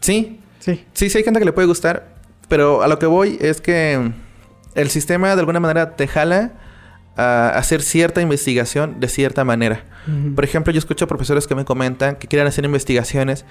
Sí, 0.00 0.40
Sí. 0.58 0.84
Sí, 0.94 1.10
sí 1.10 1.18
hay 1.18 1.24
gente 1.24 1.38
que 1.38 1.46
le 1.46 1.52
puede 1.52 1.68
gustar, 1.68 2.16
pero 2.48 2.82
a 2.82 2.88
lo 2.88 2.98
que 2.98 3.06
voy 3.06 3.38
es 3.40 3.60
que 3.60 4.10
el 4.74 4.90
sistema 4.90 5.34
de 5.34 5.40
alguna 5.40 5.60
manera 5.60 5.96
te 5.96 6.08
jala 6.08 6.52
a 7.16 7.50
hacer 7.50 7.82
cierta 7.82 8.20
investigación 8.20 9.00
de 9.00 9.08
cierta 9.08 9.44
manera. 9.44 9.84
Por 10.34 10.44
ejemplo, 10.44 10.72
yo 10.72 10.78
escucho 10.78 11.08
profesores 11.08 11.46
que 11.46 11.56
me 11.56 11.64
comentan 11.64 12.16
que 12.16 12.28
quieren 12.28 12.46
hacer 12.46 12.64
investigaciones 12.64 13.44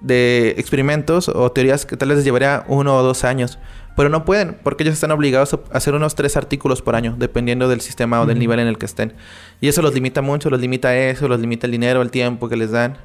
de 0.00 0.54
experimentos 0.58 1.30
o 1.30 1.50
teorías 1.50 1.86
que 1.86 1.96
tal 1.96 2.08
vez 2.08 2.18
les 2.18 2.24
llevaría 2.24 2.64
uno 2.66 2.96
o 2.96 3.02
dos 3.02 3.24
años, 3.24 3.58
pero 3.96 4.10
no 4.10 4.24
pueden 4.24 4.58
porque 4.62 4.82
ellos 4.82 4.94
están 4.94 5.12
obligados 5.12 5.54
a 5.54 5.60
hacer 5.72 5.94
unos 5.94 6.14
tres 6.14 6.36
artículos 6.36 6.82
por 6.82 6.94
año, 6.94 7.14
dependiendo 7.18 7.68
del 7.68 7.80
sistema 7.80 8.20
o 8.20 8.26
del 8.26 8.38
nivel 8.38 8.58
en 8.58 8.66
el 8.66 8.76
que 8.76 8.86
estén. 8.86 9.14
Y 9.60 9.68
eso 9.68 9.80
los 9.80 9.94
limita 9.94 10.20
mucho, 10.20 10.50
los 10.50 10.60
limita 10.60 10.96
eso, 10.96 11.28
los 11.28 11.40
limita 11.40 11.66
el 11.66 11.72
dinero, 11.72 12.02
el 12.02 12.10
tiempo 12.10 12.48
que 12.48 12.56
les 12.56 12.70
dan. 12.70 12.98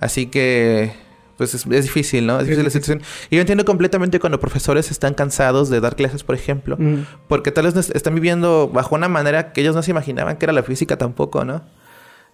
Así 0.00 0.26
que, 0.26 0.92
pues 1.36 1.54
es, 1.54 1.66
es 1.66 1.84
difícil, 1.84 2.26
¿no? 2.26 2.38
Es 2.38 2.44
difícil 2.46 2.64
la 2.64 2.70
situación. 2.70 3.02
Y 3.30 3.36
yo 3.36 3.40
entiendo 3.40 3.64
completamente 3.64 4.20
cuando 4.20 4.38
profesores 4.40 4.90
están 4.90 5.14
cansados 5.14 5.68
de 5.70 5.80
dar 5.80 5.96
clases, 5.96 6.22
por 6.24 6.34
ejemplo, 6.34 6.76
Ujú. 6.76 7.04
porque 7.28 7.50
tal 7.52 7.70
vez 7.70 7.90
están 7.90 8.14
viviendo 8.14 8.68
bajo 8.72 8.94
una 8.94 9.08
manera 9.08 9.52
que 9.52 9.60
ellos 9.62 9.74
no 9.74 9.82
se 9.82 9.90
imaginaban 9.90 10.36
que 10.36 10.46
era 10.46 10.52
la 10.52 10.62
física 10.62 10.96
tampoco, 10.98 11.44
¿no? 11.44 11.62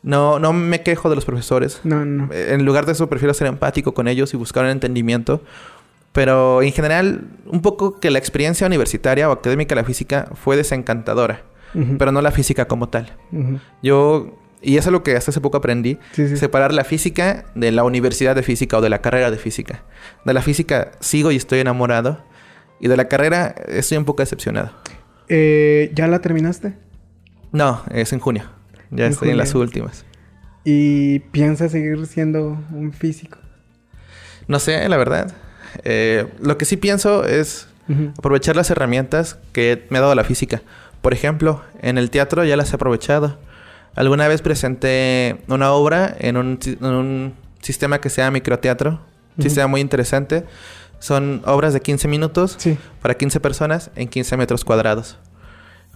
No, 0.02 0.40
no 0.40 0.52
me 0.52 0.82
quejo 0.82 1.08
de 1.08 1.14
los 1.14 1.24
profesores. 1.24 1.80
No, 1.84 2.04
no. 2.04 2.28
En 2.32 2.64
lugar 2.64 2.86
de 2.86 2.92
eso, 2.92 3.08
prefiero 3.08 3.32
ser 3.34 3.46
empático 3.46 3.94
con 3.94 4.08
ellos 4.08 4.34
y 4.34 4.36
buscar 4.36 4.64
un 4.64 4.70
entendimiento. 4.70 5.40
Pero 6.12 6.60
en 6.60 6.72
general, 6.72 7.22
un 7.46 7.62
poco 7.62 7.98
que 8.00 8.10
la 8.10 8.18
experiencia 8.18 8.66
universitaria 8.66 9.28
o 9.30 9.32
académica 9.32 9.74
de 9.74 9.80
la 9.80 9.86
física 9.86 10.28
fue 10.34 10.56
desencantadora, 10.56 11.42
Ujú. 11.74 11.96
pero 11.98 12.12
no 12.12 12.20
la 12.20 12.32
física 12.32 12.66
como 12.66 12.88
tal. 12.90 13.12
Ujú. 13.30 13.60
Yo, 13.82 14.36
y 14.62 14.76
eso 14.76 14.88
es 14.90 14.92
lo 14.92 15.02
que 15.02 15.16
hasta 15.16 15.30
hace 15.30 15.40
poco 15.40 15.56
aprendí, 15.58 15.98
Sí, 16.12 16.28
sí. 16.28 16.36
separar 16.36 16.72
la 16.72 16.84
física 16.84 17.44
de 17.54 17.72
la 17.72 17.84
universidad 17.84 18.34
de 18.36 18.42
física 18.42 18.78
o 18.78 18.80
de 18.80 18.88
la 18.90 19.00
carrera 19.00 19.30
de 19.30 19.38
física. 19.38 19.82
De 20.24 20.32
la 20.32 20.42
física 20.42 20.92
sigo 21.00 21.30
y 21.32 21.36
estoy 21.36 21.60
enamorado, 21.60 22.22
y 22.80 22.88
de 22.88 22.96
la 22.96 23.06
carrera 23.08 23.54
estoy 23.68 23.98
un 23.98 24.04
poco 24.04 24.22
decepcionado. 24.22 24.70
Eh, 25.28 25.90
¿Ya 25.94 26.06
la 26.08 26.20
terminaste? 26.20 26.74
No, 27.52 27.82
es 27.90 28.12
en 28.12 28.18
junio. 28.20 28.44
Ya 28.90 29.06
En 29.06 29.12
estoy 29.12 29.30
en 29.30 29.38
las 29.38 29.54
últimas. 29.54 30.04
¿Y 30.64 31.20
piensas 31.30 31.72
seguir 31.72 32.06
siendo 32.06 32.58
un 32.72 32.92
físico? 32.92 33.38
No 34.48 34.58
sé, 34.58 34.88
la 34.88 34.96
verdad. 34.96 35.32
Eh, 35.84 36.26
lo 36.40 36.58
que 36.58 36.64
sí 36.64 36.76
pienso 36.76 37.24
es 37.24 37.68
aprovechar 38.18 38.56
las 38.56 38.70
herramientas 38.70 39.38
que 39.52 39.86
me 39.90 39.98
ha 39.98 40.00
dado 40.00 40.14
la 40.14 40.24
física. 40.24 40.62
Por 41.02 41.12
ejemplo, 41.12 41.62
en 41.80 41.98
el 41.98 42.10
teatro 42.10 42.44
ya 42.44 42.56
las 42.56 42.72
he 42.72 42.76
aprovechado. 42.76 43.38
Alguna 43.94 44.26
vez 44.28 44.40
presenté 44.42 45.38
una 45.48 45.72
obra 45.72 46.16
en 46.18 46.36
un, 46.36 46.58
si- 46.60 46.78
en 46.80 46.86
un 46.86 47.34
sistema 47.60 48.00
que 48.00 48.08
se 48.10 48.22
llama 48.22 48.32
microteatro. 48.32 48.90
Un 48.90 48.96
Ujú. 49.36 49.42
sistema 49.42 49.66
muy 49.66 49.80
interesante. 49.80 50.44
Son 50.98 51.42
obras 51.46 51.72
de 51.74 51.80
15 51.80 52.08
minutos 52.08 52.54
Sí. 52.58 52.78
para 53.00 53.14
15 53.14 53.40
personas 53.40 53.90
en 53.96 54.08
15 54.08 54.36
metros 54.36 54.64
cuadrados. 54.64 55.18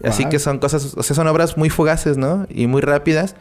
Así 0.05 0.26
que 0.26 0.38
son 0.38 0.59
cosas, 0.59 0.92
o 0.97 1.03
sea, 1.03 1.16
son 1.16 1.26
obras 1.26 1.57
muy 1.57 1.70
fugaces, 1.70 2.18
¿no? 2.18 2.47
Y 2.51 2.66
muy 2.66 2.82
rápidas. 2.82 3.34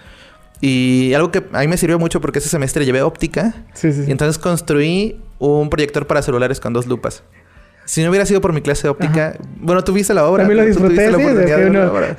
Y 0.62 1.14
algo 1.14 1.30
que 1.32 1.44
a 1.52 1.60
mí 1.60 1.68
me 1.68 1.76
sirvió 1.76 2.00
mucho 2.00 2.22
porque 2.22 2.40
ese 2.40 2.48
semestre 2.48 2.86
llevé 2.86 3.02
óptica. 3.02 3.54
Sí, 3.74 3.92
sí, 3.92 4.04
sí. 4.04 4.08
Y 4.08 4.12
entonces 4.12 4.38
construí 4.40 5.20
un 5.38 5.70
proyector 5.70 6.08
para 6.08 6.22
celulares 6.22 6.62
con 6.62 6.72
dos 6.72 6.88
lupas. 6.88 7.24
Si 7.86 8.04
no 8.04 8.10
hubiera 8.10 8.26
sido 8.26 8.42
por 8.42 8.52
mi 8.52 8.62
clase 8.62 8.84
de 8.84 8.90
óptica, 8.90 9.38
bueno, 9.58 9.84
tú 9.84 9.94
viste 9.94 10.14
la 10.14 10.26
obra. 10.28 10.44
También 10.44 10.58
lo 10.58 10.64
tú 10.64 10.68
disfruté, 10.70 11.08
tuviste 11.08 11.12
la 11.12 11.18
sí, 11.18 11.24
oportunidad 11.24 11.58
de 11.58 11.70
la 11.70 11.92
obra. 11.92 12.16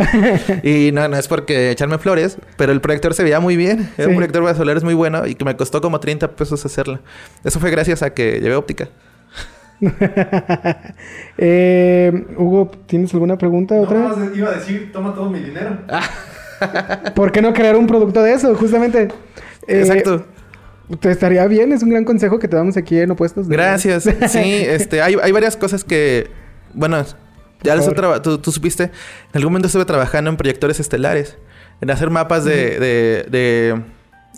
Y 0.62 0.92
no, 0.92 1.08
no 1.08 1.16
es 1.16 1.26
porque 1.26 1.70
echarme 1.72 1.98
flores, 1.98 2.38
pero 2.56 2.70
el 2.72 2.80
proyector 2.80 3.14
se 3.14 3.22
veía 3.24 3.40
muy 3.40 3.56
bien. 3.56 3.90
Era 3.98 4.04
Sí. 4.06 4.10
un 4.10 4.16
proyector 4.16 4.42
para 4.42 4.54
celulares 4.54 4.84
muy 4.84 4.94
bueno 4.94 5.26
y 5.26 5.34
que 5.34 5.44
me 5.44 5.56
costó 5.56 5.80
como 5.80 5.98
30 5.98 6.28
pesos 6.36 6.64
hacerlo. 6.64 7.00
Eso 7.44 7.58
fue 7.58 7.70
gracias 7.70 8.02
a 8.02 8.10
que 8.10 8.40
llevé 8.40 8.54
óptica. 8.54 8.88
eh, 11.38 12.24
Hugo, 12.36 12.70
¿tienes 12.86 13.12
alguna 13.14 13.36
pregunta 13.36 13.74
otra? 13.74 14.14
iba 14.34 14.48
a 14.50 14.54
decir, 14.54 14.90
toma 14.92 15.14
todo 15.14 15.30
mi 15.30 15.40
dinero. 15.40 15.78
¿Por 17.14 17.32
qué 17.32 17.42
no 17.42 17.52
crear 17.52 17.76
un 17.76 17.86
producto 17.86 18.22
de 18.22 18.32
eso? 18.32 18.54
Justamente. 18.54 19.08
Eh, 19.66 19.80
Exacto. 19.80 20.24
Te 21.00 21.10
estaría 21.10 21.44
bien, 21.46 21.72
es 21.72 21.82
un 21.82 21.90
gran 21.90 22.04
consejo 22.04 22.38
que 22.38 22.46
te 22.48 22.56
damos 22.56 22.76
aquí 22.76 22.98
en 22.98 23.10
Opuestos. 23.10 23.48
de- 23.48 23.56
Gracias. 23.56 24.04
Sí, 24.04 24.38
este, 24.66 25.02
hay, 25.02 25.16
hay 25.20 25.32
varias 25.32 25.56
cosas 25.56 25.82
que, 25.84 26.28
bueno, 26.74 27.04
ya 27.62 27.74
les 27.74 27.88
tú, 28.22 28.38
tú 28.38 28.52
supiste, 28.52 28.84
en 28.84 28.90
algún 29.34 29.52
momento 29.52 29.66
estuve 29.66 29.84
trabajando 29.84 30.30
en 30.30 30.36
proyectores 30.36 30.78
estelares, 30.78 31.36
en 31.80 31.90
hacer 31.90 32.10
mapas 32.10 32.44
de, 32.44 32.78
de, 32.78 33.26
de 33.30 33.82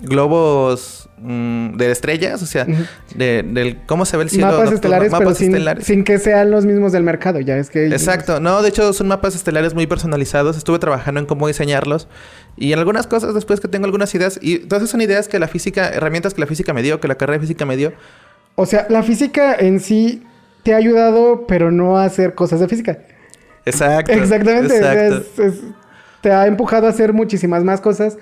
globos 0.02 1.07
mm, 1.20 1.76
de 1.76 1.90
estrellas, 1.90 2.42
o 2.42 2.46
sea, 2.46 2.66
de, 3.14 3.42
del 3.42 3.78
cómo 3.86 4.04
se 4.04 4.16
ve 4.16 4.24
el 4.24 4.30
cielo. 4.30 4.46
Mapas 4.46 4.70
nocturno, 4.70 4.74
estelares, 4.76 5.12
pero 5.18 5.34
sin, 5.34 5.48
estelares. 5.48 5.84
sin 5.86 6.04
que 6.04 6.18
sean 6.18 6.50
los 6.50 6.64
mismos 6.66 6.92
del 6.92 7.02
mercado. 7.02 7.40
Ya 7.40 7.56
es 7.56 7.70
que. 7.70 7.86
Exacto. 7.86 8.40
No, 8.40 8.62
de 8.62 8.68
hecho 8.70 8.92
son 8.92 9.08
mapas 9.08 9.34
estelares 9.34 9.74
muy 9.74 9.86
personalizados. 9.86 10.56
Estuve 10.56 10.78
trabajando 10.78 11.20
en 11.20 11.26
cómo 11.26 11.46
diseñarlos. 11.48 12.08
Y 12.56 12.72
en 12.72 12.78
algunas 12.78 13.06
cosas 13.06 13.34
después 13.34 13.60
que 13.60 13.68
tengo 13.68 13.84
algunas 13.86 14.14
ideas. 14.14 14.38
Y 14.42 14.58
todas 14.60 14.82
esas 14.82 14.90
son 14.90 15.00
ideas 15.00 15.28
que 15.28 15.38
la 15.38 15.48
física, 15.48 15.88
herramientas 15.88 16.34
que 16.34 16.40
la 16.40 16.46
física 16.46 16.72
me 16.72 16.82
dio, 16.82 17.00
que 17.00 17.08
la 17.08 17.14
carrera 17.16 17.38
de 17.38 17.40
física 17.42 17.64
me 17.66 17.76
dio. 17.76 17.92
O 18.56 18.66
sea, 18.66 18.86
la 18.88 19.02
física 19.02 19.54
en 19.54 19.78
sí 19.80 20.24
te 20.64 20.74
ha 20.74 20.76
ayudado, 20.78 21.46
pero 21.46 21.70
no 21.70 21.96
a 21.98 22.04
hacer 22.04 22.34
cosas 22.34 22.58
de 22.60 22.68
física. 22.68 22.98
Exacto. 23.64 24.12
Exactamente. 24.14 24.76
Exacto. 24.76 25.24
es- 25.42 25.54
es- 25.54 25.60
te 26.20 26.32
ha 26.32 26.46
empujado 26.48 26.88
a 26.88 26.90
hacer 26.90 27.12
muchísimas 27.12 27.62
más 27.62 27.80
cosas 27.80 28.18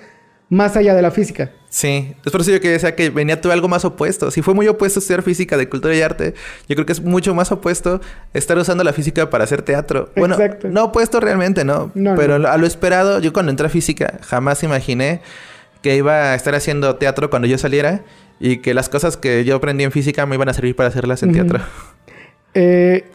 más 0.49 0.77
allá 0.77 0.93
de 0.93 1.01
la 1.01 1.09
física. 1.09 1.51
Sí, 1.77 2.15
es 2.25 2.31
por 2.31 2.41
eso 2.41 2.49
yo 2.49 2.59
que 2.59 2.71
decía 2.71 2.95
que 2.95 3.11
venía 3.11 3.39
tú 3.39 3.51
algo 3.51 3.67
más 3.67 3.85
opuesto. 3.85 4.31
Si 4.31 4.41
fue 4.41 4.55
muy 4.55 4.67
opuesto 4.67 4.97
estudiar 4.97 5.21
física 5.21 5.57
de 5.57 5.69
cultura 5.69 5.95
y 5.95 6.01
arte, 6.01 6.33
yo 6.67 6.75
creo 6.75 6.87
que 6.87 6.91
es 6.91 7.03
mucho 7.03 7.35
más 7.35 7.51
opuesto 7.51 8.01
estar 8.33 8.57
usando 8.57 8.83
la 8.83 8.93
física 8.93 9.29
para 9.29 9.43
hacer 9.43 9.61
teatro. 9.61 10.09
Bueno, 10.15 10.33
Exacto. 10.33 10.69
no 10.69 10.85
opuesto 10.85 11.19
realmente, 11.19 11.63
¿no? 11.65 11.91
No, 11.93 12.15
Pero 12.15 12.39
no. 12.39 12.47
a 12.47 12.57
lo 12.57 12.65
esperado, 12.65 13.19
yo 13.19 13.31
cuando 13.31 13.51
entré 13.51 13.67
a 13.67 13.69
física 13.69 14.17
jamás 14.23 14.63
imaginé 14.63 15.21
que 15.83 15.95
iba 15.95 16.31
a 16.31 16.35
estar 16.35 16.55
haciendo 16.55 16.95
teatro 16.95 17.29
cuando 17.29 17.47
yo 17.47 17.59
saliera 17.59 18.03
y 18.39 18.57
que 18.57 18.73
las 18.73 18.89
cosas 18.89 19.15
que 19.15 19.45
yo 19.45 19.55
aprendí 19.57 19.83
en 19.83 19.91
física 19.91 20.25
me 20.25 20.33
iban 20.33 20.49
a 20.49 20.55
servir 20.55 20.75
para 20.75 20.89
hacerlas 20.89 21.21
en 21.21 21.31
teatro. 21.31 21.59
Eh, 22.55 23.05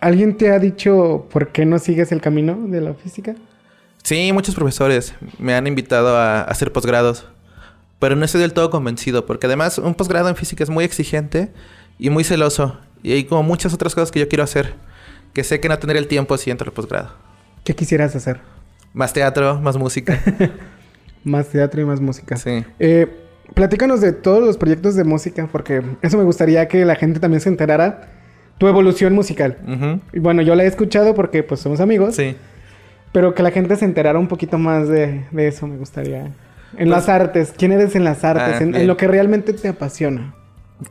¿Alguien 0.00 0.36
te 0.36 0.50
ha 0.50 0.58
dicho 0.58 1.26
por 1.32 1.48
qué 1.48 1.64
no 1.64 1.78
sigues 1.78 2.12
el 2.12 2.20
camino 2.20 2.58
de 2.66 2.82
la 2.82 2.92
física? 2.92 3.34
Sí, 4.02 4.30
muchos 4.34 4.54
profesores 4.54 5.14
me 5.38 5.54
han 5.54 5.66
invitado 5.66 6.14
a 6.18 6.42
hacer 6.42 6.72
posgrados, 6.72 7.26
pero 8.02 8.16
no 8.16 8.24
estoy 8.24 8.40
del 8.40 8.52
todo 8.52 8.68
convencido, 8.68 9.24
porque 9.26 9.46
además 9.46 9.78
un 9.78 9.94
posgrado 9.94 10.28
en 10.28 10.34
física 10.36 10.64
es 10.64 10.70
muy 10.70 10.82
exigente 10.84 11.52
y 11.98 12.10
muy 12.10 12.24
celoso, 12.24 12.78
y 13.02 13.12
hay 13.12 13.24
como 13.24 13.42
muchas 13.44 13.72
otras 13.72 13.94
cosas 13.94 14.10
que 14.10 14.18
yo 14.18 14.28
quiero 14.28 14.42
hacer, 14.42 14.74
que 15.32 15.44
sé 15.44 15.60
que 15.60 15.68
no 15.68 15.78
tendré 15.78 15.98
el 16.00 16.08
tiempo 16.08 16.36
si 16.36 16.50
entro 16.50 16.66
al 16.68 16.72
posgrado. 16.72 17.10
¿Qué 17.64 17.74
quisieras 17.76 18.16
hacer? 18.16 18.40
Más 18.92 19.12
teatro, 19.12 19.60
más 19.60 19.76
música. 19.76 20.20
Más 21.24 21.48
teatro 21.48 21.80
y 21.80 21.84
más 21.84 22.00
música. 22.00 22.36
sí. 22.36 22.64
Eh, 22.80 23.06
platícanos 23.54 24.00
de 24.00 24.12
todos 24.12 24.42
los 24.44 24.56
proyectos 24.56 24.96
de 24.96 25.04
música, 25.04 25.48
porque 25.52 25.80
eso 26.02 26.18
me 26.18 26.24
gustaría 26.24 26.66
que 26.66 26.84
la 26.84 26.96
gente 26.96 27.20
también 27.20 27.40
se 27.40 27.48
enterara 27.48 28.08
tu 28.58 28.66
evolución 28.66 29.14
musical. 29.14 29.56
Y 30.12 30.18
bueno, 30.18 30.42
yo 30.42 30.56
la 30.56 30.64
he 30.64 30.66
escuchado 30.66 31.14
porque 31.14 31.44
pues 31.44 31.60
somos 31.60 31.78
amigos, 31.80 32.16
Sí. 32.16 32.34
pero 33.12 33.34
que 33.36 33.42
la 33.44 33.52
gente 33.52 33.76
se 33.76 33.84
enterara 33.84 34.18
un 34.18 34.26
poquito 34.26 34.58
más 34.58 34.88
de, 34.88 35.24
de 35.30 35.46
eso 35.46 35.66
me 35.68 35.76
gustaría. 35.76 36.32
En 36.76 36.90
las 36.90 37.08
artes, 37.08 37.52
¿quién 37.56 37.72
eres 37.72 37.94
en 37.96 38.04
las 38.04 38.24
artes? 38.24 38.44
Pues 38.48 38.60
Ah, 38.60 38.64
en, 38.64 38.74
en 38.74 38.86
lo 38.86 38.96
que 38.96 39.06
realmente 39.08 39.52
te 39.52 39.68
apasiona. 39.68 40.34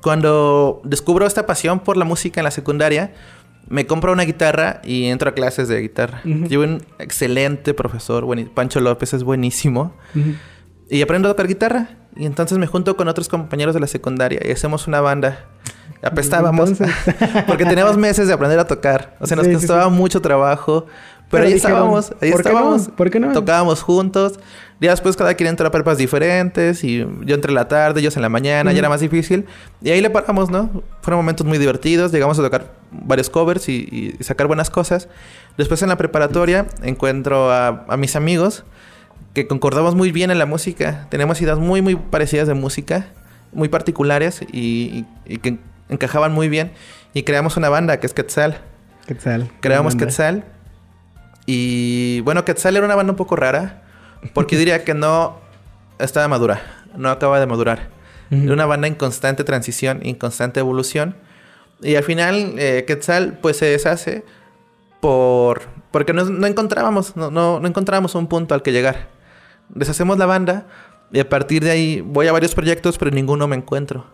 Cuando 0.01 0.81
descubro 0.83 1.25
esta 1.27 1.45
pasión 1.45 1.79
por 1.79 1.97
la 1.97 2.05
música 2.05 2.39
en 2.39 2.45
la 2.45 2.51
secundaria, 2.51 3.13
me 3.67 3.85
compro 3.85 4.11
una 4.11 4.23
guitarra 4.23 4.81
y 4.83 5.05
entro 5.05 5.29
a 5.29 5.33
clases 5.33 5.67
de 5.67 5.79
guitarra. 5.81 6.21
Ujú. 6.25 6.45
Llevo 6.47 6.63
un 6.63 6.83
excelente 6.99 7.73
profesor, 7.73 8.25
Pancho 8.53 8.79
López 8.79 9.13
es 9.13 9.23
buenísimo. 9.23 9.93
Y 10.89 11.01
aprendo 11.01 11.29
a 11.29 11.31
tocar 11.33 11.47
guitarra. 11.47 11.89
Y 12.15 12.25
entonces 12.25 12.57
me 12.57 12.67
junto 12.67 12.97
con 12.97 13.07
otros 13.07 13.29
compañeros 13.29 13.73
de 13.73 13.79
la 13.79 13.87
secundaria 13.87 14.41
y 14.43 14.51
hacemos 14.51 14.87
una 14.87 14.99
banda. 15.01 15.45
Apestábamos. 16.03 16.71
porque 17.47 17.63
teníamos 17.65 17.95
meses 17.97 18.27
de 18.27 18.33
aprender 18.33 18.59
a 18.59 18.65
tocar. 18.67 19.15
O 19.19 19.27
sea, 19.27 19.37
nos 19.37 19.45
Sí, 19.45 19.53
costaba 19.53 19.85
sí. 19.85 19.91
mucho 19.91 20.21
trabajo. 20.21 20.85
Pero, 21.29 21.29
Pero 21.29 21.43
ahí 21.45 21.53
dijeron, 21.53 21.71
estábamos, 21.77 22.11
ahí 22.21 22.31
¿por 22.31 22.43
no? 22.43 22.49
estábamos. 22.49 22.87
¿Por 22.89 23.09
qué 23.09 23.19
no? 23.21 23.31
Tocábamos 23.31 23.81
juntos. 23.81 24.39
Ya 24.81 24.89
después 24.91 25.15
cada 25.15 25.35
quien 25.35 25.47
entró 25.47 25.67
a 25.67 25.71
prepas 25.71 25.97
diferentes. 25.97 26.83
Y 26.83 26.97
yo 27.21 27.35
entre 27.35 27.51
la 27.53 27.67
tarde, 27.69 28.01
ellos 28.01 28.15
en 28.17 28.23
la 28.23 28.29
mañana. 28.29 28.69
Ujú. 28.71 28.73
Ya 28.75 28.79
era 28.79 28.89
más 28.89 28.99
difícil. 28.99 29.45
Y 29.81 29.91
ahí 29.91 30.01
le 30.01 30.09
paramos, 30.09 30.49
¿no? 30.49 30.83
Fueron 31.01 31.19
momentos 31.19 31.45
muy 31.47 31.57
divertidos. 31.59 32.11
Llegamos 32.11 32.37
a 32.39 32.41
tocar 32.41 32.73
varios 32.91 33.29
covers 33.29 33.69
y, 33.69 34.15
y 34.19 34.23
sacar 34.23 34.47
buenas 34.47 34.69
cosas. 34.69 35.07
Después 35.57 35.81
en 35.83 35.89
la 35.89 35.97
preparatoria 35.97 36.65
encuentro 36.81 37.51
a, 37.51 37.85
a 37.87 37.95
mis 37.95 38.15
amigos 38.15 38.63
que 39.33 39.47
concordamos 39.47 39.95
muy 39.95 40.11
bien 40.11 40.31
en 40.31 40.39
la 40.39 40.45
música. 40.45 41.07
Tenemos 41.09 41.41
ideas 41.41 41.59
muy, 41.59 41.81
muy 41.81 41.95
parecidas 41.95 42.47
de 42.49 42.53
música, 42.53 43.05
muy 43.53 43.69
particulares 43.69 44.41
y, 44.51 44.57
y- 44.57 45.05
y 45.25 45.37
que 45.37 45.57
encajaban 45.89 46.33
muy 46.33 46.49
bien. 46.49 46.71
Y 47.13 47.23
creamos 47.23 47.55
una 47.55 47.69
banda 47.69 47.99
que 47.99 48.07
es 48.07 48.13
Quetzal. 48.13 48.57
Quetzal. 49.05 49.49
Creamos. 49.61 49.95
Quetzal. 49.95 50.43
Y 51.45 52.21
bueno, 52.21 52.45
Quetzal 52.45 52.75
era 52.77 52.85
una 52.85 52.95
banda 52.95 53.11
un 53.11 53.17
poco 53.17 53.35
rara, 53.35 53.83
porque 54.33 54.57
diría 54.57 54.83
que 54.83 54.93
no 54.93 55.39
estaba 55.99 56.27
madura, 56.27 56.61
no 56.95 57.09
acaba 57.09 57.39
de 57.39 57.47
madurar. 57.47 57.89
Ujú. 58.31 58.43
Era 58.43 58.53
una 58.53 58.65
banda 58.65 58.87
en 58.87 58.95
constante 58.95 59.43
transición, 59.43 59.99
en 60.03 60.15
constante 60.15 60.59
evolución. 60.59 61.15
Y 61.81 61.95
al 61.95 62.03
final, 62.03 62.55
eh, 62.57 62.85
Quetzal 62.87 63.39
pues 63.41 63.57
se 63.57 63.65
deshace 63.65 64.23
por 64.99 65.61
porque 65.91 66.13
no, 66.13 66.23
no 66.25 66.47
encontrábamos, 66.47 67.15
no, 67.17 67.29
no, 67.31 67.59
no 67.59 67.67
encontrábamos 67.67 68.15
un 68.15 68.27
punto 68.27 68.53
al 68.55 68.61
que 68.61 68.71
llegar. 68.71 69.09
Deshacemos 69.69 70.17
la 70.17 70.25
banda 70.25 70.67
y 71.11 71.19
a 71.19 71.27
partir 71.27 71.63
de 71.63 71.71
ahí 71.71 72.01
voy 72.01 72.27
a 72.27 72.31
varios 72.31 72.55
proyectos, 72.55 72.97
pero 72.97 73.11
ninguno 73.11 73.47
me 73.47 73.55
encuentro. 73.57 74.05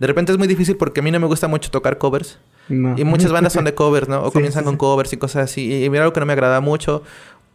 De 0.00 0.06
repente 0.06 0.32
es 0.32 0.38
muy 0.38 0.48
difícil 0.48 0.76
porque 0.76 1.00
a 1.00 1.02
mí 1.02 1.10
no 1.10 1.20
me 1.20 1.26
gusta 1.26 1.46
mucho 1.46 1.70
tocar 1.70 1.98
covers. 1.98 2.38
No. 2.68 2.96
Y 2.98 3.04
muchas 3.04 3.30
bandas 3.30 3.52
son 3.52 3.64
de 3.64 3.74
covers, 3.76 4.08
¿no? 4.08 4.22
O 4.22 4.26
Sí, 4.28 4.32
comienzan 4.32 4.62
sí, 4.62 4.64
con 4.64 4.74
sí. 4.74 4.78
covers 4.78 5.12
y 5.12 5.16
cosas 5.18 5.44
así. 5.44 5.84
Y 5.84 5.90
mira 5.90 6.02
algo 6.04 6.12
que 6.14 6.20
no 6.20 6.26
me 6.26 6.32
agrada 6.32 6.60
mucho. 6.60 7.02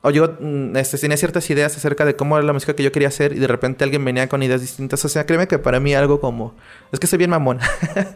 O 0.08 0.12
yo 0.12 0.38
mm, 0.40 0.78
este, 0.78 1.00
tenía 1.00 1.18
ciertas 1.18 1.50
ideas 1.50 1.76
acerca 1.76 2.06
de 2.06 2.16
cómo 2.16 2.38
era 2.38 2.46
la 2.46 2.54
música 2.54 2.76
que 2.76 2.84
yo 2.84 2.92
quería 2.92 3.08
hacer 3.08 3.34
y 3.34 3.40
de 3.40 3.48
repente 3.48 3.84
alguien 3.84 4.06
venía 4.06 4.30
con 4.30 4.44
ideas 4.44 4.62
distintas. 4.62 5.04
O 5.04 5.10
sea, 5.10 5.26
créeme 5.26 5.48
que 5.48 5.58
para 5.58 5.80
mí 5.80 5.96
algo 5.96 6.22
como... 6.22 6.54
Es 6.92 7.00
que 7.00 7.08
soy 7.08 7.18
bien 7.18 7.32
mamón. 7.32 7.58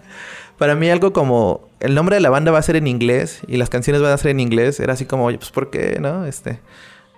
para 0.59 0.75
mí 0.75 0.87
algo 0.91 1.13
como... 1.13 1.67
El 1.79 1.95
nombre 1.95 2.15
de 2.15 2.19
la 2.19 2.29
banda 2.29 2.51
va 2.51 2.59
a 2.59 2.61
ser 2.61 2.75
en 2.75 2.85
inglés 2.85 3.39
y 3.47 3.57
las 3.57 3.71
canciones 3.71 4.03
van 4.03 4.11
a 4.11 4.17
ser 4.19 4.29
en 4.29 4.39
inglés. 4.39 4.79
Era 4.79 4.93
así 4.93 5.05
como, 5.05 5.25
oye, 5.25 5.39
pues 5.39 5.49
¿por 5.49 5.71
qué, 5.71 5.97
no? 5.99 6.27
Este... 6.27 6.59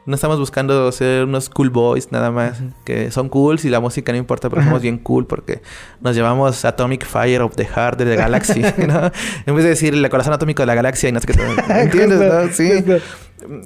No 0.06 0.16
estamos 0.16 0.39
buscando 0.39 0.91
ser 0.91 1.26
unos 1.26 1.49
cool 1.49 1.70
boys 1.70 2.12
nada 2.12 2.32
más. 2.32 2.62
Que 2.86 3.12
son 3.12 3.30
cools 3.30 3.66
y 3.66 3.70
la 3.70 3.80
música 3.80 4.12
no 4.12 4.18
importa, 4.18 4.49
pero 4.49 4.64
somos 4.64 4.82
bien 4.82 4.97
cool 4.97 5.28
porque 5.28 5.62
nos 5.99 6.16
llevamos 6.16 6.66
Atomic 6.66 7.06
Fire 7.06 7.41
of 7.41 7.56
the 7.56 7.66
Heart 7.66 7.99
de 7.99 8.06
the 8.06 8.16
Galaxy, 8.16 8.62
¿no? 8.88 9.12
En 9.45 9.56
vez 9.56 9.64
de 9.64 9.70
decir 9.70 9.93
el 9.93 10.10
corazón 10.10 10.34
atómico 10.34 10.64
de 10.64 10.66
la 10.66 10.76
galaxia 10.76 11.10
y 11.10 11.12
no 11.12 11.20
sé 11.20 11.28
qué. 11.28 11.34
¿Entiendes? 11.70 12.20
No? 12.20 12.52
Sí. 12.52 12.84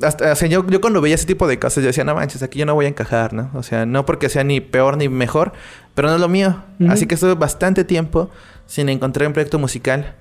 Hasta, 0.03 0.31
o 0.31 0.35
sea, 0.35 0.47
yo, 0.47 0.65
yo 0.67 0.81
cuando 0.81 1.01
veía 1.01 1.15
ese 1.15 1.25
tipo 1.25 1.47
de 1.47 1.59
cosas, 1.59 1.83
yo 1.83 1.87
decía, 1.87 2.03
no 2.03 2.15
manches, 2.15 2.43
aquí 2.43 2.59
yo 2.59 2.65
no 2.65 2.75
voy 2.75 2.85
a 2.85 2.89
encajar, 2.89 3.33
¿no? 3.33 3.49
O 3.53 3.63
sea, 3.63 3.85
no 3.85 4.05
porque 4.05 4.29
sea 4.29 4.43
ni 4.43 4.61
peor 4.61 4.97
ni 4.97 5.09
mejor, 5.09 5.53
pero 5.93 6.07
no 6.09 6.15
es 6.15 6.21
lo 6.21 6.29
mío. 6.29 6.63
Así 6.89 7.07
que 7.07 7.15
estuve 7.15 7.35
bastante 7.35 7.83
tiempo 7.83 8.29
sin 8.65 8.89
encontrar 8.89 9.27
un 9.27 9.33
proyecto 9.33 9.59
musical 9.59 10.15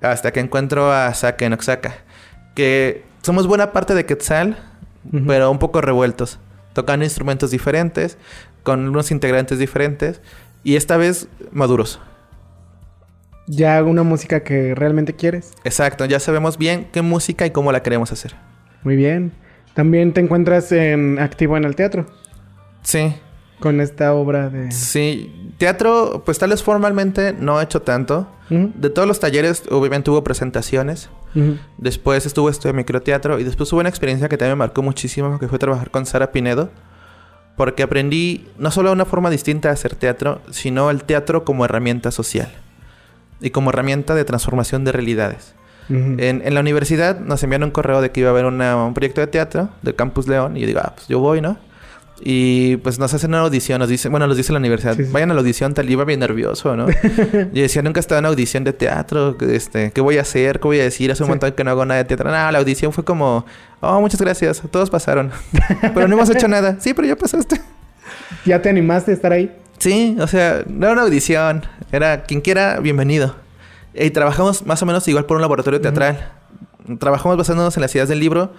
hasta 0.00 0.32
que 0.32 0.40
encuentro 0.40 0.92
a 0.92 1.14
Saka 1.14 1.46
en 1.46 1.52
Oaxaca. 1.52 1.94
Que 2.54 3.04
somos 3.22 3.46
buena 3.46 3.72
parte 3.72 3.94
de 3.94 4.04
Quetzal, 4.04 4.58
Pero 5.26 5.50
un 5.50 5.58
poco 5.58 5.80
revueltos. 5.80 6.38
Tocando 6.72 7.04
instrumentos 7.04 7.50
diferentes, 7.50 8.18
con 8.62 8.88
unos 8.88 9.10
integrantes 9.10 9.58
diferentes 9.58 10.20
y 10.64 10.76
esta 10.76 10.96
vez 10.96 11.28
maduros. 11.50 12.00
Ya 13.46 13.76
hago 13.76 13.90
una 13.90 14.04
música 14.04 14.40
que 14.44 14.74
realmente 14.74 15.14
quieres. 15.14 15.52
Exacto, 15.64 16.04
ya 16.04 16.20
sabemos 16.20 16.58
bien 16.58 16.88
qué 16.92 17.02
música 17.02 17.44
y 17.44 17.50
cómo 17.50 17.72
la 17.72 17.82
queremos 17.82 18.12
hacer. 18.12 18.34
Muy 18.84 18.96
bien. 18.96 19.32
También 19.74 20.12
te 20.12 20.20
encuentras 20.20 20.70
en 20.70 21.18
activo 21.18 21.56
en 21.56 21.64
el 21.64 21.74
teatro 21.74 22.06
Sí, 22.82 23.14
con 23.62 23.80
esta 23.80 24.12
obra 24.14 24.50
de. 24.50 24.70
sí. 24.72 25.38
Teatro, 25.58 26.22
pues 26.26 26.38
tal 26.40 26.50
vez 26.50 26.60
formalmente 26.62 27.34
no 27.38 27.60
he 27.60 27.64
hecho 27.64 27.82
tanto. 27.82 28.26
Ujú, 28.50 28.72
De 28.74 28.90
todos 28.90 29.06
los 29.06 29.20
talleres, 29.20 29.62
obviamente 29.70 30.10
hubo 30.10 30.24
presentaciones. 30.24 31.08
ujú. 31.36 31.56
Después 31.78 32.26
estuvo 32.26 32.48
esto 32.50 32.66
de 32.68 32.74
microteatro. 32.74 33.38
Y 33.38 33.44
después 33.44 33.72
hubo 33.72 33.78
una 33.80 33.88
experiencia 33.88 34.28
que 34.28 34.36
también 34.36 34.58
me 34.58 34.64
marcó 34.64 34.82
muchísimo, 34.82 35.38
que 35.38 35.46
fue 35.46 35.60
trabajar 35.60 35.90
con 35.92 36.04
Sara 36.04 36.32
Pinedo. 36.32 36.70
Porque 37.56 37.84
aprendí 37.84 38.48
no 38.58 38.70
solo 38.72 38.90
una 38.90 39.04
forma 39.04 39.30
distinta 39.30 39.68
de 39.68 39.74
hacer 39.74 39.94
teatro, 39.94 40.40
sino 40.50 40.90
el 40.90 41.04
teatro 41.04 41.44
como 41.44 41.64
herramienta 41.64 42.10
social. 42.10 42.50
Y 43.40 43.50
como 43.50 43.70
herramienta 43.70 44.14
de 44.16 44.24
transformación 44.24 44.84
de 44.84 44.90
realidades. 44.92 45.54
Ujú. 45.88 46.16
En, 46.18 46.42
en 46.44 46.54
la 46.54 46.60
universidad 46.60 47.20
nos 47.20 47.42
enviaron 47.44 47.66
un 47.68 47.70
correo 47.72 48.00
de 48.00 48.10
que 48.10 48.20
iba 48.20 48.30
a 48.30 48.32
haber 48.32 48.46
una- 48.46 48.84
un 48.84 48.94
proyecto 48.94 49.20
de 49.20 49.26
teatro 49.28 49.68
del 49.82 49.94
Campus 49.94 50.26
León. 50.26 50.56
Y 50.56 50.60
yo 50.62 50.66
digo, 50.66 50.80
ah, 50.82 50.92
pues 50.96 51.06
yo 51.06 51.20
voy, 51.20 51.40
¿no? 51.40 51.56
Y 52.24 52.76
pues 52.78 53.00
nos 53.00 53.12
hacen 53.12 53.30
una 53.30 53.40
audición, 53.40 53.80
nos 53.80 53.88
dicen, 53.88 54.12
bueno, 54.12 54.28
nos 54.28 54.36
dice 54.36 54.52
la 54.52 54.60
universidad, 54.60 54.94
Sí, 54.96 55.04
sí. 55.06 55.10
vayan 55.12 55.32
a 55.32 55.34
la 55.34 55.40
audición, 55.40 55.74
tal, 55.74 55.90
y 55.90 55.92
iba 55.94 56.04
bien 56.04 56.20
nervioso, 56.20 56.76
¿no? 56.76 56.86
Yo 57.52 57.62
decía, 57.62 57.82
nunca 57.82 57.98
he 57.98 58.02
estado 58.02 58.20
en 58.20 58.26
audición 58.26 58.62
de 58.62 58.72
teatro, 58.72 59.36
este, 59.40 59.90
¿qué 59.90 60.00
voy 60.00 60.18
a 60.18 60.20
hacer? 60.20 60.60
¿Qué 60.60 60.68
voy 60.68 60.78
a 60.78 60.84
decir? 60.84 61.10
Hace 61.10 61.24
un 61.24 61.26
Sí. 61.26 61.30
montón 61.30 61.50
que 61.52 61.64
no 61.64 61.72
hago 61.72 61.84
nada 61.84 61.98
de 61.98 62.04
teatro. 62.04 62.30
No, 62.30 62.52
la 62.52 62.58
audición 62.58 62.92
fue 62.92 63.02
como, 63.04 63.44
oh, 63.80 64.00
muchas 64.00 64.20
gracias, 64.20 64.62
todos 64.70 64.88
pasaron. 64.88 65.32
pero 65.94 66.06
no 66.06 66.14
hemos 66.14 66.30
hecho 66.30 66.46
nada. 66.46 66.76
Sí, 66.78 66.94
pero 66.94 67.08
ya 67.08 67.16
pasaste. 67.16 67.60
¿Ya 68.46 68.62
te 68.62 68.68
animaste 68.68 69.10
a 69.10 69.14
estar 69.14 69.32
ahí? 69.32 69.50
Sí, 69.78 70.16
o 70.20 70.26
sea, 70.28 70.62
no 70.68 70.86
era 70.86 70.92
una 70.92 71.02
audición, 71.02 71.66
era 71.90 72.22
quien 72.22 72.40
quiera, 72.40 72.78
bienvenido. 72.78 73.34
Y 73.94 74.10
trabajamos 74.10 74.64
más 74.64 74.80
o 74.80 74.86
menos 74.86 75.08
igual 75.08 75.26
por 75.26 75.36
un 75.36 75.40
laboratorio 75.42 75.80
teatral. 75.80 76.30
Trabajamos 77.00 77.36
basándonos 77.36 77.76
en 77.76 77.80
las 77.80 77.92
ideas 77.96 78.08
del 78.08 78.20
libro. 78.20 78.52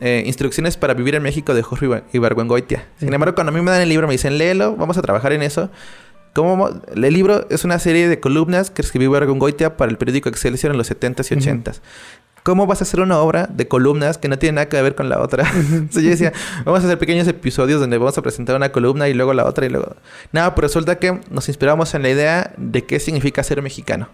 Eh, 0.00 0.22
Instrucciones 0.26 0.76
para 0.76 0.94
vivir 0.94 1.14
en 1.14 1.22
México 1.22 1.54
de 1.54 1.62
Jorge 1.62 1.86
Ibar- 1.86 2.04
Ibargüengoitia. 2.12 2.86
Sin 2.98 3.12
embargo, 3.12 3.34
cuando 3.34 3.52
a 3.52 3.54
mí 3.54 3.60
me 3.60 3.70
dan 3.70 3.80
el 3.80 3.88
libro, 3.88 4.06
me 4.06 4.12
dicen, 4.14 4.38
léelo, 4.38 4.76
vamos 4.76 4.98
a 4.98 5.02
trabajar 5.02 5.32
en 5.32 5.42
eso. 5.42 5.70
¿Cómo 6.34 6.56
mo- 6.56 6.70
el 6.92 7.00
libro 7.14 7.46
es 7.50 7.64
una 7.64 7.78
serie 7.78 8.08
de 8.08 8.18
columnas 8.18 8.70
que 8.70 8.82
escribió 8.82 9.08
Ibargüengoitia 9.10 9.76
para 9.76 9.90
el 9.92 9.98
periódico 9.98 10.28
Excelsior 10.28 10.72
en 10.72 10.78
los 10.78 10.90
70s 10.90 11.30
y 11.30 11.34
Ujú. 11.34 11.44
80s. 11.44 11.80
¿Cómo 12.44 12.66
vas 12.66 12.82
a 12.82 12.84
hacer 12.84 13.00
una 13.00 13.18
obra 13.20 13.48
de 13.50 13.66
columnas 13.68 14.18
que 14.18 14.28
no 14.28 14.38
tiene 14.38 14.56
nada 14.56 14.68
que 14.68 14.80
ver 14.82 14.94
con 14.94 15.08
la 15.08 15.18
otra? 15.18 15.50
Entonces 15.54 16.02
yo 16.02 16.10
decía, 16.10 16.32
vamos 16.66 16.82
a 16.82 16.86
hacer 16.86 16.98
pequeños 16.98 17.26
episodios 17.26 17.80
donde 17.80 17.96
vamos 17.96 18.18
a 18.18 18.22
presentar 18.22 18.54
una 18.54 18.70
columna 18.70 19.08
y 19.08 19.14
luego 19.14 19.32
la 19.32 19.46
otra 19.46 19.64
y 19.64 19.70
luego... 19.70 19.96
Nada, 20.30 20.54
pero 20.54 20.68
resulta 20.68 20.98
que 20.98 21.20
nos 21.30 21.48
inspiramos 21.48 21.94
en 21.94 22.02
la 22.02 22.10
idea 22.10 22.52
de 22.58 22.84
qué 22.84 23.00
significa 23.00 23.42
ser 23.42 23.62
mexicano. 23.62 24.10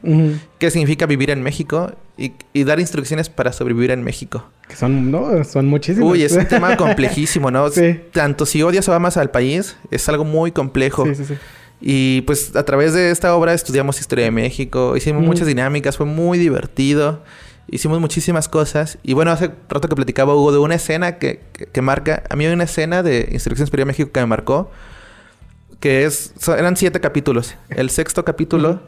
¿Qué 0.61 0.70
significa 0.70 1.07
vivir 1.07 1.31
en 1.31 1.43
México? 1.43 1.91
Y, 2.16 2.35
y 2.53 2.62
dar 2.62 2.78
instrucciones 2.78 3.28
para 3.28 3.53
sobrevivir 3.53 3.91
en 3.91 4.05
México. 4.05 4.49
Que 4.68 4.76
son, 4.76 5.11
no, 5.11 5.43
son 5.43 5.66
muchísimos. 5.66 6.12
Uy, 6.12 6.22
es 6.22 6.31
un 6.31 6.47
tema 6.49 6.76
complejísimo, 6.76 7.51
¿no? 7.51 7.68
Sí. 7.70 8.01
Tanto 8.12 8.47
si 8.47 8.62
odias 8.62 8.89
o 8.89 8.95
amas 8.95 9.16
al 9.16 9.33
país, 9.33 9.76
es 9.91 10.09
algo 10.09 10.24
muy 10.24 10.53
complejo. 10.53 11.05
Sí, 11.07 11.16
sí, 11.16 11.24
sí. 11.24 11.35
Y 11.81 12.20
pues 12.22 12.55
a 12.55 12.64
través 12.64 12.95
de 12.95 13.11
esta 13.11 13.35
obra 13.35 13.55
estudiamos 13.55 13.99
historia 13.99 14.26
de 14.26 14.31
México, 14.31 14.97
hicimos 14.97 15.24
muchas 15.24 15.49
dinámicas, 15.49 15.97
fue 15.97 16.07
muy 16.07 16.39
divertido, 16.39 17.24
hicimos 17.68 18.00
muchísimas 18.00 18.48
cosas. 18.48 18.98
Y 19.02 19.12
bueno, 19.14 19.30
hace 19.30 19.50
rato 19.68 19.88
que 19.88 19.94
platicaba 19.96 20.34
Hugo 20.34 20.52
de 20.52 20.58
una 20.58 20.74
escena 20.74 21.18
que, 21.18 21.40
que, 21.52 21.66
que 21.66 21.82
marca, 21.82 22.22
a 22.30 22.36
mí 22.36 22.44
hay 22.46 22.52
una 22.52 22.64
escena 22.64 23.02
de 23.02 23.28
Instrucción 23.32 23.66
Superior 23.66 23.86
México 23.86 24.11
que 24.12 24.20
me 24.20 24.26
marcó, 24.26 24.70
que 25.80 26.04
es, 26.04 26.34
so- 26.38 26.56
eran 26.56 26.76
siete 26.76 27.00
capítulos. 27.00 27.54
El 27.68 27.90
sexto 27.90 28.24
capítulo 28.24 28.80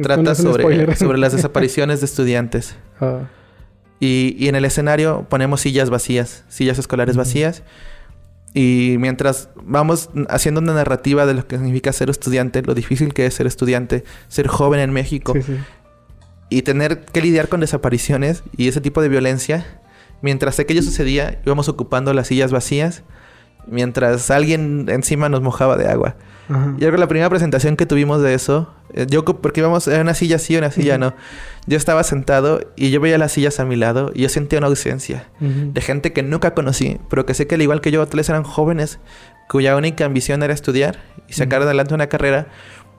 trata 0.00 0.34
sobre, 0.34 0.96
sobre 0.96 1.18
las 1.18 1.32
desapariciones 1.36 2.00
de 2.00 2.06
estudiantes. 2.06 2.76
Ah, 3.00 3.20
Y, 4.00 4.36
y 4.38 4.48
en 4.48 4.54
el 4.54 4.64
escenario 4.64 5.26
ponemos 5.28 5.60
sillas 5.60 5.90
vacías, 5.90 6.44
sillas 6.48 6.78
escolares 6.78 7.14
Ujú. 7.16 7.22
vacías. 7.24 7.62
Y 8.54 8.96
mientras 8.98 9.50
vamos 9.62 10.08
haciendo 10.30 10.60
una 10.60 10.72
narrativa 10.72 11.26
de 11.26 11.34
lo 11.34 11.46
que 11.46 11.56
significa 11.58 11.92
ser 11.92 12.08
estudiante, 12.08 12.62
lo 12.62 12.74
difícil 12.74 13.12
que 13.12 13.26
es 13.26 13.34
ser 13.34 13.46
estudiante, 13.46 14.04
ser 14.28 14.46
joven 14.48 14.80
en 14.80 14.90
México 14.90 15.34
sí, 15.34 15.42
sí. 15.42 15.58
Y 16.50 16.62
tener 16.62 17.04
que 17.04 17.20
lidiar 17.20 17.48
con 17.48 17.60
desapariciones 17.60 18.42
y 18.56 18.68
ese 18.68 18.80
tipo 18.80 19.02
de 19.02 19.08
violencia, 19.08 19.66
mientras 20.22 20.58
aquello 20.58 20.82
sucedía, 20.82 21.40
íbamos 21.44 21.68
ocupando 21.68 22.12
las 22.14 22.28
sillas 22.28 22.52
vacías, 22.52 23.02
mientras 23.66 24.30
alguien 24.30 24.86
encima 24.88 25.28
nos 25.28 25.42
mojaba 25.42 25.76
de 25.76 25.88
agua. 25.88 26.16
Ajá. 26.48 26.72
Yo 26.72 26.78
creo 26.78 26.92
que 26.92 26.98
la 26.98 27.08
primera 27.08 27.28
presentación 27.28 27.76
que 27.76 27.84
tuvimos 27.84 28.22
de 28.22 28.32
eso, 28.32 28.72
eh, 28.94 29.06
yo 29.08 29.24
porque 29.24 29.60
íbamos 29.60 29.86
en 29.86 30.00
una 30.00 30.14
silla 30.14 30.38
sí, 30.38 30.56
una 30.56 30.70
silla 30.70 30.96
no. 30.96 31.14
Yo 31.66 31.76
estaba 31.76 32.02
sentado 32.02 32.60
y 32.74 32.90
yo 32.90 33.00
veía 33.00 33.18
las 33.18 33.32
sillas 33.32 33.60
a 33.60 33.66
mi 33.66 33.76
lado 33.76 34.10
y 34.14 34.22
yo 34.22 34.30
sentía 34.30 34.58
una 34.58 34.68
ausencia 34.68 35.28
de 35.40 35.80
gente 35.82 36.14
que 36.14 36.22
nunca 36.22 36.54
conocí, 36.54 36.98
pero 37.10 37.26
que 37.26 37.34
sé 37.34 37.46
que 37.46 37.56
al 37.56 37.62
igual 37.62 37.82
que 37.82 37.90
yo, 37.90 38.06
vez 38.06 38.28
eran 38.30 38.44
jóvenes 38.44 38.98
cuya 39.50 39.76
única 39.76 40.06
ambición 40.06 40.42
era 40.42 40.54
estudiar 40.54 40.98
y 41.28 41.34
sacar 41.34 41.60
adelante 41.62 41.92
una 41.92 42.08
carrera 42.08 42.48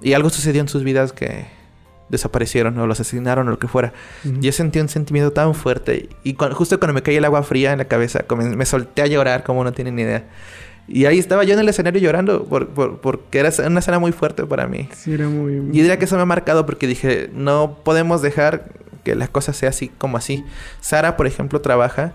y 0.01 0.13
algo 0.13 0.29
sucedió 0.29 0.61
en 0.61 0.67
sus 0.67 0.83
vidas 0.83 1.11
que 1.11 1.45
desaparecieron 2.09 2.77
o 2.79 2.87
los 2.87 2.99
asesinaron 2.99 3.47
o 3.47 3.51
lo 3.51 3.59
que 3.59 3.67
fuera. 3.67 3.93
Yo 4.41 4.51
sentí 4.51 4.79
un 4.79 4.89
sentimiento 4.89 5.31
tan 5.31 5.53
fuerte 5.55 6.09
y 6.23 6.35
justo 6.53 6.79
cuando 6.79 6.93
me 6.93 7.01
caía 7.03 7.19
el 7.19 7.25
agua 7.25 7.43
fría 7.43 7.71
en 7.71 7.77
la 7.77 7.85
cabeza, 7.85 8.25
me 8.37 8.65
solté 8.65 9.01
a 9.03 9.07
llorar 9.07 9.43
como 9.43 9.63
no 9.63 9.71
tienen 9.71 9.95
ni 9.95 10.01
idea. 10.03 10.25
Y 10.87 11.05
ahí 11.05 11.19
estaba 11.19 11.43
yo 11.43 11.53
en 11.53 11.59
el 11.59 11.69
escenario 11.69 12.01
llorando 12.01 12.45
por, 12.45 12.69
por- 12.69 12.97
porque 12.99 13.37
era 13.39 13.51
una 13.67 13.79
escena 13.79 13.99
muy 13.99 14.11
fuerte 14.11 14.43
para 14.47 14.65
mí. 14.67 14.89
Sí, 14.95 15.13
era 15.13 15.27
muy... 15.29 15.53
Y 15.57 15.81
diría 15.81 15.99
que 15.99 16.05
eso 16.05 16.15
me 16.15 16.23
ha 16.23 16.25
marcado 16.25 16.65
porque 16.65 16.87
dije, 16.87 17.29
no 17.31 17.77
podemos 17.83 18.23
dejar 18.23 18.69
que 19.03 19.13
la 19.13 19.27
cosa 19.27 19.53
sea 19.53 19.69
así 19.69 19.89
como 19.89 20.17
así. 20.17 20.43
Sara, 20.81 21.15
por 21.15 21.27
ejemplo, 21.27 21.61
trabaja 21.61 22.13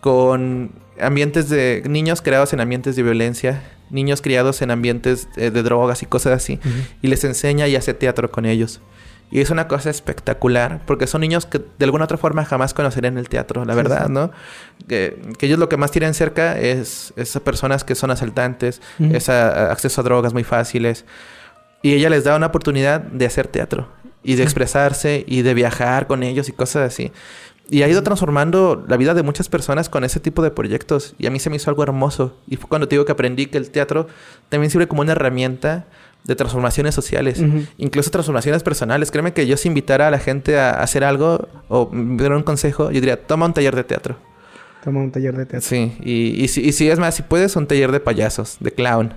con 0.00 0.70
ambientes 1.00 1.48
de 1.48 1.82
niños 1.88 2.22
creados 2.22 2.52
en 2.52 2.60
ambientes 2.60 2.96
de 2.96 3.02
violencia, 3.02 3.62
niños 3.90 4.22
criados 4.22 4.62
en 4.62 4.70
ambientes 4.70 5.28
eh, 5.36 5.50
de 5.50 5.62
drogas 5.62 6.02
y 6.02 6.06
cosas 6.06 6.32
así, 6.32 6.58
y 7.02 7.08
les 7.08 7.24
enseña 7.24 7.68
y 7.68 7.76
hace 7.76 7.94
teatro 7.94 8.30
con 8.30 8.46
ellos. 8.46 8.80
Y 9.30 9.40
es 9.40 9.50
una 9.50 9.66
cosa 9.66 9.90
espectacular, 9.90 10.82
porque 10.86 11.06
son 11.06 11.22
niños 11.22 11.44
que 11.46 11.58
de 11.58 11.84
alguna 11.84 12.04
otra 12.04 12.18
forma 12.18 12.44
jamás 12.44 12.72
conocerían 12.74 13.18
el 13.18 13.28
teatro, 13.28 13.64
la 13.64 13.72
Sí, 13.72 13.76
verdad, 13.78 14.06
sí. 14.06 14.12
¿no? 14.12 14.30
Que, 14.86 15.20
que 15.38 15.46
ellos 15.46 15.58
lo 15.58 15.68
que 15.68 15.76
más 15.76 15.90
tienen 15.90 16.14
cerca 16.14 16.58
es 16.60 17.12
esas 17.16 17.42
personas 17.42 17.82
que 17.84 17.94
son 17.96 18.10
asaltantes, 18.10 18.80
Ujú. 19.00 19.14
es 19.16 19.28
a- 19.28 19.48
a- 19.48 19.72
acceso 19.72 20.02
a 20.02 20.04
drogas 20.04 20.32
muy 20.34 20.44
fáciles. 20.44 21.04
Y 21.82 21.94
ella 21.94 22.10
les 22.10 22.22
da 22.24 22.36
una 22.36 22.46
oportunidad 22.46 23.00
de 23.00 23.26
hacer 23.26 23.48
teatro 23.48 23.88
y 24.22 24.36
de 24.36 24.42
expresarse 24.44 25.24
y 25.26 25.42
de 25.42 25.52
viajar 25.54 26.06
con 26.06 26.22
ellos 26.22 26.48
y 26.48 26.52
cosas 26.52 26.92
así. 26.92 27.10
Y 27.70 27.82
ha 27.82 27.88
ido 27.88 28.02
transformando 28.02 28.84
la 28.86 28.96
vida 28.96 29.14
de 29.14 29.22
muchas 29.22 29.48
personas 29.48 29.88
con 29.88 30.04
ese 30.04 30.20
tipo 30.20 30.42
de 30.42 30.50
proyectos. 30.50 31.14
Y 31.18 31.26
a 31.26 31.30
mí 31.30 31.38
se 31.38 31.50
me 31.50 31.56
hizo 31.56 31.70
algo 31.70 31.82
hermoso. 31.82 32.36
Y 32.46 32.56
fue 32.56 32.68
cuando 32.68 32.88
te 32.88 32.94
digo 32.94 33.04
que 33.04 33.12
aprendí 33.12 33.46
que 33.46 33.58
el 33.58 33.70
teatro 33.70 34.06
también 34.48 34.70
sirve 34.70 34.86
como 34.86 35.00
una 35.00 35.12
herramienta 35.12 35.86
de 36.24 36.34
transformaciones 36.36 36.94
sociales, 36.94 37.42
incluso 37.76 38.10
transformaciones 38.10 38.62
personales. 38.62 39.10
Créeme 39.10 39.32
que 39.32 39.46
yo 39.46 39.56
si 39.56 39.68
invitara 39.68 40.08
a 40.08 40.10
la 40.10 40.18
gente 40.18 40.58
a 40.58 40.70
hacer 40.70 41.04
algo 41.04 41.48
o 41.68 41.90
me 41.90 42.16
diera 42.16 42.36
un 42.36 42.42
consejo, 42.42 42.90
yo 42.90 43.00
diría, 43.00 43.26
toma 43.26 43.46
un 43.46 43.52
taller 43.52 43.76
de 43.76 43.84
teatro. 43.84 44.16
Toma 44.84 45.00
un 45.00 45.10
taller 45.10 45.34
de 45.34 45.46
teatro. 45.46 45.66
Sí, 45.66 45.96
y, 46.04 46.44
y, 46.44 46.48
si, 46.48 46.60
y 46.60 46.72
si 46.72 46.90
es 46.90 46.98
más, 46.98 47.14
si 47.14 47.22
puedes, 47.22 47.56
un 47.56 47.66
taller 47.66 47.90
de 47.90 48.00
payasos, 48.00 48.58
de 48.60 48.70
clown. 48.70 49.14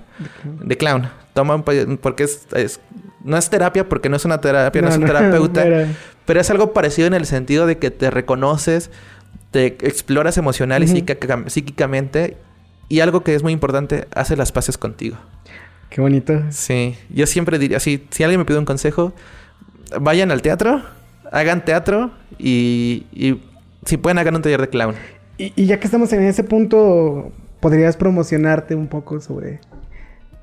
De 0.64 0.76
clown. 0.78 1.10
Toma 1.34 1.54
un 1.54 1.62
pay- 1.62 1.98
porque 2.00 2.24
es, 2.24 2.46
es- 2.54 2.80
No 3.22 3.36
es 3.36 3.50
terapia 3.50 3.86
porque 3.88 4.08
no 4.08 4.16
es 4.16 4.24
una 4.24 4.40
terapia, 4.40 4.80
no, 4.80 4.88
es 4.88 4.96
un 4.96 5.04
terapeuta. 5.06 5.66
era- 5.66 5.86
Pero 6.24 6.40
es 6.40 6.50
algo 6.50 6.72
parecido 6.72 7.06
en 7.06 7.12
el 7.14 7.26
sentido 7.26 7.66
de 7.66 7.76
que 7.76 7.90
te 7.90 8.10
reconoces, 8.10 8.90
te 9.50 9.66
exploras 9.66 10.38
emocional 10.38 10.82
y 10.82 10.88
psíquica- 10.88 11.44
psíquicamente. 11.48 12.38
Y 12.88 13.00
algo 13.00 13.22
que 13.22 13.34
es 13.34 13.42
muy 13.42 13.52
importante, 13.52 14.08
hace 14.14 14.34
las 14.36 14.50
paces 14.52 14.78
contigo. 14.78 15.18
Qué 15.90 16.00
bonito. 16.00 16.40
Sí, 16.50 16.96
yo 17.10 17.26
siempre 17.26 17.58
diría, 17.58 17.78
si, 17.80 18.06
si 18.10 18.22
alguien 18.24 18.40
me 18.40 18.46
pide 18.46 18.56
un 18.58 18.64
consejo, 18.64 19.12
vayan 20.00 20.30
al 20.30 20.40
teatro, 20.40 20.82
hagan 21.30 21.62
teatro 21.66 22.10
y, 22.38 23.04
y 23.12 23.42
si 23.84 23.98
pueden 23.98 24.16
hagan 24.18 24.34
un 24.36 24.40
taller 24.42 24.62
de 24.62 24.68
clown. 24.70 24.94
Y, 25.38 25.52
y 25.56 25.66
ya 25.66 25.78
que 25.80 25.86
estamos 25.86 26.12
en 26.12 26.22
ese 26.24 26.44
punto, 26.44 27.32
¿podrías 27.60 27.96
promocionarte 27.96 28.74
un 28.74 28.88
poco 28.88 29.20
sobre 29.20 29.60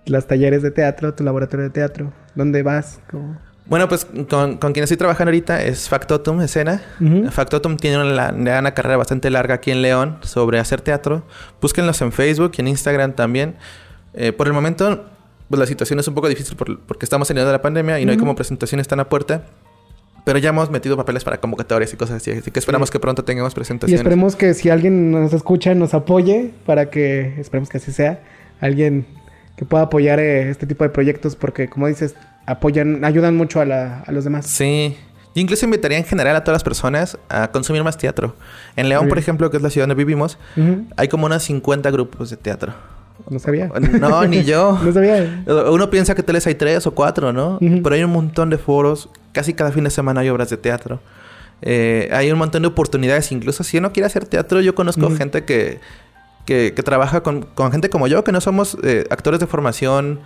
los 0.05 0.25
talleres 0.27 0.61
de 0.63 0.71
teatro, 0.71 1.13
tu 1.13 1.23
laboratorio 1.23 1.65
de 1.65 1.69
teatro? 1.71 2.13
¿Dónde 2.33 2.63
vas? 2.63 2.99
¿Cómo? 3.11 3.37
Bueno, 3.67 3.89
pues 3.89 4.05
con, 4.29 4.57
con 4.57 4.73
quien 4.73 4.83
estoy 4.83 4.95
trabajando 4.97 5.29
ahorita 5.29 5.63
es 5.63 5.89
Factotum 5.89 6.39
Escena. 6.41 6.81
Factotum 7.31 7.77
tiene 7.77 7.97
una, 8.03 8.31
una 8.31 8.73
carrera 8.75 8.95
bastante 8.97 9.29
larga 9.31 9.55
aquí 9.55 9.71
en 9.71 9.81
León 9.81 10.17
sobre 10.21 10.59
hacer 10.59 10.81
teatro. 10.81 11.23
Búsquenlos 11.61 11.99
en 12.01 12.11
Facebook 12.11 12.51
y 12.57 12.61
en 12.61 12.67
Instagram 12.67 13.13
también. 13.13 13.55
Eh, 14.13 14.31
por 14.33 14.45
el 14.47 14.53
momento, 14.53 15.05
pues 15.49 15.59
la 15.59 15.65
situación 15.65 15.97
es 15.99 16.07
un 16.07 16.13
poco 16.13 16.29
difícil 16.29 16.55
por- 16.55 16.79
porque 16.81 17.05
estamos 17.07 17.27
en 17.31 17.35
medio 17.35 17.47
de 17.47 17.53
la 17.53 17.61
pandemia 17.63 17.99
y 17.99 18.05
no 18.05 18.11
hay 18.11 18.17
como 18.19 18.35
presentaciones 18.35 18.87
tan 18.87 18.99
a 18.99 19.09
puerta. 19.09 19.41
Pero 20.25 20.39
ya 20.39 20.49
hemos 20.49 20.69
metido 20.69 20.97
papeles 20.97 21.23
para 21.23 21.37
convocatorias 21.39 21.93
y 21.93 21.95
cosas 21.97 22.17
así. 22.17 22.31
Así 22.31 22.51
que 22.51 22.59
esperamos 22.59 22.89
Sí. 22.89 22.93
que 22.93 22.99
pronto 22.99 23.23
tengamos 23.23 23.53
Y 23.53 23.55
presentaciones. 23.55 23.99
esperemos 24.01 24.35
que 24.35 24.53
si 24.53 24.69
alguien 24.69 25.11
nos 25.11 25.31
escucha, 25.33 25.73
nos 25.75 25.93
apoye 25.93 26.51
para 26.65 26.89
que, 26.89 27.39
esperemos 27.39 27.69
que 27.69 27.77
así 27.77 27.91
sea, 27.93 28.19
alguien 28.59 29.05
que 29.55 29.63
pueda 29.65 29.83
apoyar 29.83 30.19
eh, 30.19 30.49
este 30.49 30.67
tipo 30.67 30.83
de 30.83 30.89
proyectos 30.89 31.35
porque, 31.37 31.69
como 31.69 31.87
dices, 31.87 32.15
apoyan, 32.45 33.05
ayudan 33.05 33.37
mucho 33.37 33.61
a, 33.61 33.65
la- 33.65 33.99
a 34.05 34.11
los 34.11 34.23
demás. 34.25 34.47
Sí. 34.47 34.97
Yo 35.35 35.41
incluso 35.41 35.65
invitaría 35.65 35.97
en 35.97 36.05
general 36.05 36.35
a 36.37 36.43
todas 36.43 36.55
las 36.55 36.63
personas 36.63 37.17
a 37.29 37.51
consumir 37.51 37.83
más 37.83 37.97
teatro. 37.97 38.35
En 38.75 38.89
León, 38.89 39.07
por 39.09 39.17
ejemplo, 39.17 39.51
que 39.51 39.57
es 39.57 39.63
la 39.63 39.69
ciudad 39.69 39.85
donde 39.87 39.95
vivimos, 40.01 40.37
hay 40.97 41.07
como 41.07 41.25
unos 41.25 41.43
50 41.43 41.91
grupos 41.91 42.29
de 42.29 42.37
teatro. 42.37 42.73
No 43.29 43.39
sabía. 43.39 43.71
No, 43.99 44.25
ni 44.27 44.43
yo. 44.43 44.79
no 44.83 44.91
sabía. 44.91 45.43
Uno 45.71 45.89
piensa 45.89 46.15
que 46.15 46.23
tal 46.23 46.35
vez 46.35 46.45
hay 46.47 46.55
tres 46.55 46.85
o 46.87 46.93
cuatro, 46.93 47.33
¿no? 47.33 47.57
Pero 47.59 47.95
hay 47.95 48.03
un 48.03 48.11
montón 48.11 48.49
de 48.49 48.57
foros. 48.57 49.09
Casi 49.31 49.53
cada 49.53 49.71
fin 49.71 49.83
de 49.83 49.89
semana 49.89 50.21
hay 50.21 50.29
obras 50.29 50.49
de 50.49 50.57
teatro. 50.57 50.99
Eh, 51.61 52.09
hay 52.11 52.31
un 52.31 52.37
montón 52.37 52.61
de 52.61 52.67
oportunidades. 52.67 53.31
Incluso 53.31 53.63
si 53.63 53.77
uno 53.77 53.91
quiere 53.91 54.07
hacer 54.07 54.25
teatro, 54.25 54.61
yo 54.61 54.75
conozco 54.75 55.09
gente 55.11 55.43
que, 55.45 55.79
que, 56.45 56.73
que 56.75 56.83
trabaja 56.83 57.21
con, 57.23 57.43
con 57.43 57.71
gente 57.71 57.89
como 57.89 58.07
yo, 58.07 58.23
que 58.23 58.31
no 58.31 58.41
somos 58.41 58.77
eh, 58.83 59.05
actores 59.09 59.39
de 59.39 59.47
formación 59.47 60.19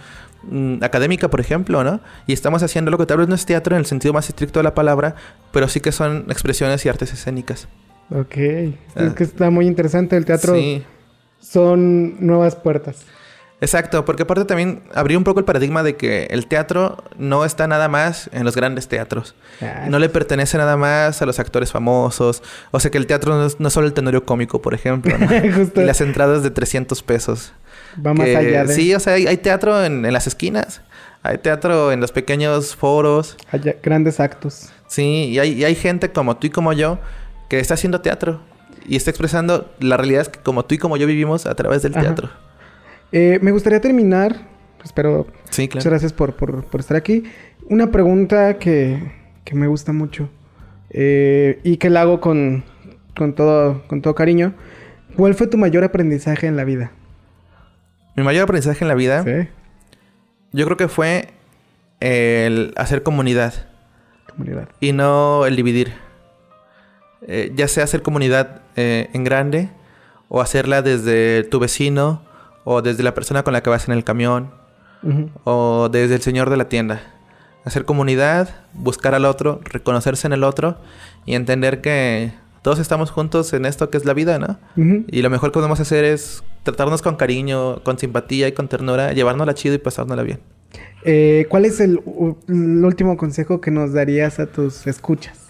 mm, 0.44 0.84
académica, 0.84 1.30
por 1.30 1.40
ejemplo, 1.40 1.84
¿no? 1.84 2.02
Y 2.28 2.34
estamos 2.34 2.64
haciendo 2.64 2.92
lo 2.92 2.98
que 2.98 3.06
tal 3.06 3.18
vez 3.20 3.28
no 3.28 3.36
es 3.36 3.46
teatro 3.46 3.76
en 3.76 3.80
el 3.80 3.86
sentido 3.86 4.14
más 4.14 4.28
estricto 4.28 4.60
de 4.60 4.64
la 4.64 4.74
palabra, 4.74 5.16
pero 5.52 5.68
sí 5.70 5.80
que 5.80 5.92
son 5.92 6.26
expresiones 6.30 6.86
y 6.86 6.90
artes 6.90 7.14
escénicas. 7.14 7.68
Ok. 8.12 8.36
Es 8.38 9.14
que 9.16 9.24
está 9.24 9.50
muy 9.50 9.68
interesante. 9.68 10.18
El 10.18 10.26
teatro 10.26 10.54
Ah. 10.54 10.58
Sí. 10.58 10.84
Son 11.40 12.26
nuevas 12.26 12.56
puertas. 12.56 13.06
Exacto, 13.62 14.06
porque 14.06 14.24
aparte 14.24 14.46
también 14.46 14.84
abrió 14.94 15.18
un 15.18 15.26
poco 15.26 15.40
el 15.40 15.46
paradigma 15.46 15.84
de 15.84 15.98
que 15.98 16.28
el 16.30 16.48
teatro 16.48 17.04
no 17.18 17.44
está 17.44 17.68
nada 17.68 17.90
más 17.90 18.30
en 18.32 18.46
los 18.46 18.56
grandes 18.56 18.88
teatros. 18.88 19.36
Ah, 19.62 19.88
No 19.90 20.00
le 20.00 20.08
pertenece 20.08 20.58
nada 20.58 20.78
más 20.78 21.22
a 21.22 21.26
los 21.26 21.40
actores 21.40 21.70
famosos. 21.72 22.42
O 22.72 22.80
sea 22.80 22.90
que 22.90 22.98
el 22.98 23.06
teatro 23.06 23.36
no 23.36 23.46
es, 23.46 23.60
no 23.60 23.68
es 23.68 23.74
solo 23.74 23.88
el 23.88 23.94
tenorio 23.94 24.24
cómico, 24.26 24.62
por 24.62 24.74
ejemplo. 24.74 25.18
¿no? 25.18 25.28
Justo. 25.56 25.82
y 25.82 25.86
las 25.86 26.00
entradas 26.00 26.42
de 26.42 26.52
300 26.52 27.04
pesos. 27.04 27.52
Va 28.06 28.14
más 28.14 28.28
allá 28.30 28.64
de... 28.64 28.74
Sí, 28.74 28.96
o 28.96 29.00
sea, 29.00 29.14
hay, 29.14 29.28
hay 29.28 29.38
teatro 29.38 29.84
en, 29.84 30.06
en 30.06 30.14
las 30.14 30.26
esquinas. 30.26 30.82
Hay 31.22 31.40
teatro 31.40 31.92
en 31.92 32.00
los 32.00 32.14
pequeños 32.14 32.78
foros. 32.78 33.36
Hay 33.52 33.60
grandes 33.84 34.22
actos. 34.22 34.70
Sí, 34.88 35.26
y 35.32 35.40
hay, 35.40 35.52
y 35.52 35.66
hay 35.66 35.76
gente 35.76 36.14
como 36.14 36.38
tú 36.38 36.48
y 36.48 36.50
como 36.50 36.72
yo 36.72 36.98
que 37.50 37.60
está 37.60 37.74
haciendo 37.74 38.00
teatro. 38.00 38.40
Y 38.90 38.96
está 38.96 39.12
expresando 39.12 39.72
la 39.80 39.96
realidad 39.98 40.28
que 40.28 40.40
como 40.40 40.66
tú 40.66 40.74
y 40.76 40.78
como 40.80 40.98
yo 40.98 41.06
vivimos 41.08 41.46
a 41.46 41.54
través 41.56 41.84
del 41.84 41.94
Ajá. 41.94 42.02
teatro. 42.02 42.30
Eh, 43.12 43.38
me 43.42 43.52
gustaría 43.52 43.80
terminar, 43.80 44.48
espero 44.84 45.28
Sí, 45.52 45.64
Muchas 45.64 45.84
claro. 45.84 45.90
gracias 45.92 46.12
por, 46.14 46.36
por- 46.36 46.64
por 46.66 46.80
estar 46.80 46.98
aquí. 46.98 47.24
Una 47.70 47.92
pregunta 47.92 48.58
que, 48.58 49.12
que 49.46 49.54
me 49.56 49.68
gusta 49.68 49.94
mucho 49.94 50.28
eh, 50.90 51.60
y 51.64 51.78
que 51.78 51.90
la 51.92 52.02
hago 52.02 52.20
con, 52.20 52.64
con, 53.16 53.34
todo, 53.36 53.84
con 53.88 54.02
todo 54.02 54.16
cariño. 54.16 54.54
¿Cuál 55.16 55.36
fue 55.36 55.46
tu 55.48 55.58
mayor 55.58 55.84
aprendizaje 55.84 56.48
en 56.48 56.56
la 56.58 56.64
vida? 56.64 56.92
Mi 58.16 58.24
mayor 58.24 58.44
aprendizaje 58.44 58.84
en 58.84 58.88
la 58.88 58.96
vida, 58.96 59.24
¿Sí? 59.24 59.48
yo 60.52 60.66
creo 60.66 60.78
que 60.78 60.88
fue 60.88 61.28
el 62.00 62.74
hacer 62.76 63.04
comunidad. 63.04 63.54
Comunidad. 64.32 64.70
y 64.80 64.94
no 64.94 65.46
el 65.46 65.56
dividir. 65.56 65.94
Eh, 67.22 67.52
ya 67.56 67.68
sea 67.68 67.84
hacer 67.84 68.02
comunidad 68.02 68.62
eh, 68.76 69.10
en 69.14 69.24
grande 69.24 69.70
o 70.30 70.42
hacerla 70.42 70.82
desde 70.82 71.44
tu 71.44 71.60
vecino 71.60 72.22
o 72.64 72.82
desde 72.82 73.04
la 73.04 73.14
persona 73.14 73.44
con 73.44 73.54
la 73.54 73.62
que 73.62 73.70
vas 73.70 73.88
en 73.88 73.94
el 73.94 74.04
camión 74.04 74.52
o 75.46 75.90
desde 75.92 76.16
el 76.16 76.22
señor 76.22 76.50
de 76.50 76.58
la 76.58 76.70
tienda. 76.70 77.02
Hacer 77.66 77.86
comunidad, 77.86 78.50
buscar 78.74 79.16
al 79.16 79.26
otro, 79.26 79.62
reconocerse 79.64 80.28
en 80.28 80.34
el 80.34 80.44
otro 80.44 80.78
y 81.26 81.36
entender 81.36 81.82
que 81.82 82.34
todos 82.62 82.80
estamos 82.80 83.12
juntos 83.12 83.54
en 83.54 83.66
esto 83.66 83.90
que 83.90 83.98
es 83.98 84.06
la 84.06 84.14
vida, 84.14 84.40
¿no? 84.40 84.60
Y 85.08 85.22
lo 85.22 85.30
mejor 85.30 85.52
que 85.52 85.56
podemos 85.56 85.80
hacer 85.80 86.04
es 86.04 86.44
tratarnos 86.64 87.02
con 87.02 87.16
cariño, 87.16 87.82
con 87.84 87.98
simpatía 87.98 88.48
y 88.48 88.52
con 88.52 88.68
ternura, 88.68 89.14
llevárnosla 89.14 89.54
chido 89.54 89.76
y 89.76 89.78
pasárnosla 89.78 90.24
bien. 90.24 90.40
Eh, 91.04 91.46
¿Cuál 91.50 91.66
es 91.66 91.80
el, 91.80 92.02
el 92.48 92.86
último 92.86 93.16
consejo 93.18 93.62
que 93.62 93.72
nos 93.72 93.94
darías 93.94 94.40
a 94.40 94.48
tus 94.48 94.86
escuchas? 94.86 95.49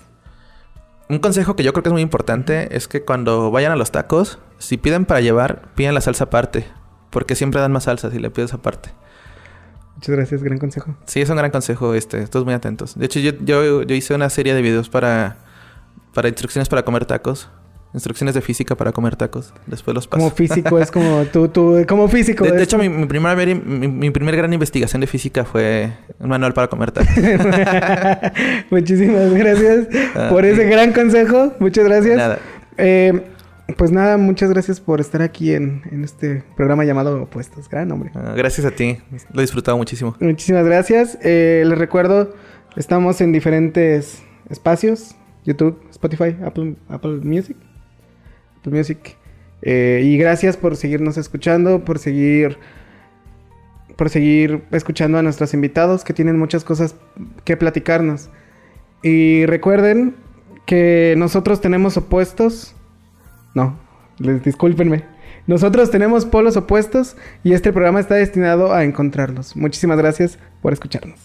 Un 1.10 1.18
consejo 1.18 1.56
que 1.56 1.64
yo 1.64 1.74
creo 1.74 1.82
que 1.82 1.90
es 1.90 1.94
muy 1.94 2.04
importante 2.04 2.76
es 2.78 2.88
que 2.88 3.04
cuando 3.04 3.50
vayan 3.50 3.72
a 3.72 3.76
los 3.76 3.92
tacos, 3.92 4.38
si 4.60 4.78
piden 4.78 5.06
para 5.06 5.22
llevar, 5.22 5.74
pidan 5.74 5.96
la 5.96 6.02
salsa 6.02 6.26
aparte. 6.26 6.68
Porque 7.10 7.36
siempre 7.36 7.60
dan 7.60 7.72
más 7.72 7.86
salsa 7.86 8.12
si 8.12 8.20
le 8.20 8.30
pides 8.30 8.54
aparte. 8.54 8.92
Muchas 9.96 10.16
gracias, 10.16 10.44
gran 10.44 10.60
consejo. 10.60 10.96
Sí, 11.06 11.20
es 11.20 11.30
un 11.32 11.38
gran 11.38 11.50
consejo 11.50 11.96
este. 11.96 12.28
Todos 12.28 12.46
muy 12.46 12.54
atentos. 12.54 12.98
De 12.98 13.08
hecho, 13.08 13.20
yo, 13.20 13.32
yo, 13.42 13.82
yo 13.82 13.96
hice 13.96 14.14
una 14.14 14.30
serie 14.30 14.54
de 14.54 14.62
videos 14.62 14.88
para, 14.88 15.38
para 16.14 16.30
instrucciones 16.30 16.70
para 16.70 16.86
comer 16.86 17.08
tacos. 17.08 17.50
Instrucciones 17.94 18.36
de 18.36 18.42
física 18.42 18.76
para 18.76 18.92
comer 18.92 19.16
tacos. 19.16 19.52
Después 19.66 19.96
los 19.96 20.08
paso. 20.08 20.20
Como 20.20 20.32
físico, 20.32 20.78
es 20.78 20.92
como 20.92 21.24
tú, 21.34 21.48
tú, 21.48 21.84
como 21.88 22.08
físico. 22.08 22.46
De, 22.46 22.62
hecho, 22.62 22.78
mi, 22.78 22.88
mi 22.88 23.08
primera, 23.08 23.36
mi, 23.36 23.88
mi 23.88 24.12
primer 24.12 24.36
gran 24.36 24.54
investigación 24.54 25.02
de 25.02 25.08
física 25.08 25.44
fue 25.44 25.92
un 26.20 26.30
manual 26.30 26.54
para 26.54 26.68
comer 26.68 26.92
tacos. 26.92 27.12
Muchísimas 28.70 29.34
gracias 29.34 29.88
Ah, 30.16 30.28
por 30.30 30.46
ese 30.46 30.66
gran 30.66 30.94
consejo. 30.94 31.54
Muchas 31.60 31.86
gracias. 31.86 32.18
Nada. 32.18 32.40
Eh, 32.78 33.22
pues 33.78 33.92
nada, 33.92 34.18
muchas 34.18 34.50
gracias 34.50 34.80
por 34.80 35.00
estar 35.00 35.22
aquí 35.22 35.54
en, 35.54 35.82
en 35.92 36.04
este 36.04 36.44
programa 36.56 36.86
llamado 36.86 37.24
Opuestos. 37.24 37.70
Gran 37.70 37.92
hombre. 37.92 38.12
Ah, 38.16 38.34
gracias 38.36 38.66
a 38.66 38.72
ti. 38.72 38.98
Lo 39.32 39.40
he 39.40 39.44
disfrutado 39.44 39.78
muchísimo. 39.78 40.16
Muchísimas 40.20 40.66
gracias. 40.66 41.18
Eh, 41.24 41.64
les 41.66 41.78
recuerdo, 41.78 42.34
estamos 42.76 43.22
en 43.22 43.32
diferentes 43.32 44.22
espacios. 44.50 45.16
YouTube, 45.46 45.80
Spotify, 45.92 46.36
Apple, 46.44 46.76
Apple 46.90 47.20
Music. 47.24 47.56
Apple 48.60 48.78
Music. 48.78 49.18
Eh, 49.62 50.02
y 50.06 50.18
gracias 50.18 50.58
por 50.58 50.76
seguirnos 50.76 51.18
escuchando, 51.18 51.84
por 51.84 52.00
seguir 52.00 52.58
por 53.98 54.10
seguir 54.10 54.64
escuchando 54.72 55.18
a 55.18 55.22
nuestros 55.22 55.54
invitados 55.54 56.06
que 56.06 56.14
tienen 56.14 56.40
muchas 56.40 56.64
cosas 56.64 56.96
que 57.44 57.58
platicarnos. 57.58 58.30
Y 59.04 59.46
recuerden 59.46 60.16
que 60.66 61.16
nosotros 61.18 61.60
tenemos 61.60 61.98
opuestos. 61.98 62.76
No, 63.54 63.78
les 64.18 64.42
discúlpenme. 64.42 65.04
Nosotros 65.48 65.92
tenemos 65.92 66.26
polos 66.26 66.56
opuestos 66.56 67.18
y 67.44 67.52
este 67.52 67.74
programa 67.74 68.00
está 68.00 68.16
destinado 68.16 68.74
a 68.74 68.86
encontrarlos. 68.86 69.58
Muchísimas 69.58 69.98
gracias 69.98 70.40
por 70.62 70.72
escucharnos. 70.72 71.20